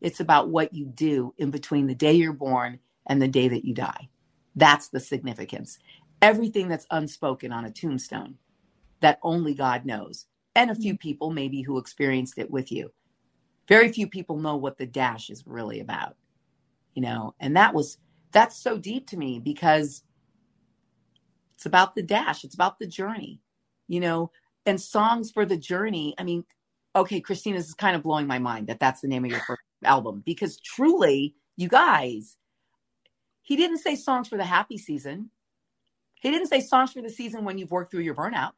It's 0.04 0.20
about 0.20 0.50
what 0.50 0.72
you 0.72 0.86
do 0.86 1.34
in 1.38 1.50
between 1.50 1.88
the 1.88 1.96
day 1.96 2.12
you're 2.12 2.32
born 2.32 2.78
and 3.06 3.20
the 3.20 3.26
day 3.26 3.48
that 3.48 3.64
you 3.64 3.74
die. 3.74 4.08
That's 4.54 4.88
the 4.88 5.00
significance 5.00 5.80
everything 6.24 6.68
that's 6.68 6.86
unspoken 6.90 7.52
on 7.52 7.66
a 7.66 7.70
tombstone 7.70 8.36
that 9.00 9.18
only 9.22 9.52
God 9.52 9.84
knows, 9.84 10.24
and 10.54 10.70
a 10.70 10.74
few 10.74 10.94
mm-hmm. 10.94 11.08
people 11.08 11.30
maybe 11.30 11.60
who 11.60 11.76
experienced 11.76 12.38
it 12.38 12.50
with 12.50 12.72
you. 12.72 12.90
Very 13.68 13.92
few 13.92 14.08
people 14.08 14.38
know 14.38 14.56
what 14.56 14.78
the 14.78 14.86
dash 14.86 15.28
is 15.28 15.46
really 15.46 15.80
about, 15.80 16.16
you 16.94 17.02
know, 17.02 17.34
and 17.40 17.54
that 17.58 17.74
was 17.74 17.98
that's 18.32 18.56
so 18.56 18.78
deep 18.78 19.06
to 19.08 19.18
me 19.18 19.38
because 19.38 20.02
it's 21.56 21.66
about 21.66 21.94
the 21.94 22.02
dash, 22.02 22.42
it's 22.42 22.54
about 22.54 22.78
the 22.78 22.86
journey, 22.86 23.42
you 23.86 24.00
know, 24.00 24.30
and 24.64 24.80
songs 24.80 25.30
for 25.30 25.44
the 25.44 25.58
journey. 25.58 26.14
I 26.16 26.24
mean, 26.24 26.44
okay, 26.96 27.20
Christina, 27.20 27.58
this 27.58 27.68
is 27.68 27.74
kind 27.74 27.94
of 27.94 28.02
blowing 28.02 28.26
my 28.26 28.38
mind 28.38 28.68
that 28.68 28.80
that's 28.80 29.02
the 29.02 29.08
name 29.08 29.26
of 29.26 29.30
your 29.30 29.40
first 29.46 29.60
album 29.84 30.22
because 30.24 30.58
truly, 30.58 31.34
you 31.56 31.68
guys, 31.68 32.36
he 33.42 33.56
didn't 33.56 33.78
say 33.78 33.96
songs 33.96 34.28
for 34.28 34.36
the 34.36 34.44
happy 34.44 34.78
season. 34.78 35.30
He 36.14 36.30
didn't 36.30 36.48
say 36.48 36.60
songs 36.60 36.92
for 36.92 37.02
the 37.02 37.10
season 37.10 37.44
when 37.44 37.58
you've 37.58 37.70
worked 37.70 37.90
through 37.90 38.00
your 38.00 38.14
burnout. 38.14 38.52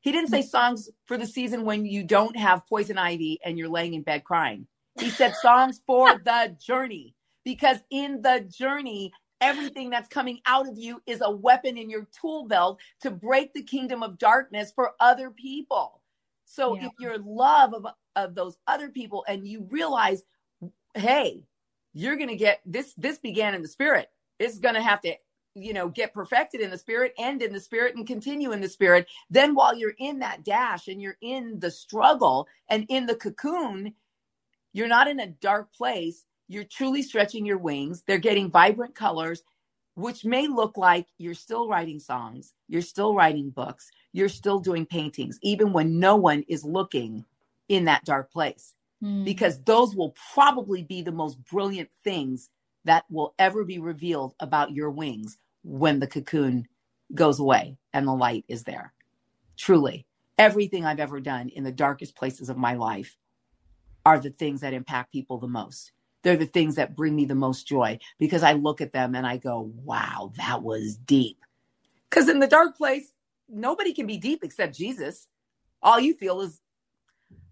He 0.00 0.12
didn't 0.12 0.30
say 0.30 0.42
songs 0.42 0.88
for 1.04 1.18
the 1.18 1.26
season 1.26 1.64
when 1.64 1.84
you 1.84 2.04
don't 2.04 2.36
have 2.36 2.66
poison 2.66 2.96
ivy 2.96 3.38
and 3.44 3.58
you're 3.58 3.68
laying 3.68 3.94
in 3.94 4.02
bed 4.02 4.24
crying. 4.24 4.66
He 4.98 5.10
said 5.10 5.34
songs 5.34 5.80
for 5.86 6.18
the 6.24 6.56
journey 6.64 7.14
because 7.44 7.78
in 7.90 8.22
the 8.22 8.46
journey, 8.48 9.12
everything 9.40 9.90
that's 9.90 10.08
coming 10.08 10.40
out 10.46 10.68
of 10.68 10.78
you 10.78 11.02
is 11.06 11.20
a 11.22 11.30
weapon 11.30 11.76
in 11.76 11.90
your 11.90 12.06
tool 12.18 12.46
belt 12.46 12.80
to 13.00 13.10
break 13.10 13.52
the 13.52 13.62
kingdom 13.62 14.02
of 14.02 14.18
darkness 14.18 14.72
for 14.74 14.92
other 15.00 15.30
people. 15.30 16.00
So 16.44 16.76
yeah. 16.76 16.86
if 16.86 16.92
your 16.98 17.18
love 17.18 17.74
of, 17.74 17.86
of 18.14 18.34
those 18.34 18.56
other 18.66 18.88
people 18.88 19.24
and 19.28 19.46
you 19.46 19.66
realize, 19.70 20.22
hey, 20.96 21.44
you're 21.92 22.16
going 22.16 22.28
to 22.28 22.36
get 22.36 22.60
this, 22.66 22.94
this 22.94 23.18
began 23.18 23.54
in 23.54 23.62
the 23.62 23.68
spirit. 23.68 24.10
It's 24.38 24.58
going 24.58 24.74
to 24.74 24.82
have 24.82 25.00
to 25.02 25.14
you 25.54 25.72
know 25.72 25.88
get 25.88 26.12
perfected 26.12 26.60
in 26.60 26.70
the 26.70 26.76
spirit 26.76 27.14
end 27.18 27.40
in 27.40 27.50
the 27.52 27.60
spirit 27.60 27.96
and 27.96 28.06
continue 28.06 28.52
in 28.52 28.60
the 28.60 28.68
spirit. 28.68 29.06
Then 29.30 29.54
while 29.54 29.74
you're 29.74 29.94
in 29.98 30.18
that 30.18 30.44
dash 30.44 30.88
and 30.88 31.00
you're 31.00 31.16
in 31.22 31.58
the 31.60 31.70
struggle 31.70 32.46
and 32.68 32.84
in 32.90 33.06
the 33.06 33.14
cocoon 33.14 33.94
you're 34.74 34.88
not 34.88 35.08
in 35.08 35.20
a 35.20 35.28
dark 35.28 35.72
place. 35.72 36.26
You're 36.48 36.64
truly 36.64 37.02
stretching 37.02 37.46
your 37.46 37.58
wings. 37.58 38.04
They're 38.06 38.18
getting 38.18 38.50
vibrant 38.50 38.94
colors 38.94 39.42
which 39.94 40.26
may 40.26 40.46
look 40.46 40.76
like 40.76 41.06
you're 41.16 41.32
still 41.32 41.68
writing 41.68 41.98
songs. 41.98 42.52
You're 42.68 42.82
still 42.82 43.14
writing 43.14 43.48
books. 43.48 43.90
You're 44.12 44.28
still 44.28 44.58
doing 44.58 44.84
paintings 44.84 45.38
even 45.42 45.72
when 45.72 45.98
no 45.98 46.16
one 46.16 46.44
is 46.48 46.64
looking 46.64 47.24
in 47.70 47.86
that 47.86 48.04
dark 48.04 48.30
place 48.30 48.74
mm. 49.02 49.24
because 49.24 49.62
those 49.64 49.94
will 49.94 50.14
probably 50.34 50.82
be 50.82 51.02
the 51.02 51.12
most 51.12 51.42
brilliant 51.44 51.90
things 52.04 52.50
that 52.84 53.04
will 53.10 53.34
ever 53.38 53.64
be 53.64 53.78
revealed 53.78 54.34
about 54.40 54.72
your 54.72 54.90
wings 54.90 55.38
when 55.62 55.98
the 55.98 56.06
cocoon 56.06 56.66
goes 57.14 57.40
away 57.40 57.76
and 57.92 58.06
the 58.06 58.12
light 58.12 58.44
is 58.48 58.64
there. 58.64 58.92
Truly, 59.56 60.06
everything 60.38 60.84
I've 60.84 61.00
ever 61.00 61.20
done 61.20 61.48
in 61.48 61.64
the 61.64 61.72
darkest 61.72 62.16
places 62.16 62.48
of 62.48 62.56
my 62.56 62.74
life 62.74 63.16
are 64.04 64.20
the 64.20 64.30
things 64.30 64.60
that 64.60 64.72
impact 64.72 65.12
people 65.12 65.38
the 65.38 65.48
most. 65.48 65.92
They're 66.22 66.36
the 66.36 66.46
things 66.46 66.76
that 66.76 66.96
bring 66.96 67.14
me 67.14 67.24
the 67.24 67.34
most 67.34 67.66
joy 67.66 67.98
because 68.18 68.42
I 68.42 68.52
look 68.52 68.80
at 68.80 68.92
them 68.92 69.14
and 69.14 69.26
I 69.26 69.36
go, 69.36 69.72
wow, 69.84 70.32
that 70.36 70.62
was 70.62 70.96
deep. 70.96 71.38
Because 72.08 72.28
in 72.28 72.38
the 72.38 72.46
dark 72.46 72.76
place, 72.76 73.12
nobody 73.48 73.92
can 73.92 74.06
be 74.06 74.16
deep 74.16 74.42
except 74.42 74.76
Jesus. 74.76 75.26
All 75.82 76.00
you 76.00 76.14
feel 76.14 76.40
is 76.40 76.60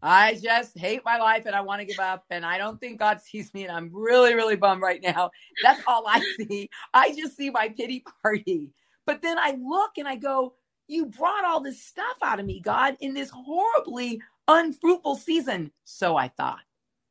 I 0.02 0.34
just 0.34 0.78
hate 0.78 1.00
my 1.02 1.16
life 1.16 1.46
and 1.46 1.56
I 1.56 1.62
want 1.62 1.80
to 1.80 1.86
give 1.86 1.98
up. 1.98 2.24
And 2.30 2.44
I 2.44 2.58
don't 2.58 2.78
think 2.78 2.98
God 2.98 3.20
sees 3.24 3.52
me. 3.54 3.64
And 3.64 3.72
I'm 3.72 3.90
really, 3.92 4.34
really 4.34 4.56
bummed 4.56 4.82
right 4.82 5.00
now. 5.02 5.30
That's 5.62 5.80
all 5.86 6.04
I 6.06 6.20
see. 6.36 6.68
I 6.92 7.14
just 7.14 7.36
see 7.36 7.50
my 7.50 7.70
pity 7.70 8.04
party. 8.22 8.70
But 9.06 9.22
then 9.22 9.38
I 9.38 9.56
look 9.60 9.92
and 9.96 10.06
I 10.06 10.16
go, 10.16 10.54
You 10.88 11.06
brought 11.06 11.44
all 11.44 11.60
this 11.60 11.82
stuff 11.82 12.16
out 12.22 12.40
of 12.40 12.46
me, 12.46 12.60
God, 12.60 12.96
in 13.00 13.14
this 13.14 13.30
horribly 13.30 14.20
unfruitful 14.46 15.16
season. 15.16 15.72
So 15.84 16.16
I 16.16 16.28
thought. 16.28 16.60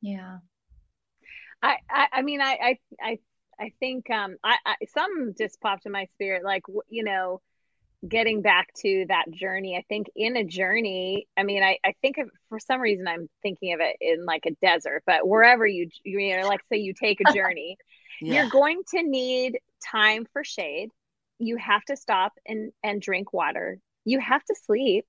Yeah. 0.01 0.39
I, 1.63 1.77
I, 1.89 2.07
I 2.11 2.21
mean, 2.21 2.41
I, 2.41 2.57
I, 2.61 2.79
I, 3.01 3.19
I 3.59 3.73
think, 3.79 4.09
um, 4.09 4.35
I, 4.43 4.57
I, 4.65 4.75
some 4.93 5.33
just 5.37 5.61
popped 5.61 5.85
in 5.85 5.91
my 5.93 6.07
spirit, 6.13 6.43
like, 6.43 6.63
you 6.89 7.03
know, 7.03 7.41
getting 8.07 8.41
back 8.41 8.73
to 8.81 9.05
that 9.07 9.31
journey, 9.31 9.77
I 9.77 9.83
think 9.87 10.07
in 10.15 10.35
a 10.35 10.43
journey, 10.43 11.27
I 11.37 11.43
mean, 11.43 11.63
I, 11.63 11.77
I 11.85 11.93
think 12.01 12.17
of, 12.17 12.29
for 12.49 12.59
some 12.59 12.81
reason 12.81 13.07
I'm 13.07 13.29
thinking 13.41 13.73
of 13.73 13.79
it 13.81 13.95
in 14.01 14.25
like 14.25 14.45
a 14.45 14.51
desert, 14.61 15.03
but 15.05 15.27
wherever 15.27 15.65
you, 15.65 15.89
you 16.03 16.37
know, 16.37 16.47
like 16.47 16.61
say 16.69 16.77
you 16.77 16.93
take 16.93 17.19
a 17.21 17.33
journey, 17.33 17.77
yeah. 18.21 18.41
you're 18.41 18.49
going 18.49 18.81
to 18.93 19.03
need 19.03 19.59
time 19.91 20.25
for 20.33 20.43
shade. 20.43 20.89
You 21.39 21.57
have 21.57 21.83
to 21.85 21.95
stop 21.95 22.33
and, 22.45 22.71
and 22.83 23.01
drink 23.01 23.33
water. 23.33 23.79
You 24.05 24.19
have 24.19 24.43
to 24.43 24.55
sleep. 24.65 25.05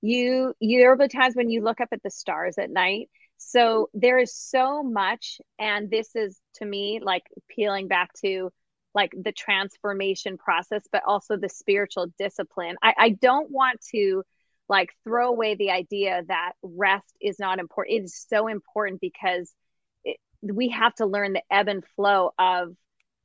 You, 0.00 0.54
you, 0.60 0.80
there 0.80 0.90
will 0.90 1.06
be 1.06 1.08
times 1.08 1.36
when 1.36 1.50
you 1.50 1.62
look 1.62 1.80
up 1.80 1.88
at 1.92 2.02
the 2.02 2.10
stars 2.10 2.56
at 2.56 2.70
night. 2.70 3.10
So 3.36 3.90
there 3.92 4.18
is 4.18 4.34
so 4.34 4.82
much. 4.82 5.40
And 5.58 5.90
this 5.90 6.14
is 6.14 6.38
to 6.54 6.64
me, 6.64 7.00
like 7.02 7.24
peeling 7.48 7.88
back 7.88 8.12
to 8.22 8.50
like 8.94 9.12
the 9.12 9.32
transformation 9.32 10.36
process, 10.36 10.82
but 10.90 11.02
also 11.06 11.36
the 11.36 11.48
spiritual 11.48 12.06
discipline. 12.18 12.76
I, 12.82 12.94
I 12.98 13.08
don't 13.10 13.50
want 13.50 13.80
to 13.92 14.22
like 14.68 14.90
throw 15.04 15.28
away 15.28 15.54
the 15.54 15.70
idea 15.70 16.22
that 16.28 16.52
rest 16.62 17.12
is 17.20 17.38
not 17.38 17.58
important. 17.58 17.96
It 17.98 18.04
is 18.04 18.26
so 18.28 18.46
important 18.46 19.00
because 19.00 19.52
it, 20.04 20.18
we 20.42 20.68
have 20.70 20.94
to 20.96 21.06
learn 21.06 21.32
the 21.32 21.42
ebb 21.50 21.68
and 21.68 21.84
flow 21.96 22.32
of 22.38 22.74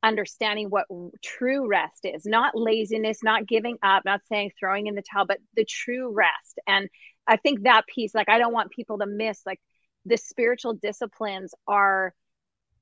understanding 0.02 0.68
what 0.70 0.86
true 1.24 1.66
rest 1.66 2.04
is 2.04 2.26
not 2.26 2.54
laziness, 2.54 3.22
not 3.22 3.46
giving 3.46 3.78
up, 3.82 4.04
not 4.04 4.20
saying 4.28 4.52
throwing 4.58 4.86
in 4.86 4.94
the 4.94 5.02
towel, 5.02 5.26
but 5.26 5.38
the 5.56 5.64
true 5.64 6.12
rest. 6.12 6.60
And 6.66 6.88
I 7.26 7.36
think 7.36 7.62
that 7.62 7.86
piece, 7.86 8.14
like, 8.14 8.28
I 8.28 8.38
don't 8.38 8.52
want 8.52 8.70
people 8.70 8.98
to 8.98 9.06
miss, 9.06 9.40
like, 9.44 9.60
the 10.04 10.16
spiritual 10.16 10.74
disciplines 10.74 11.54
are 11.66 12.14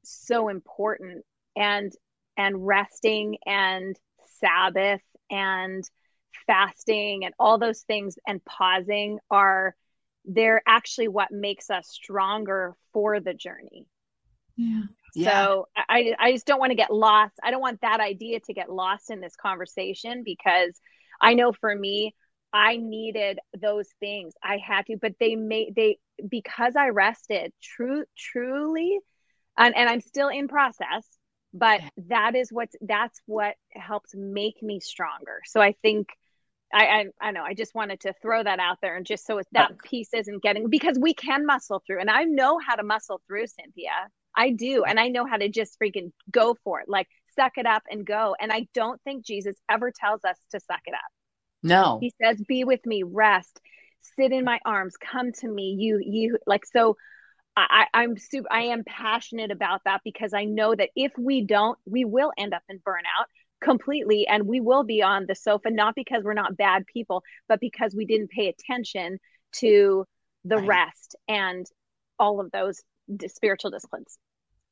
so 0.03 0.49
important. 0.49 1.25
And 1.57 1.93
and 2.37 2.67
resting 2.67 3.39
and 3.47 3.97
Sabbath 4.41 5.03
and 5.31 5.89
fasting 6.47 7.25
and 7.25 7.35
all 7.39 7.59
those 7.59 7.83
things 7.83 8.17
and 8.27 8.45
pausing 8.45 9.19
are 9.31 9.75
they're 10.25 10.63
actually 10.67 11.09
what 11.09 11.31
makes 11.31 11.71
us 11.71 11.89
stronger 11.89 12.75
for 12.93 13.21
the 13.21 13.35
journey. 13.35 13.87
Yeah. 14.57 14.83
So 15.15 15.69
yeah. 15.77 15.85
I 15.89 16.15
I 16.19 16.33
just 16.33 16.47
don't 16.47 16.59
want 16.59 16.71
to 16.71 16.77
get 16.77 16.93
lost. 16.93 17.35
I 17.43 17.51
don't 17.51 17.61
want 17.61 17.81
that 17.83 18.01
idea 18.01 18.41
to 18.41 18.55
get 18.55 18.71
lost 18.71 19.11
in 19.11 19.21
this 19.21 19.37
conversation 19.37 20.23
because 20.25 20.79
I 21.21 21.35
know 21.35 21.53
for 21.53 21.75
me 21.75 22.15
I 22.53 22.77
needed 22.77 23.41
those 23.61 23.89
things. 24.01 24.35
I 24.43 24.59
had 24.59 24.87
to, 24.87 24.97
but 24.97 25.15
they 25.19 25.35
made 25.35 25.75
they 25.75 25.99
because 26.29 26.77
I 26.77 26.89
rested 26.89 27.53
true 27.61 28.05
truly 28.17 28.99
and, 29.59 29.77
and 29.77 29.89
I'm 29.89 30.01
still 30.01 30.29
in 30.29 30.49
process 30.49 31.07
but 31.55 31.81
that 32.09 32.35
is 32.35 32.51
what's 32.51 32.75
that's 32.83 33.21
what 33.27 33.55
helps 33.71 34.11
make 34.15 34.63
me 34.63 34.81
stronger 34.81 35.41
so 35.47 35.61
i 35.61 35.73
think 35.83 36.09
I, 36.73 36.87
I, 36.87 37.29
I 37.29 37.31
know 37.31 37.45
I 37.45 37.55
just 37.55 37.73
wanted 37.73 38.01
to 38.01 38.15
throw 38.21 38.43
that 38.43 38.59
out 38.59 38.79
there 38.83 38.97
and 38.97 39.07
just 39.07 39.27
so 39.27 39.41
that 39.53 39.79
piece 39.85 40.13
isn't 40.13 40.43
getting 40.43 40.69
because 40.71 40.99
we 40.99 41.15
can 41.15 41.47
muscle 41.47 41.81
through 41.87 42.01
and 42.01 42.11
I 42.11 42.25
know 42.25 42.59
how 42.59 42.75
to 42.75 42.83
muscle 42.83 43.21
through 43.29 43.47
Cynthia. 43.47 43.93
I 44.37 44.51
do 44.51 44.83
and 44.83 44.99
I 44.99 45.07
know 45.07 45.25
how 45.25 45.37
to 45.37 45.49
just 45.49 45.79
freaking 45.79 46.11
go 46.33 46.57
for 46.65 46.81
it. 46.81 46.89
Like 46.89 47.07
suck 47.37 47.53
it 47.57 47.67
up 47.67 47.83
and 47.91 48.07
go. 48.07 48.35
And 48.41 48.53
I 48.53 48.67
don't 48.75 49.01
think 49.03 49.25
Jesus 49.25 49.57
ever 49.71 49.93
tells 49.93 50.25
us 50.25 50.37
to 50.51 50.61
suck 50.61 50.81
it 50.87 50.95
up. 50.95 51.01
No. 51.63 51.99
He 52.01 52.13
says, 52.23 52.41
Be 52.47 52.65
with 52.65 52.85
me, 52.85 53.03
rest, 53.03 53.61
sit 54.17 54.33
in 54.33 54.45
my 54.45 54.59
arms, 54.65 54.95
come 54.97 55.33
to 55.41 55.49
me. 55.49 55.77
You 55.79 56.01
you 56.05 56.39
like 56.47 56.67
so 56.67 56.97
I, 57.57 57.87
I'm 57.95 58.17
super, 58.19 58.49
I 58.51 58.63
am 58.65 58.83
passionate 58.85 59.51
about 59.51 59.83
that 59.85 60.01
because 60.05 60.35
I 60.35 60.45
know 60.45 60.75
that 60.75 60.91
if 60.97 61.13
we 61.17 61.45
don't, 61.45 61.79
we 61.87 62.05
will 62.05 62.33
end 62.37 62.53
up 62.53 62.63
in 62.69 62.79
burnout 62.81 63.27
completely 63.61 64.27
and 64.27 64.47
we 64.47 64.61
will 64.61 64.85
be 64.85 65.03
on 65.03 65.27
the 65.27 65.35
sofa, 65.35 65.71
not 65.71 65.95
because 65.95 66.25
we're 66.25 66.35
not 66.35 66.57
bad 66.57 66.85
people, 66.87 67.23
but 67.49 67.61
because 67.61 67.95
we 67.95 68.05
didn't 68.07 68.31
pay 68.31 68.49
attention 68.49 69.19
to 69.57 70.05
the 70.45 70.57
Right. 70.59 70.67
rest 70.67 71.17
and 71.29 71.67
all 72.19 72.41
of 72.41 72.51
those 72.51 72.83
d- 73.15 73.29
spiritual 73.29 73.71
disciplines. 73.71 74.19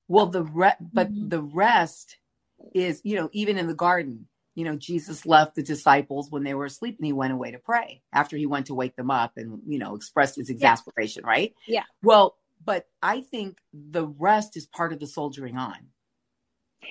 Well, 0.08 0.26
the 0.26 0.42
re- 0.42 0.74
but 0.80 1.08
Mhm. 1.08 1.30
the 1.30 1.40
rest 1.40 2.18
is, 2.74 3.00
you 3.04 3.16
know, 3.16 3.30
even 3.32 3.58
in 3.58 3.66
the 3.68 3.74
garden, 3.74 4.28
you 4.54 4.64
know, 4.64 4.76
Jesus 4.76 5.24
left 5.24 5.54
the 5.54 5.62
disciples 5.62 6.30
when 6.30 6.42
they 6.42 6.52
were 6.52 6.66
asleep 6.66 6.98
and 6.98 7.06
he 7.06 7.12
went 7.12 7.32
away 7.32 7.52
to 7.52 7.58
pray 7.58 8.02
after 8.12 8.36
he 8.36 8.44
went 8.44 8.66
to 8.66 8.74
wake 8.74 8.96
them 8.96 9.10
up 9.10 9.36
and, 9.36 9.62
you 9.66 9.78
know, 9.78 9.94
expressed 9.94 10.36
his 10.36 10.50
exasperation, 10.50 11.24
right? 11.24 11.54
Yeah. 11.66 11.84
Well, 12.02 12.36
but 12.64 12.86
I 13.02 13.20
think 13.20 13.58
the 13.72 14.06
rest 14.06 14.56
is 14.56 14.66
part 14.66 14.92
of 14.92 15.00
the 15.00 15.06
soldiering 15.06 15.56
on. 15.56 15.76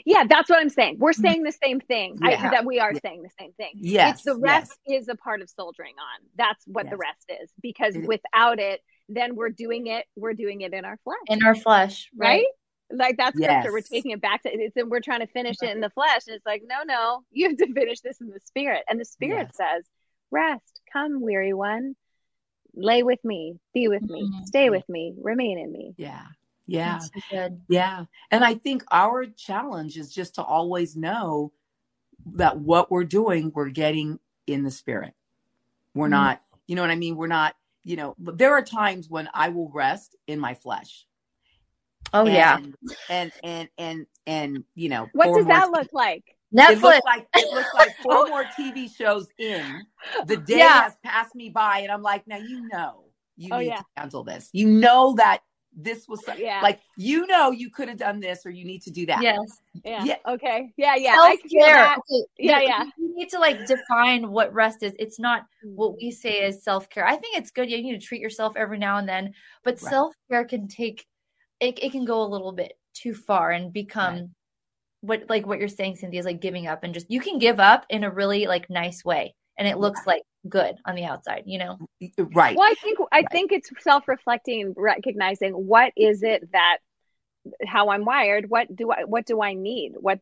Yeah, 0.05 0.23
that's 0.27 0.49
what 0.49 0.59
I'm 0.59 0.69
saying. 0.69 0.97
We're 0.99 1.11
mm-hmm. 1.11 1.21
saying 1.21 1.43
the 1.43 1.51
same 1.51 1.79
thing. 1.79 2.17
I, 2.21 2.35
that 2.35 2.65
we 2.65 2.79
are 2.79 2.93
Yeah. 2.93 2.99
saying 3.03 3.23
the 3.23 3.29
same 3.39 3.51
thing. 3.53 3.71
Yes. 3.75 4.15
It's 4.15 4.23
the 4.23 4.37
rest 4.37 4.77
is 4.87 5.07
a 5.09 5.15
part 5.15 5.41
of 5.41 5.49
soldiering 5.49 5.95
on. 5.99 6.27
That's 6.35 6.63
what 6.65 6.89
the 6.89 6.97
rest 6.97 7.29
is. 7.41 7.51
Because 7.61 7.95
It 7.95 8.03
is. 8.03 8.07
without 8.07 8.59
it, 8.59 8.81
then 9.09 9.35
we're 9.35 9.49
doing 9.49 9.87
it. 9.87 10.05
We're 10.15 10.33
doing 10.33 10.61
it 10.61 10.73
in 10.73 10.85
our 10.85 10.97
flesh, 11.03 11.17
in 11.27 11.43
our 11.43 11.55
flesh, 11.55 12.09
right? 12.15 12.27
right? 12.27 12.45
Like 12.93 13.17
that's 13.17 13.37
scripture. 13.37 13.71
We're 13.71 13.81
taking 13.81 14.11
it 14.11 14.21
back 14.21 14.43
to 14.43 14.49
it's. 14.49 14.75
And 14.77 14.89
we're 14.89 15.01
trying 15.01 15.21
to 15.21 15.27
finish 15.27 15.57
it 15.61 15.69
in 15.69 15.81
the 15.81 15.89
flesh, 15.89 16.21
and 16.27 16.35
it's 16.35 16.45
like, 16.45 16.63
no, 16.65 16.83
no, 16.85 17.23
you 17.31 17.49
have 17.49 17.57
to 17.57 17.73
finish 17.73 17.99
this 18.01 18.19
in 18.21 18.29
the 18.29 18.39
spirit. 18.45 18.83
And 18.89 18.99
the 18.99 19.05
spirit 19.05 19.49
Yes. 19.49 19.57
says, 19.57 19.85
"Rest, 20.29 20.81
come, 20.91 21.21
weary 21.21 21.53
one, 21.53 21.95
lay 22.73 23.03
with 23.03 23.23
me, 23.23 23.59
be 23.73 23.87
with 23.87 24.03
me, 24.09 24.23
Mhm. 24.23 24.45
stay 24.45 24.69
with 24.69 24.87
me, 24.89 25.13
remain 25.17 25.57
in 25.59 25.71
me." 25.71 25.93
Yeah. 25.97 26.25
Yeah. 26.65 26.99
So. 27.29 27.57
Yeah. 27.67 28.05
And 28.29 28.43
I 28.43 28.53
think 28.55 28.83
our 28.91 29.25
challenge 29.25 29.97
is 29.97 30.13
just 30.13 30.35
to 30.35 30.43
always 30.43 30.95
know 30.95 31.51
that 32.33 32.59
what 32.59 32.91
we're 32.91 33.03
doing, 33.03 33.51
we're 33.53 33.69
getting 33.69 34.19
in 34.47 34.63
the 34.63 34.71
spirit. 34.71 35.13
We're 35.93 36.07
Mhm. 36.07 36.11
not, 36.11 36.41
you 36.67 36.75
know 36.75 36.81
what 36.81 36.91
I 36.91 36.95
mean? 36.95 37.17
We're 37.17 37.27
not, 37.27 37.55
you 37.83 37.95
know, 37.95 38.15
but 38.17 38.37
there 38.37 38.53
are 38.53 38.61
times 38.61 39.09
when 39.09 39.29
I 39.33 39.49
will 39.49 39.69
rest 39.69 40.15
in 40.27 40.39
my 40.39 40.53
flesh. 40.53 41.07
Oh 42.13 42.25
yeah, 42.25 42.57
and, 42.57 42.75
And, 43.09 43.31
and, 43.43 43.69
and, 43.77 44.07
and, 44.25 44.63
you 44.75 44.89
know, 44.89 45.09
What 45.13 45.33
does 45.33 45.47
that 45.47 45.71
look 45.71 45.91
like? 45.93 46.37
It 46.53 46.57
Netflix. 46.57 46.81
looks 46.81 47.05
like, 47.05 47.27
it 47.35 47.53
looks 47.53 47.69
like 47.73 47.95
four 48.03 48.27
more 48.27 48.43
TV 48.59 48.89
shows 48.93 49.27
in. 49.37 49.85
The 50.25 50.37
day 50.37 50.57
Yeah. 50.59 50.83
has 50.83 50.97
passed 51.03 51.33
me 51.35 51.49
by 51.49 51.79
and 51.79 51.91
I'm 51.91 52.01
like, 52.01 52.27
now 52.27 52.37
you 52.37 52.67
know, 52.71 53.05
you 53.37 53.49
Oh, 53.51 53.59
need 53.59 53.67
yeah. 53.67 53.77
to 53.77 53.85
handle 53.95 54.23
this. 54.23 54.49
You 54.51 54.67
know 54.67 55.13
that 55.15 55.41
this 55.73 56.05
was 56.09 56.23
so- 56.25 56.33
Yeah. 56.33 56.59
like, 56.61 56.81
you 56.97 57.25
know, 57.27 57.51
you 57.51 57.69
could 57.69 57.87
have 57.87 57.97
done 57.97 58.19
this 58.19 58.45
or 58.45 58.49
you 58.49 58.65
need 58.65 58.81
to 58.81 58.91
do 58.91 59.05
that. 59.05 59.21
Yes. 59.23 59.39
Yeah. 59.85 60.03
Yeah. 60.03 60.17
Okay. 60.27 60.73
Yeah. 60.75 60.95
Yeah. 60.97 61.15
Self-care. 61.15 61.73
that. 61.73 61.99
Yeah, 62.37 62.59
Yeah, 62.59 62.67
yeah. 62.67 62.83
You 62.97 63.15
need 63.15 63.29
to 63.29 63.39
like 63.39 63.65
define 63.65 64.29
what 64.29 64.53
rest 64.53 64.83
is. 64.83 64.93
It's 64.99 65.17
not 65.19 65.45
what 65.63 65.91
mm-hmm. 65.91 66.05
we 66.05 66.11
say 66.11 66.45
is 66.45 66.61
self 66.63 66.89
care. 66.89 67.07
I 67.07 67.15
think 67.15 67.37
it's 67.37 67.51
good. 67.51 67.69
You 67.69 67.81
need 67.81 67.99
to 67.99 68.05
treat 68.05 68.19
yourself 68.19 68.57
every 68.57 68.77
now 68.77 68.97
and 68.97 69.07
then, 69.07 69.33
but 69.63 69.81
Right. 69.81 69.89
self 69.89 70.13
care 70.29 70.43
can 70.43 70.67
take 70.67 71.05
it. 71.61 71.81
It 71.81 71.93
can 71.93 72.03
go 72.03 72.21
a 72.21 72.27
little 72.27 72.51
bit 72.51 72.73
too 72.93 73.13
far 73.13 73.51
and 73.51 73.71
become 73.71 74.15
Right. 74.15 74.27
What 75.01 75.23
like 75.29 75.45
what 75.45 75.59
you're 75.59 75.67
saying, 75.67 75.97
Cynthia, 75.97 76.19
is 76.19 76.25
like 76.25 76.41
giving 76.41 76.67
up 76.67 76.83
and 76.83 76.93
just 76.93 77.09
you 77.09 77.19
can 77.19 77.39
give 77.39 77.59
up 77.59 77.85
in 77.89 78.03
a 78.03 78.11
really 78.11 78.47
like 78.47 78.69
nice 78.69 79.03
way, 79.03 79.35
and 79.57 79.67
it 79.67 79.77
looks 79.77 80.05
like 80.07 80.23
good 80.47 80.75
on 80.85 80.95
the 80.95 81.05
outside. 81.05 81.43
You 81.45 81.59
know. 81.59 81.77
Right. 82.17 82.55
Well, 82.55 82.67
I 82.69 82.75
think 82.75 82.99
I 83.11 83.17
Right. 83.17 83.27
think 83.31 83.51
it's 83.51 83.69
self-reflecting, 83.79 84.73
recognizing 84.77 85.53
what 85.53 85.91
is 85.95 86.23
it 86.23 86.51
that 86.53 86.77
how 87.65 87.89
I'm 87.89 88.05
wired. 88.05 88.49
What 88.49 88.73
do 88.75 88.91
I 88.91 89.03
what 89.03 89.25
do 89.25 89.41
I 89.41 89.53
need? 89.53 89.93
What 89.99 90.19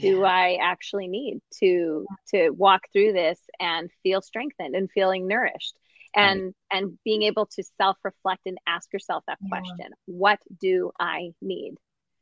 do 0.00 0.24
I 0.24 0.58
actually 0.62 1.08
need 1.08 1.40
to 1.60 2.06
to 2.30 2.50
walk 2.50 2.82
through 2.92 3.12
this 3.12 3.38
and 3.60 3.90
feel 4.02 4.22
strengthened 4.22 4.74
and 4.74 4.90
feeling 4.90 5.28
nourished? 5.28 5.74
And 6.14 6.54
and 6.70 6.98
being 7.04 7.22
able 7.22 7.46
to 7.46 7.62
self-reflect 7.80 8.42
and 8.44 8.58
ask 8.66 8.92
yourself 8.92 9.24
that 9.26 9.38
Yeah. 9.42 9.48
question. 9.48 9.92
What 10.04 10.40
do 10.60 10.92
I 11.00 11.32
need? 11.40 11.76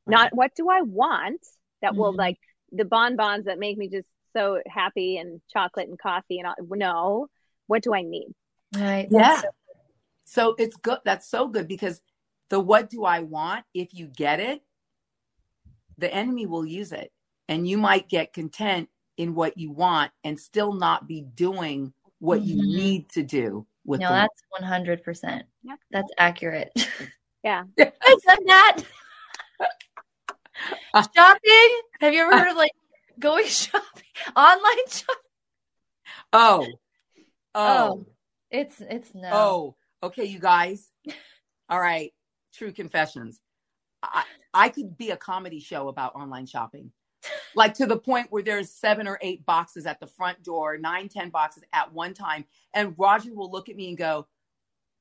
Not 0.07 0.33
what 0.33 0.55
do 0.55 0.69
I 0.69 0.83
want 0.83 1.45
that 1.83 1.97
will 1.97 2.13
Mhm. 2.13 2.19
like 2.19 2.39
the 2.73 2.85
bonbons 2.85 3.47
that 3.47 3.59
make 3.59 3.77
me 3.79 3.89
just 3.89 4.09
so 4.33 4.63
happy 4.67 5.19
and 5.19 5.41
chocolate 5.53 5.89
and 5.89 5.99
coffee 5.99 6.39
and 6.39 6.47
all, 6.47 6.55
no, 6.77 7.29
what 7.67 7.83
do 7.83 7.95
I 7.95 8.03
need? 8.03 8.35
Right. 8.75 9.09
Yeah. 9.11 9.43
So 10.25 10.55
it's 10.59 10.77
good. 10.77 10.99
That's 11.05 11.29
so 11.29 11.49
good 11.49 11.67
because 11.67 12.01
the 12.49 12.61
what 12.61 12.91
do 12.91 13.05
I 13.05 13.21
want? 13.21 13.65
If 13.75 13.93
you 13.95 14.07
get 14.07 14.39
it, 14.39 14.63
the 15.99 16.13
enemy 16.13 16.47
will 16.47 16.65
use 16.65 16.93
it. 16.93 17.13
And 17.49 17.67
you 17.67 17.77
might 17.79 18.09
get 18.09 18.33
content 18.33 18.89
in 19.17 19.35
what 19.35 19.59
you 19.59 19.73
want 19.73 20.13
and 20.23 20.39
still 20.39 20.73
not 20.73 21.09
be 21.09 21.23
doing 21.23 21.93
what 22.21 22.43
you 22.43 22.57
Mhm. 22.57 22.77
need 22.77 23.09
to 23.11 23.23
do 23.25 23.67
with 23.85 24.01
No, 24.01 24.09
the 24.09 24.15
that's 24.15 24.43
one 24.51 24.63
hundred 24.63 25.03
percent. 25.03 25.47
Yeah. 25.63 25.77
That's 25.91 26.11
accurate. 26.19 26.73
Yeah. 27.43 27.65
I've 27.79 28.23
done 28.23 28.45
that. 28.47 28.83
Shopping? 31.15 31.81
Have 32.01 32.15
you 32.15 32.23
ever 32.23 32.33
uh, 32.33 32.39
heard 32.39 32.51
of 32.51 32.57
like 32.57 32.73
going 33.19 33.47
shopping, 33.49 34.05
online 34.37 34.89
shopping? 34.89 35.17
Oh. 36.33 36.67
Oh. 37.55 37.55
Oh. 37.55 38.07
It's 38.51 38.81
it's 38.81 39.15
no. 39.15 39.31
Oh, 39.33 39.77
okay, 40.03 40.25
you 40.25 40.41
guys. 40.41 40.91
All 41.69 41.81
right, 41.81 42.13
true 42.53 42.73
confessions. 42.73 43.41
I, 44.03 44.25
I 44.53 44.69
could 44.71 44.97
be 44.97 45.11
a 45.11 45.17
comedy 45.17 45.61
show 45.61 45.89
about 45.89 46.17
online 46.17 46.47
shopping, 46.47 46.91
like 47.55 47.75
to 47.75 47.87
the 47.87 47.99
point 47.99 48.29
where 48.31 48.43
there's 48.43 48.73
seven 48.73 49.07
or 49.07 49.19
eight 49.23 49.47
boxes 49.47 49.87
at 49.87 50.01
the 50.01 50.07
front 50.07 50.43
door, 50.43 50.79
nine, 50.79 51.09
ten 51.09 51.31
boxes 51.31 51.63
at 51.73 51.93
one 51.93 52.13
time, 52.13 52.45
and 52.75 52.95
Roger 52.99 53.33
will 53.35 53.51
look 53.51 53.69
at 53.69 53.77
me 53.77 53.89
and 53.89 53.99
go, 53.99 54.27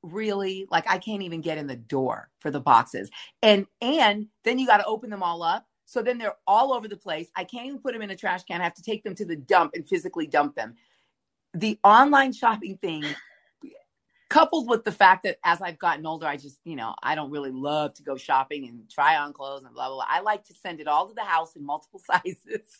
"Really? 0.02 0.66
Like 0.70 0.88
I 0.88 0.98
can't 0.98 1.22
even 1.22 1.40
get 1.40 1.58
in 1.58 1.66
the 1.66 1.76
door 1.76 2.30
for 2.40 2.50
the 2.50 2.60
boxes." 2.60 3.10
And 3.42 3.66
and 3.80 4.28
then 4.44 4.58
you 4.58 4.66
got 4.66 4.78
to 4.78 4.86
open 4.86 5.10
them 5.10 5.22
all 5.22 5.42
up. 5.42 5.66
So 5.86 6.02
then 6.02 6.18
they're 6.18 6.36
all 6.46 6.72
over 6.72 6.86
the 6.86 6.96
place. 6.96 7.28
I 7.34 7.42
can't 7.42 7.66
even 7.66 7.80
put 7.80 7.92
them 7.92 8.02
in 8.02 8.10
a 8.10 8.16
trash 8.16 8.44
can. 8.44 8.60
I 8.60 8.64
have 8.64 8.74
to 8.74 8.82
take 8.82 9.02
them 9.02 9.14
to 9.16 9.24
the 9.24 9.36
dump 9.36 9.72
and 9.74 9.88
physically 9.88 10.26
dump 10.26 10.54
them. 10.54 10.76
The 11.52 11.80
online 11.82 12.32
shopping 12.32 12.78
thing 12.80 13.04
coupled 14.30 14.68
with 14.68 14.84
the 14.84 14.92
fact 14.92 15.24
that 15.24 15.38
as 15.44 15.60
I've 15.60 15.78
gotten 15.78 16.06
older, 16.06 16.26
I 16.26 16.36
just, 16.36 16.60
you 16.64 16.76
know, 16.76 16.94
I 17.02 17.14
don't 17.16 17.30
really 17.30 17.50
love 17.50 17.92
to 17.94 18.02
go 18.02 18.16
shopping 18.16 18.68
and 18.68 18.88
try 18.88 19.16
on 19.16 19.32
clothes 19.32 19.64
and 19.64 19.74
blah, 19.74 19.88
blah, 19.88 19.96
blah. 19.96 20.06
I 20.08 20.20
like 20.20 20.44
to 20.44 20.54
send 20.54 20.80
it 20.80 20.86
all 20.86 21.08
to 21.08 21.14
the 21.14 21.24
house 21.24 21.56
in 21.56 21.66
multiple 21.66 22.00
sizes, 22.06 22.78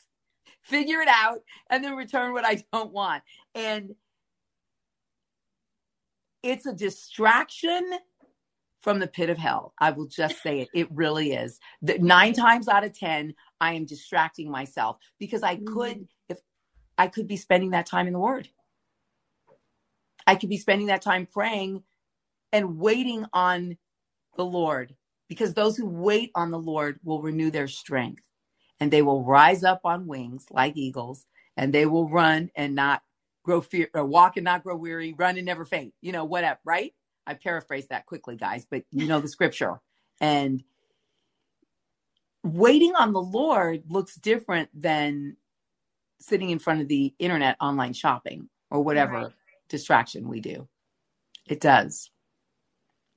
figure 0.63 1.01
it 1.01 1.09
out, 1.09 1.41
and 1.69 1.85
then 1.85 1.97
return 1.97 2.33
what 2.33 2.45
I 2.45 2.63
don't 2.73 2.93
want. 2.93 3.25
And 3.55 3.97
it's 6.43 6.67
a 6.67 6.73
distraction 6.73 7.83
from 8.81 8.99
the 8.99 9.07
pit 9.07 9.31
of 9.31 9.39
hell. 9.39 9.75
I 9.79 9.91
will 9.91 10.07
just 10.07 10.43
say 10.43 10.61
it. 10.61 10.69
It 10.73 10.91
really 10.91 11.33
is. 11.33 11.61
The, 11.83 11.99
nine 11.99 12.33
times 12.33 12.67
out 12.69 12.85
of 12.85 12.99
10, 12.99 13.35
I 13.61 13.75
am 13.75 13.85
distracting 13.85 14.51
myself 14.51 14.97
because 15.19 15.43
I 15.43 15.57
could, 15.57 15.97
mm-hmm. 15.97 16.31
if 16.31 16.39
I 16.97 17.09
could 17.09 17.29
be 17.29 17.37
spending 17.37 17.71
that 17.71 17.87
time 17.87 18.07
in 18.07 18.13
the 18.13 18.19
Word. 18.19 18.49
I 20.27 20.35
could 20.35 20.49
be 20.49 20.57
spending 20.57 20.89
that 20.89 21.03
time 21.03 21.27
praying 21.27 21.83
and 22.53 22.79
waiting 22.79 23.27
on 23.33 23.77
the 24.37 24.45
Lord 24.45 24.95
because 25.29 25.55
those 25.55 25.77
who 25.77 25.87
wait 25.87 26.31
on 26.35 26.51
the 26.51 26.59
Lord 26.59 27.01
will 27.05 27.23
renew 27.23 27.51
their 27.51 27.69
strength 27.69 28.23
and 28.79 28.91
they 28.91 29.03
will 29.03 29.25
rise 29.25 29.63
up 29.63 29.81
on 29.85 30.07
wings 30.07 30.47
like 30.51 30.77
eagles 30.77 31.27
and 31.57 31.73
they 31.73 31.87
will 31.87 32.09
run 32.09 32.51
and 32.55 32.75
not 32.75 33.03
grow 33.43 33.61
fear 33.61 33.89
or 33.95 34.05
walk 34.05 34.37
and 34.37 34.45
not 34.45 34.63
grow 34.63 34.77
weary, 34.77 35.15
run 35.17 35.37
and 35.37 35.47
never 35.47 35.65
faint, 35.65 35.95
you 36.01 36.13
know, 36.13 36.25
whatever, 36.25 36.59
right? 36.65 36.95
I 37.27 37.35
paraphrase 37.35 37.89
that 37.89 38.07
quickly, 38.07 38.37
guys, 38.37 38.67
but 38.69 38.85
you 38.91 39.07
know 39.07 39.21
the 39.21 39.29
scripture. 39.29 39.81
And 40.21 40.63
waiting 42.43 42.95
on 42.97 43.13
the 43.13 43.21
Lord 43.21 43.85
looks 43.89 44.17
different 44.17 44.69
than 44.75 45.37
sitting 46.21 46.51
in 46.51 46.59
front 46.59 46.81
of 46.81 46.89
the 46.89 47.15
internet 47.19 47.57
online 47.61 47.93
shopping 47.93 48.49
or 48.71 48.83
whatever 48.83 49.13
Right. 49.13 49.33
distraction 49.69 50.29
we 50.29 50.41
do. 50.41 50.69
It 51.47 51.61
does. 51.61 52.11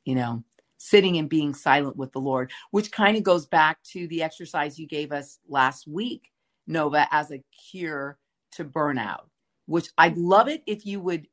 You 0.05 0.15
know, 0.15 0.43
sitting 0.78 1.17
and 1.17 1.30
being 1.30 1.53
silent 1.53 1.95
with 1.95 2.11
the 2.11 2.19
Lord, 2.19 2.51
which 2.71 2.91
kind 2.91 3.15
of 3.17 3.24
goes 3.24 3.45
back 3.45 3.82
to 3.91 4.07
the 4.07 4.21
exercise 4.21 4.78
you 4.78 4.88
gave 4.88 5.11
us 5.11 5.39
last 5.47 5.88
week, 5.88 6.32
Nova, 6.67 7.07
as 7.11 7.32
a 7.32 7.43
cure 7.71 8.17
to 8.51 8.65
burnout, 8.65 9.26
which 9.66 9.89
I'd 9.97 10.18
love 10.18 10.47
it 10.47 10.64
if 10.66 10.86
you 10.86 10.99
would 10.99 11.28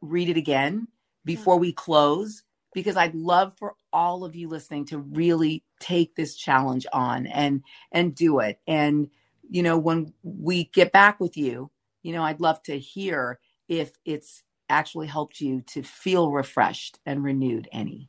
read 0.00 0.28
it 0.28 0.36
again 0.36 0.88
before 1.24 1.58
we 1.58 1.72
close, 1.72 2.42
because 2.72 2.96
I'd 2.96 3.14
love 3.14 3.54
for 3.58 3.74
all 3.92 4.24
of 4.24 4.36
you 4.36 4.48
listening 4.48 4.86
to 4.86 4.98
really 4.98 5.64
take 5.80 6.14
this 6.14 6.36
challenge 6.36 6.86
on 6.92 7.26
and 7.26 7.62
and 7.92 8.14
do 8.14 8.40
it. 8.40 8.60
And 8.66 9.08
you 9.48 9.62
know, 9.62 9.78
when 9.78 10.12
we 10.22 10.64
get 10.64 10.92
back 10.92 11.18
with 11.18 11.36
you, 11.36 11.70
you 12.02 12.12
know, 12.12 12.22
I'd 12.22 12.40
love 12.40 12.62
to 12.64 12.78
hear 12.78 13.40
if 13.68 13.92
it's 14.04 14.42
actually 14.68 15.08
helped 15.08 15.40
you 15.40 15.62
to 15.62 15.82
feel 15.82 16.30
refreshed 16.30 17.00
and 17.04 17.24
renewed 17.24 17.68
any. 17.72 18.08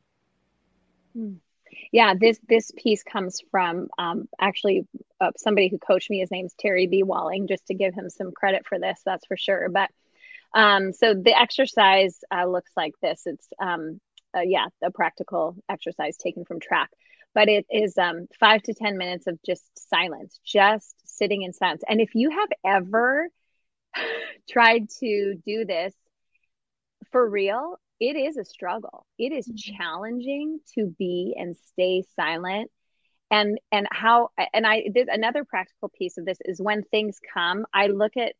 Hmm. 1.14 1.34
Yeah, 1.90 2.14
this 2.18 2.38
this 2.48 2.70
piece 2.76 3.02
comes 3.02 3.40
from 3.50 3.88
um, 3.98 4.28
actually 4.40 4.86
uh, 5.20 5.30
somebody 5.36 5.68
who 5.68 5.78
coached 5.78 6.10
me. 6.10 6.20
His 6.20 6.30
name's 6.30 6.54
Terry 6.58 6.86
B. 6.86 7.02
Walling. 7.02 7.46
Just 7.46 7.66
to 7.66 7.74
give 7.74 7.94
him 7.94 8.10
some 8.10 8.32
credit 8.32 8.66
for 8.66 8.78
this, 8.78 9.00
that's 9.04 9.26
for 9.26 9.36
sure. 9.36 9.68
But 9.68 9.90
um, 10.54 10.92
so 10.92 11.14
the 11.14 11.38
exercise 11.38 12.18
uh, 12.34 12.46
looks 12.46 12.70
like 12.76 12.94
this. 13.02 13.22
It's 13.26 13.46
um, 13.60 14.00
uh, 14.36 14.40
yeah, 14.40 14.66
a 14.82 14.90
practical 14.90 15.56
exercise 15.68 16.16
taken 16.16 16.44
from 16.44 16.60
track. 16.60 16.90
But 17.34 17.48
it 17.48 17.66
is 17.70 17.96
um, 17.96 18.26
five 18.38 18.62
to 18.64 18.74
10 18.74 18.98
minutes 18.98 19.26
of 19.26 19.38
just 19.44 19.64
silence, 19.90 20.38
just 20.44 20.94
sitting 21.04 21.42
in 21.42 21.52
silence. 21.52 21.82
And 21.88 22.00
if 22.00 22.14
you 22.14 22.30
have 22.30 22.48
ever 22.64 23.28
tried 24.50 24.90
to 25.00 25.34
do 25.46 25.64
this 25.64 25.94
for 27.10 27.28
real, 27.28 27.78
it 28.02 28.16
is 28.16 28.36
a 28.36 28.44
struggle. 28.44 29.06
It 29.16 29.32
is 29.32 29.46
mm-hmm. 29.46 29.76
challenging 29.76 30.58
to 30.74 30.92
be 30.98 31.34
and 31.38 31.56
stay 31.56 32.02
silent. 32.16 32.70
And 33.30 33.58
and 33.70 33.86
how 33.90 34.30
and 34.52 34.66
I 34.66 34.88
did 34.92 35.08
another 35.08 35.44
practical 35.44 35.88
piece 35.88 36.18
of 36.18 36.26
this 36.26 36.38
is 36.44 36.60
when 36.60 36.82
things 36.82 37.18
come, 37.32 37.64
I 37.72 37.86
look 37.86 38.16
at 38.16 38.34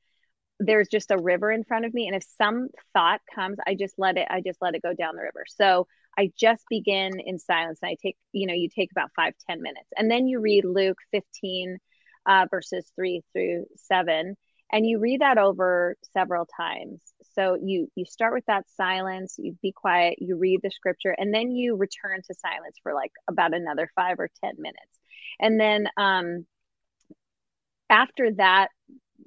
there's 0.58 0.88
just 0.88 1.10
a 1.10 1.18
river 1.18 1.50
in 1.50 1.64
front 1.64 1.84
of 1.84 1.94
me 1.94 2.06
and 2.06 2.14
if 2.14 2.22
some 2.38 2.68
thought 2.92 3.20
comes 3.34 3.58
i 3.66 3.74
just 3.74 3.94
let 3.98 4.16
it 4.16 4.28
i 4.30 4.40
just 4.40 4.60
let 4.60 4.74
it 4.74 4.82
go 4.82 4.94
down 4.94 5.16
the 5.16 5.22
river 5.22 5.44
so 5.48 5.88
i 6.16 6.30
just 6.38 6.62
begin 6.70 7.18
in 7.18 7.38
silence 7.38 7.80
and 7.82 7.88
i 7.90 7.96
take 8.00 8.16
you 8.32 8.46
know 8.46 8.54
you 8.54 8.68
take 8.68 8.92
about 8.92 9.10
five 9.16 9.32
ten 9.48 9.60
minutes 9.60 9.88
and 9.96 10.08
then 10.08 10.28
you 10.28 10.38
read 10.38 10.64
luke 10.64 10.98
15 11.10 11.78
uh, 12.26 12.46
verses 12.48 12.86
3 12.94 13.22
through 13.32 13.64
7 13.76 14.36
and 14.70 14.86
you 14.86 15.00
read 15.00 15.20
that 15.20 15.38
over 15.38 15.96
several 16.12 16.46
times 16.56 17.00
so 17.34 17.56
you 17.62 17.88
you 17.94 18.04
start 18.04 18.34
with 18.34 18.44
that 18.46 18.64
silence 18.76 19.36
you 19.38 19.56
be 19.62 19.72
quiet 19.72 20.16
you 20.18 20.36
read 20.36 20.60
the 20.62 20.70
scripture 20.70 21.14
and 21.16 21.32
then 21.34 21.50
you 21.50 21.76
return 21.76 22.20
to 22.26 22.34
silence 22.34 22.76
for 22.82 22.94
like 22.94 23.12
about 23.28 23.54
another 23.54 23.90
five 23.94 24.18
or 24.18 24.28
ten 24.42 24.54
minutes 24.58 24.98
and 25.40 25.60
then 25.60 25.86
um 25.96 26.46
after 27.90 28.32
that 28.32 28.68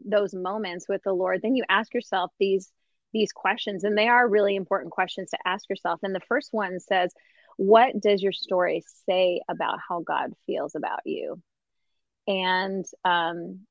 those 0.03 0.33
moments 0.33 0.87
with 0.89 1.01
the 1.03 1.13
Lord, 1.13 1.41
then 1.41 1.55
you 1.55 1.63
ask 1.69 1.93
yourself 1.93 2.31
these 2.39 2.71
these 3.13 3.31
questions 3.31 3.85
and 3.85 3.97
they 3.97 4.09
are 4.09 4.27
really 4.27 4.55
important 4.57 4.91
questions 4.91 5.29
to 5.29 5.37
ask 5.45 5.69
yourself. 5.69 6.01
And 6.03 6.13
the 6.13 6.19
first 6.27 6.49
one 6.51 6.81
says, 6.81 7.13
what 7.55 7.97
does 7.97 8.21
your 8.21 8.33
story 8.33 8.83
say 9.07 9.39
about 9.47 9.79
how 9.87 10.01
God 10.01 10.33
feels 10.45 10.75
about 10.75 10.99
you? 11.05 11.41
And 12.27 12.85
um 13.05 13.61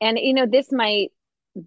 and 0.00 0.18
you 0.18 0.34
know 0.34 0.46
this 0.46 0.72
might 0.72 1.12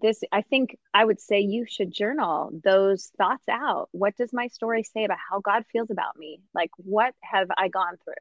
this 0.02 0.22
i 0.32 0.42
think 0.42 0.78
i 0.94 1.04
would 1.04 1.20
say 1.20 1.40
you 1.40 1.66
should 1.68 1.92
journal 1.92 2.52
those 2.64 3.12
thoughts 3.18 3.48
out 3.50 3.90
what 3.92 4.16
does 4.16 4.32
my 4.32 4.48
story 4.48 4.84
say 4.84 5.04
about 5.04 5.18
how 5.30 5.40
god 5.40 5.64
feels 5.72 5.90
about 5.90 6.16
me 6.18 6.40
like 6.54 6.70
what 6.78 7.14
have 7.22 7.48
i 7.58 7.68
gone 7.68 7.98
through 8.04 8.14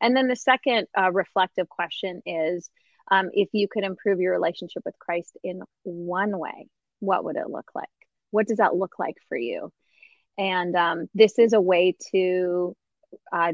and 0.00 0.16
then 0.16 0.28
the 0.28 0.36
second 0.36 0.86
uh, 0.98 1.10
reflective 1.10 1.68
question 1.68 2.22
is 2.26 2.68
um, 3.10 3.30
if 3.32 3.48
you 3.52 3.68
could 3.68 3.84
improve 3.84 4.20
your 4.20 4.32
relationship 4.32 4.82
with 4.84 4.98
Christ 4.98 5.36
in 5.42 5.62
one 5.82 6.38
way, 6.38 6.68
what 7.00 7.24
would 7.24 7.36
it 7.36 7.50
look 7.50 7.70
like? 7.74 7.88
What 8.30 8.46
does 8.46 8.58
that 8.58 8.74
look 8.74 8.98
like 8.98 9.16
for 9.28 9.36
you? 9.36 9.72
And 10.38 10.74
um, 10.74 11.08
this 11.14 11.38
is 11.38 11.52
a 11.52 11.60
way 11.60 11.96
to 12.12 12.74
uh, 13.32 13.52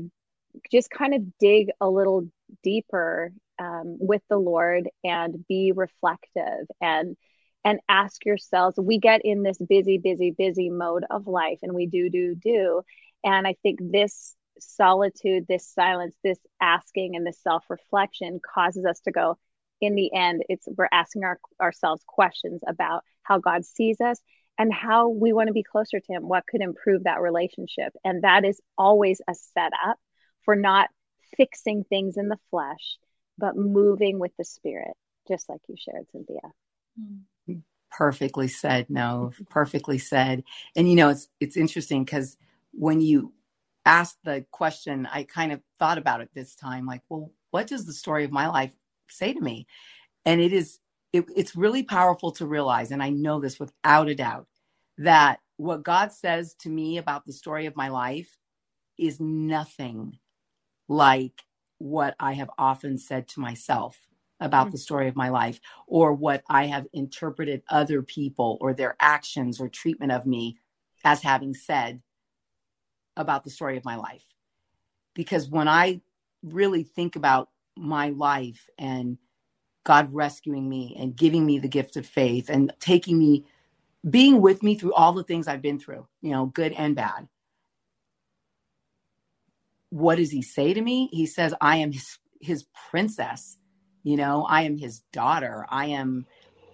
just 0.70 0.90
kind 0.90 1.14
of 1.14 1.38
dig 1.38 1.70
a 1.80 1.88
little 1.88 2.26
deeper 2.62 3.32
um, 3.58 3.98
with 4.00 4.22
the 4.30 4.38
Lord 4.38 4.88
and 5.04 5.44
be 5.46 5.72
reflective 5.74 6.66
and 6.80 7.16
and 7.64 7.80
ask 7.88 8.24
yourselves. 8.24 8.78
We 8.78 8.98
get 8.98 9.20
in 9.24 9.42
this 9.42 9.58
busy, 9.58 9.98
busy, 9.98 10.30
busy 10.30 10.70
mode 10.70 11.04
of 11.10 11.26
life, 11.26 11.58
and 11.62 11.74
we 11.74 11.86
do, 11.86 12.10
do, 12.10 12.34
do. 12.34 12.82
And 13.24 13.46
I 13.46 13.54
think 13.62 13.78
this 13.82 14.34
solitude, 14.58 15.46
this 15.48 15.66
silence, 15.66 16.14
this 16.22 16.38
asking 16.60 17.16
and 17.16 17.26
this 17.26 17.40
self 17.42 17.64
reflection 17.68 18.40
causes 18.54 18.84
us 18.84 19.00
to 19.00 19.12
go, 19.12 19.38
in 19.80 19.94
the 19.94 20.12
end, 20.14 20.42
it's 20.48 20.68
we're 20.76 20.88
asking 20.92 21.24
our, 21.24 21.38
ourselves 21.60 22.02
questions 22.06 22.60
about 22.66 23.02
how 23.22 23.38
God 23.38 23.64
sees 23.64 24.00
us 24.00 24.20
and 24.58 24.72
how 24.72 25.08
we 25.08 25.32
want 25.32 25.46
to 25.46 25.54
be 25.54 25.62
closer 25.62 26.00
to 26.00 26.12
Him, 26.12 26.28
what 26.28 26.46
could 26.46 26.60
improve 26.60 27.04
that 27.04 27.20
relationship. 27.20 27.92
And 28.04 28.22
that 28.22 28.44
is 28.44 28.60
always 28.76 29.20
a 29.28 29.34
setup 29.34 29.98
for 30.44 30.54
not 30.54 30.88
fixing 31.36 31.84
things 31.84 32.16
in 32.16 32.28
the 32.28 32.38
flesh, 32.50 32.98
but 33.38 33.56
moving 33.56 34.18
with 34.18 34.32
the 34.36 34.44
Spirit, 34.44 34.92
just 35.28 35.48
like 35.48 35.60
you 35.68 35.76
shared, 35.78 36.06
Cynthia. 36.12 36.40
Hmm. 36.98 37.18
Perfectly 37.90 38.48
said. 38.48 38.88
No, 38.90 39.32
perfectly 39.48 39.98
said. 39.98 40.44
And 40.76 40.88
you 40.88 40.96
know, 40.96 41.10
it's 41.10 41.28
it's 41.40 41.56
interesting 41.56 42.04
because 42.04 42.36
when 42.72 43.00
you 43.00 43.34
asked 43.86 44.18
the 44.24 44.44
question, 44.50 45.06
I 45.12 45.24
kind 45.24 45.52
of 45.52 45.60
thought 45.78 45.98
about 45.98 46.20
it 46.20 46.30
this 46.34 46.54
time, 46.54 46.86
like, 46.86 47.02
well, 47.08 47.32
what 47.50 47.66
does 47.66 47.86
the 47.86 47.92
story 47.92 48.24
of 48.24 48.32
my 48.32 48.48
life 48.48 48.72
say 49.08 49.32
to 49.32 49.40
me? 49.40 49.66
And 50.26 50.40
it 50.40 50.52
is 50.52 50.80
it, 51.12 51.26
it's 51.36 51.56
really 51.56 51.82
powerful 51.82 52.32
to 52.32 52.46
realize, 52.46 52.92
and 52.92 53.02
I 53.02 53.10
know 53.10 53.40
this 53.40 53.60
without 53.60 54.08
a 54.08 54.14
doubt, 54.14 54.46
that 54.98 55.40
what 55.56 55.84
God 55.84 56.12
says 56.12 56.54
to 56.60 56.70
me 56.70 56.98
about 56.98 57.26
the 57.26 57.32
story 57.32 57.66
of 57.66 57.76
my 57.76 57.88
life 57.88 58.38
is 58.98 59.20
nothing 59.20 60.18
like 60.88 61.42
what 61.78 62.14
I 62.20 62.34
have 62.34 62.50
often 62.58 62.98
said 62.98 63.28
to 63.28 63.40
myself 63.40 63.98
about 64.40 64.66
mm-hmm. 64.66 64.72
the 64.72 64.78
story 64.78 65.08
of 65.08 65.16
my 65.16 65.28
life 65.28 65.60
or 65.86 66.12
what 66.12 66.42
I 66.48 66.66
have 66.66 66.86
interpreted 66.92 67.62
other 67.68 68.02
people 68.02 68.58
or 68.60 68.72
their 68.72 68.96
actions 69.00 69.60
or 69.60 69.68
treatment 69.68 70.12
of 70.12 70.26
me 70.26 70.58
as 71.04 71.22
having 71.22 71.54
said 71.54 72.02
about 73.16 73.44
the 73.44 73.50
story 73.50 73.76
of 73.76 73.84
my 73.84 73.96
life. 73.96 74.24
Because 75.14 75.48
when 75.48 75.68
I 75.68 76.00
really 76.42 76.82
think 76.82 77.16
about 77.16 77.50
my 77.76 78.10
life 78.10 78.68
and 78.78 79.18
God 79.84 80.12
rescuing 80.12 80.68
me 80.68 80.96
and 80.98 81.16
giving 81.16 81.44
me 81.44 81.58
the 81.58 81.68
gift 81.68 81.96
of 81.96 82.06
faith 82.06 82.48
and 82.48 82.72
taking 82.80 83.18
me, 83.18 83.46
being 84.08 84.40
with 84.40 84.62
me 84.62 84.74
through 84.74 84.94
all 84.94 85.12
the 85.12 85.24
things 85.24 85.48
I've 85.48 85.62
been 85.62 85.78
through, 85.78 86.06
you 86.22 86.30
know, 86.30 86.46
good 86.46 86.72
and 86.72 86.94
bad. 86.94 87.28
What 89.90 90.16
does 90.16 90.30
he 90.30 90.42
say 90.42 90.72
to 90.72 90.80
me? 90.80 91.08
He 91.12 91.26
says, 91.26 91.54
I 91.60 91.78
am 91.78 91.92
his, 91.92 92.18
his 92.40 92.66
princess. 92.90 93.58
You 94.02 94.16
know, 94.16 94.46
I 94.48 94.62
am 94.62 94.78
his 94.78 95.00
daughter. 95.12 95.66
I 95.68 95.86
am, 95.86 96.26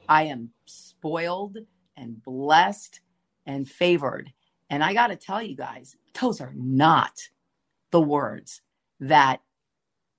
I 0.08 0.24
am 0.24 0.50
spoiled 0.66 1.58
and 1.96 2.22
blessed 2.22 3.00
and 3.46 3.68
favored. 3.68 4.32
And 4.70 4.82
I 4.82 4.92
got 4.94 5.08
to 5.08 5.16
tell 5.16 5.42
you 5.42 5.56
guys, 5.56 5.96
those 6.20 6.40
are 6.40 6.52
not 6.54 7.12
the 7.90 8.00
words 8.00 8.62
that 9.00 9.40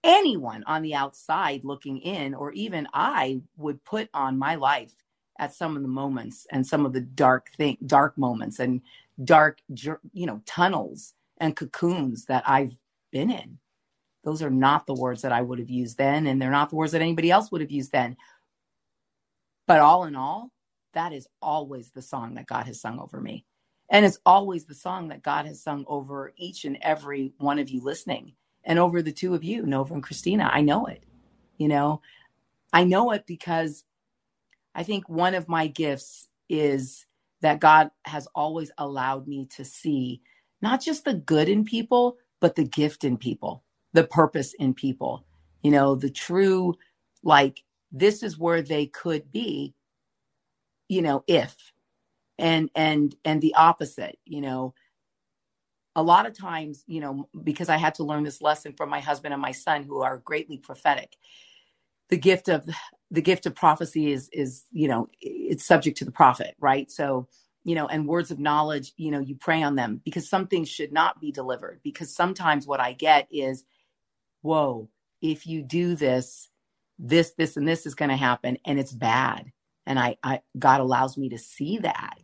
anyone 0.03 0.63
on 0.65 0.81
the 0.81 0.95
outside 0.95 1.63
looking 1.63 1.97
in, 1.99 2.33
or 2.33 2.51
even 2.53 2.87
I 2.93 3.41
would 3.57 3.83
put 3.83 4.09
on 4.13 4.37
my 4.37 4.55
life 4.55 4.93
at 5.39 5.53
some 5.53 5.75
of 5.75 5.81
the 5.81 5.87
moments 5.87 6.47
and 6.51 6.65
some 6.65 6.85
of 6.85 6.93
the 6.93 7.01
dark 7.01 7.49
thing, 7.57 7.77
dark 7.85 8.17
moments 8.17 8.59
and 8.59 8.81
dark, 9.23 9.59
you 10.13 10.25
know, 10.25 10.41
tunnels 10.45 11.13
and 11.39 11.55
cocoons 11.55 12.25
that 12.25 12.43
I've 12.47 12.75
been 13.11 13.29
in. 13.29 13.59
Those 14.27 14.43
are 14.43 14.49
not 14.49 14.85
the 14.85 14.93
words 14.93 15.21
that 15.21 15.31
I 15.31 15.41
would 15.41 15.57
have 15.57 15.69
used 15.69 15.97
then, 15.97 16.27
and 16.27 16.41
they're 16.41 16.51
not 16.51 16.69
the 16.69 16.75
words 16.75 16.91
that 16.91 17.01
anybody 17.01 17.31
else 17.31 17.49
would 17.49 17.61
have 17.61 17.71
used 17.71 17.93
then. 17.93 18.17
But 19.67 19.79
all 19.79 20.03
in 20.03 20.17
all, 20.17 20.51
that 20.93 21.13
is 21.13 21.29
always 21.41 21.91
the 21.91 22.01
song 22.01 22.35
that 22.35 22.45
God 22.45 22.65
has 22.65 22.81
sung 22.81 22.99
over 22.99 23.21
me. 23.21 23.45
And 23.89 24.05
it's 24.05 24.19
always 24.25 24.65
the 24.65 24.75
song 24.75 25.07
that 25.07 25.23
God 25.23 25.45
has 25.45 25.63
sung 25.63 25.85
over 25.87 26.33
each 26.35 26.65
and 26.65 26.77
every 26.81 27.31
one 27.37 27.57
of 27.57 27.69
you 27.69 27.79
listening 27.79 28.33
and 28.65 28.77
over 28.77 29.01
the 29.01 29.13
two 29.13 29.33
of 29.33 29.45
you, 29.45 29.65
Nova 29.65 29.93
and 29.93 30.03
Christina. 30.03 30.49
I 30.51 30.59
know 30.59 30.87
it. 30.87 31.05
You 31.57 31.69
know, 31.69 32.01
I 32.73 32.83
know 32.83 33.11
it 33.11 33.25
because 33.27 33.85
I 34.75 34.83
think 34.83 35.07
one 35.07 35.35
of 35.35 35.47
my 35.47 35.67
gifts 35.67 36.27
is 36.49 37.05
that 37.39 37.61
God 37.61 37.91
has 38.03 38.27
always 38.35 38.71
allowed 38.77 39.25
me 39.25 39.45
to 39.55 39.63
see 39.63 40.21
not 40.61 40.81
just 40.81 41.05
the 41.05 41.13
good 41.13 41.47
in 41.47 41.63
people, 41.63 42.17
but 42.41 42.57
the 42.57 42.65
gift 42.65 43.05
in 43.05 43.15
people, 43.15 43.63
the 43.97 44.03
purpose 44.03 44.53
in 44.59 44.75
people, 44.75 45.25
you 45.63 45.71
know, 45.71 45.95
the 45.95 46.11
true, 46.11 46.75
like, 47.23 47.63
this 47.91 48.21
is 48.21 48.37
where 48.37 48.61
they 48.61 48.85
could 48.85 49.31
be, 49.31 49.73
you 50.87 51.01
know, 51.01 51.23
if, 51.25 51.73
and, 52.37 52.69
and, 52.75 53.15
and 53.25 53.41
the 53.41 53.55
opposite, 53.55 54.19
you 54.23 54.39
know, 54.39 54.75
a 55.95 56.03
lot 56.03 56.27
of 56.27 56.37
times, 56.37 56.83
you 56.85 57.01
know, 57.01 57.27
because 57.43 57.69
I 57.69 57.77
had 57.77 57.95
to 57.95 58.03
learn 58.03 58.23
this 58.23 58.39
lesson 58.39 58.73
from 58.77 58.91
my 58.91 58.99
husband 58.99 59.33
and 59.33 59.41
my 59.41 59.51
son, 59.51 59.81
who 59.81 60.03
are 60.03 60.19
greatly 60.19 60.59
prophetic. 60.59 61.15
The 62.09 62.17
gift 62.17 62.49
of 62.49 62.69
the 63.09 63.21
gift 63.23 63.47
of 63.47 63.55
prophecy 63.55 64.11
is 64.11 64.29
is 64.31 64.65
you 64.71 64.87
know 64.87 65.09
it's 65.21 65.65
subject 65.65 65.97
to 65.97 66.05
the 66.05 66.11
prophet, 66.11 66.55
right? 66.59 66.91
So 66.91 67.27
you 67.63 67.73
know, 67.73 67.87
and 67.87 68.07
words 68.07 68.29
of 68.29 68.39
knowledge, 68.39 68.93
you 68.95 69.09
know, 69.09 69.19
you 69.19 69.35
pray 69.35 69.63
on 69.63 69.75
them 69.75 70.01
because 70.05 70.29
some 70.29 70.47
things 70.47 70.69
should 70.69 70.93
not 70.93 71.19
be 71.19 71.31
delivered. 71.31 71.81
Because 71.83 72.15
sometimes 72.15 72.67
what 72.67 72.79
I 72.79 72.93
get 72.93 73.27
is, 73.31 73.65
whoa, 74.47 74.87
if 75.21 75.45
you 75.45 75.61
do 75.61 75.95
this, 75.95 76.49
this, 76.97 77.31
this, 77.31 77.57
and 77.57 77.67
this 77.67 77.85
is 77.85 77.95
going 77.95 78.09
to 78.09 78.15
happen, 78.15 78.57
and 78.65 78.79
it's 78.79 78.93
bad. 78.93 79.51
And 79.85 79.99
I, 79.99 80.17
I, 80.23 80.41
God 80.57 80.79
allows 80.79 81.17
me 81.17 81.29
to 81.29 81.37
see 81.37 81.79
that. 81.79 82.17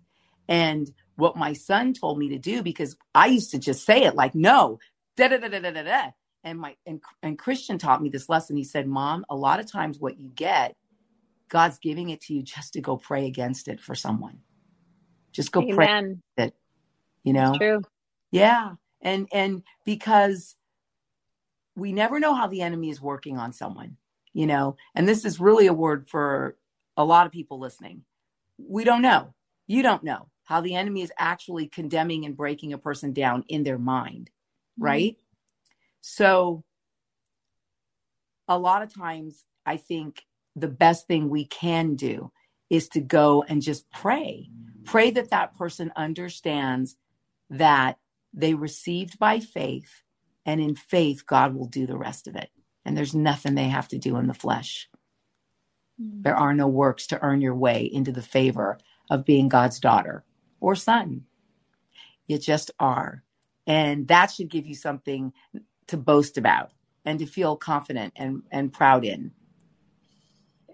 And 0.47 0.89
what 1.15 1.35
my 1.35 1.51
son 1.51 1.93
told 1.93 2.17
me 2.17 2.29
to 2.29 2.37
do 2.37 2.63
because 2.63 2.95
I 3.13 3.27
used 3.27 3.51
to 3.51 3.59
just 3.59 3.85
say 3.85 4.03
it 4.03 4.15
like, 4.15 4.33
no, 4.35 4.79
da 5.17 5.27
da 5.27 5.37
da 5.37 5.49
da 5.49 5.59
da 5.59 5.71
da 5.71 5.83
da. 5.83 6.11
And 6.45 6.59
my 6.59 6.75
and, 6.85 7.01
and 7.21 7.37
Christian 7.37 7.77
taught 7.77 8.01
me 8.01 8.09
this 8.09 8.27
lesson. 8.27 8.57
He 8.57 8.65
said, 8.65 8.87
Mom, 8.87 9.25
a 9.29 9.35
lot 9.35 9.61
of 9.61 9.71
times 9.71 9.99
what 9.99 10.19
you 10.19 10.29
get, 10.29 10.75
God's 11.49 11.77
giving 11.77 12.09
it 12.09 12.21
to 12.21 12.33
you 12.33 12.43
just 12.43 12.73
to 12.73 12.81
go 12.81 12.97
pray 12.97 13.25
against 13.27 13.67
it 13.67 13.79
for 13.79 13.95
someone. 13.95 14.39
Just 15.31 15.51
go 15.51 15.61
Amen. 15.61 15.75
pray 16.35 16.45
it. 16.45 16.55
You 17.23 17.33
know? 17.33 17.57
true. 17.57 17.81
Yeah. 18.31 18.73
And 19.01 19.27
and 19.31 19.63
because 19.85 20.55
we 21.75 21.91
never 21.93 22.19
know 22.19 22.33
how 22.33 22.47
the 22.47 22.61
enemy 22.61 22.89
is 22.89 23.01
working 23.01 23.37
on 23.37 23.53
someone, 23.53 23.97
you 24.33 24.45
know, 24.45 24.77
and 24.95 25.07
this 25.07 25.25
is 25.25 25.39
really 25.39 25.67
a 25.67 25.73
word 25.73 26.09
for 26.09 26.57
a 26.97 27.03
lot 27.03 27.25
of 27.25 27.31
people 27.31 27.59
listening. 27.59 28.03
We 28.57 28.83
don't 28.83 29.01
know. 29.01 29.33
You 29.67 29.81
don't 29.81 30.03
know 30.03 30.27
how 30.43 30.61
the 30.61 30.75
enemy 30.75 31.01
is 31.01 31.11
actually 31.17 31.67
condemning 31.67 32.25
and 32.25 32.37
breaking 32.37 32.73
a 32.73 32.77
person 32.77 33.13
down 33.13 33.43
in 33.47 33.63
their 33.63 33.79
mind, 33.79 34.29
mm-hmm. 34.77 34.83
right? 34.83 35.17
So 36.01 36.63
a 38.47 38.57
lot 38.57 38.83
of 38.83 38.93
times 38.93 39.45
I 39.65 39.77
think 39.77 40.25
the 40.55 40.67
best 40.67 41.07
thing 41.07 41.29
we 41.29 41.45
can 41.45 41.95
do 41.95 42.31
is 42.69 42.89
to 42.89 42.99
go 42.99 43.43
and 43.47 43.61
just 43.61 43.89
pray. 43.89 44.49
Pray 44.83 45.11
that 45.11 45.29
that 45.29 45.57
person 45.57 45.91
understands 45.95 46.97
that 47.49 47.97
they 48.33 48.53
received 48.53 49.17
by 49.17 49.39
faith, 49.39 50.02
and 50.45 50.61
in 50.61 50.75
faith, 50.75 51.25
God 51.25 51.55
will 51.55 51.67
do 51.67 51.85
the 51.85 51.97
rest 51.97 52.27
of 52.27 52.35
it. 52.35 52.49
And 52.85 52.97
there's 52.97 53.15
nothing 53.15 53.55
they 53.55 53.69
have 53.69 53.87
to 53.89 53.97
do 53.97 54.17
in 54.17 54.27
the 54.27 54.33
flesh. 54.33 54.89
Mm. 56.01 56.23
There 56.23 56.35
are 56.35 56.53
no 56.53 56.67
works 56.67 57.07
to 57.07 57.21
earn 57.21 57.41
your 57.41 57.55
way 57.55 57.85
into 57.85 58.11
the 58.11 58.21
favor 58.21 58.77
of 59.09 59.25
being 59.25 59.47
God's 59.47 59.79
daughter 59.79 60.23
or 60.59 60.75
son. 60.75 61.25
You 62.27 62.37
just 62.37 62.71
are. 62.79 63.23
And 63.65 64.07
that 64.09 64.31
should 64.31 64.49
give 64.49 64.65
you 64.65 64.75
something 64.75 65.31
to 65.87 65.97
boast 65.97 66.37
about 66.37 66.71
and 67.05 67.19
to 67.19 67.25
feel 67.25 67.55
confident 67.55 68.13
and, 68.15 68.43
and 68.51 68.73
proud 68.73 69.05
in. 69.05 69.31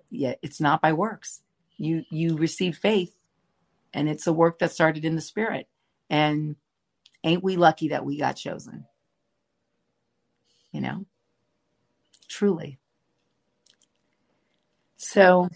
Yeah, 0.09 0.35
it's 0.41 0.59
not 0.59 0.81
by 0.81 0.93
works. 0.93 1.41
You 1.77 2.03
you 2.09 2.35
receive 2.35 2.77
faith 2.77 3.15
and 3.93 4.09
it's 4.09 4.27
a 4.27 4.33
work 4.33 4.59
that 4.59 4.71
started 4.71 5.05
in 5.05 5.15
the 5.15 5.21
spirit. 5.21 5.67
And 6.09 6.55
ain't 7.23 7.43
we 7.43 7.55
lucky 7.55 7.89
that 7.89 8.05
we 8.05 8.17
got 8.17 8.33
chosen? 8.33 8.85
You 10.71 10.81
know? 10.81 11.05
Truly. 12.27 12.77
So 14.97 15.49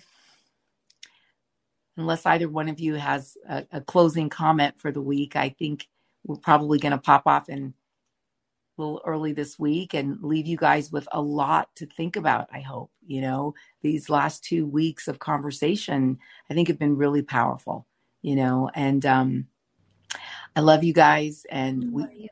unless 1.98 2.26
either 2.26 2.50
one 2.50 2.70
of 2.70 2.80
you 2.80 2.96
has 2.96 3.38
a, 3.48 3.66
a 3.72 3.82
closing 3.82 4.30
comment 4.30 4.76
for 4.80 4.92
the 4.92 5.02
week, 5.02 5.36
I 5.36 5.50
think 5.50 5.88
we're 6.26 6.38
probably 6.38 6.80
going 6.80 6.94
to 6.94 6.98
pop 6.98 7.24
off 7.28 7.50
and 7.50 7.74
a 8.78 8.82
little 8.82 9.02
early 9.06 9.34
this 9.34 9.60
week 9.60 9.94
and 9.94 10.18
leave 10.24 10.48
you 10.48 10.58
guys 10.58 10.92
with 10.92 11.08
a 11.12 11.22
lot 11.22 11.70
to 11.76 11.86
think 11.86 12.16
about. 12.16 12.50
I 12.52 12.62
hope, 12.62 12.92
you 13.06 13.22
know, 13.22 13.54
these 13.82 14.10
last 14.10 14.44
two 14.44 14.66
weeks 14.66 15.08
of 15.08 15.20
conversation, 15.20 16.18
I 16.50 16.56
think 16.56 16.70
have 16.70 16.80
been 16.80 16.98
really 16.98 17.22
powerful, 17.22 17.86
you 18.24 18.36
know, 18.36 18.72
and, 18.74 19.06
um, 19.06 19.48
I 20.56 20.62
love 20.62 20.84
you 20.84 20.94
guys 20.94 21.46
and 21.50 21.92
we, 21.92 22.30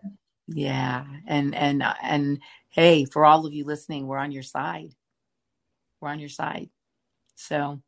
yeah. 0.54 1.06
And, 1.28 1.56
and, 1.56 1.84
uh, 1.84 1.94
and 2.02 2.40
hey, 2.70 3.06
for 3.06 3.26
all 3.26 3.46
of 3.46 3.54
you 3.54 3.66
listening, 3.66 4.08
we're 4.08 4.18
on 4.18 4.32
your 4.32 4.44
side. 4.44 4.96
We're 6.00 6.10
on 6.10 6.20
your 6.20 6.30
side. 6.30 6.70
So 7.36 7.82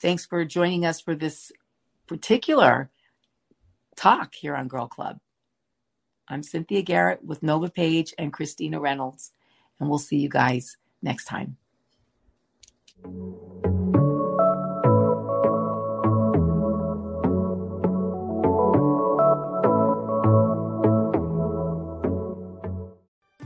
thanks 0.00 0.26
for 0.26 0.44
joining 0.44 0.84
us 0.84 1.00
for 1.00 1.14
this 1.14 1.52
particular 2.06 2.90
talk 3.96 4.34
here 4.34 4.54
on 4.54 4.68
Girl 4.68 4.86
Club. 4.86 5.18
I'm 6.28 6.42
Cynthia 6.42 6.82
Garrett 6.82 7.24
with 7.24 7.42
Nova 7.42 7.70
Page 7.70 8.14
and 8.18 8.32
Christina 8.32 8.80
Reynolds, 8.80 9.32
and 9.80 9.88
we'll 9.88 9.98
see 9.98 10.18
you 10.18 10.28
guys 10.28 10.76
next 11.02 11.24
time. 11.24 11.56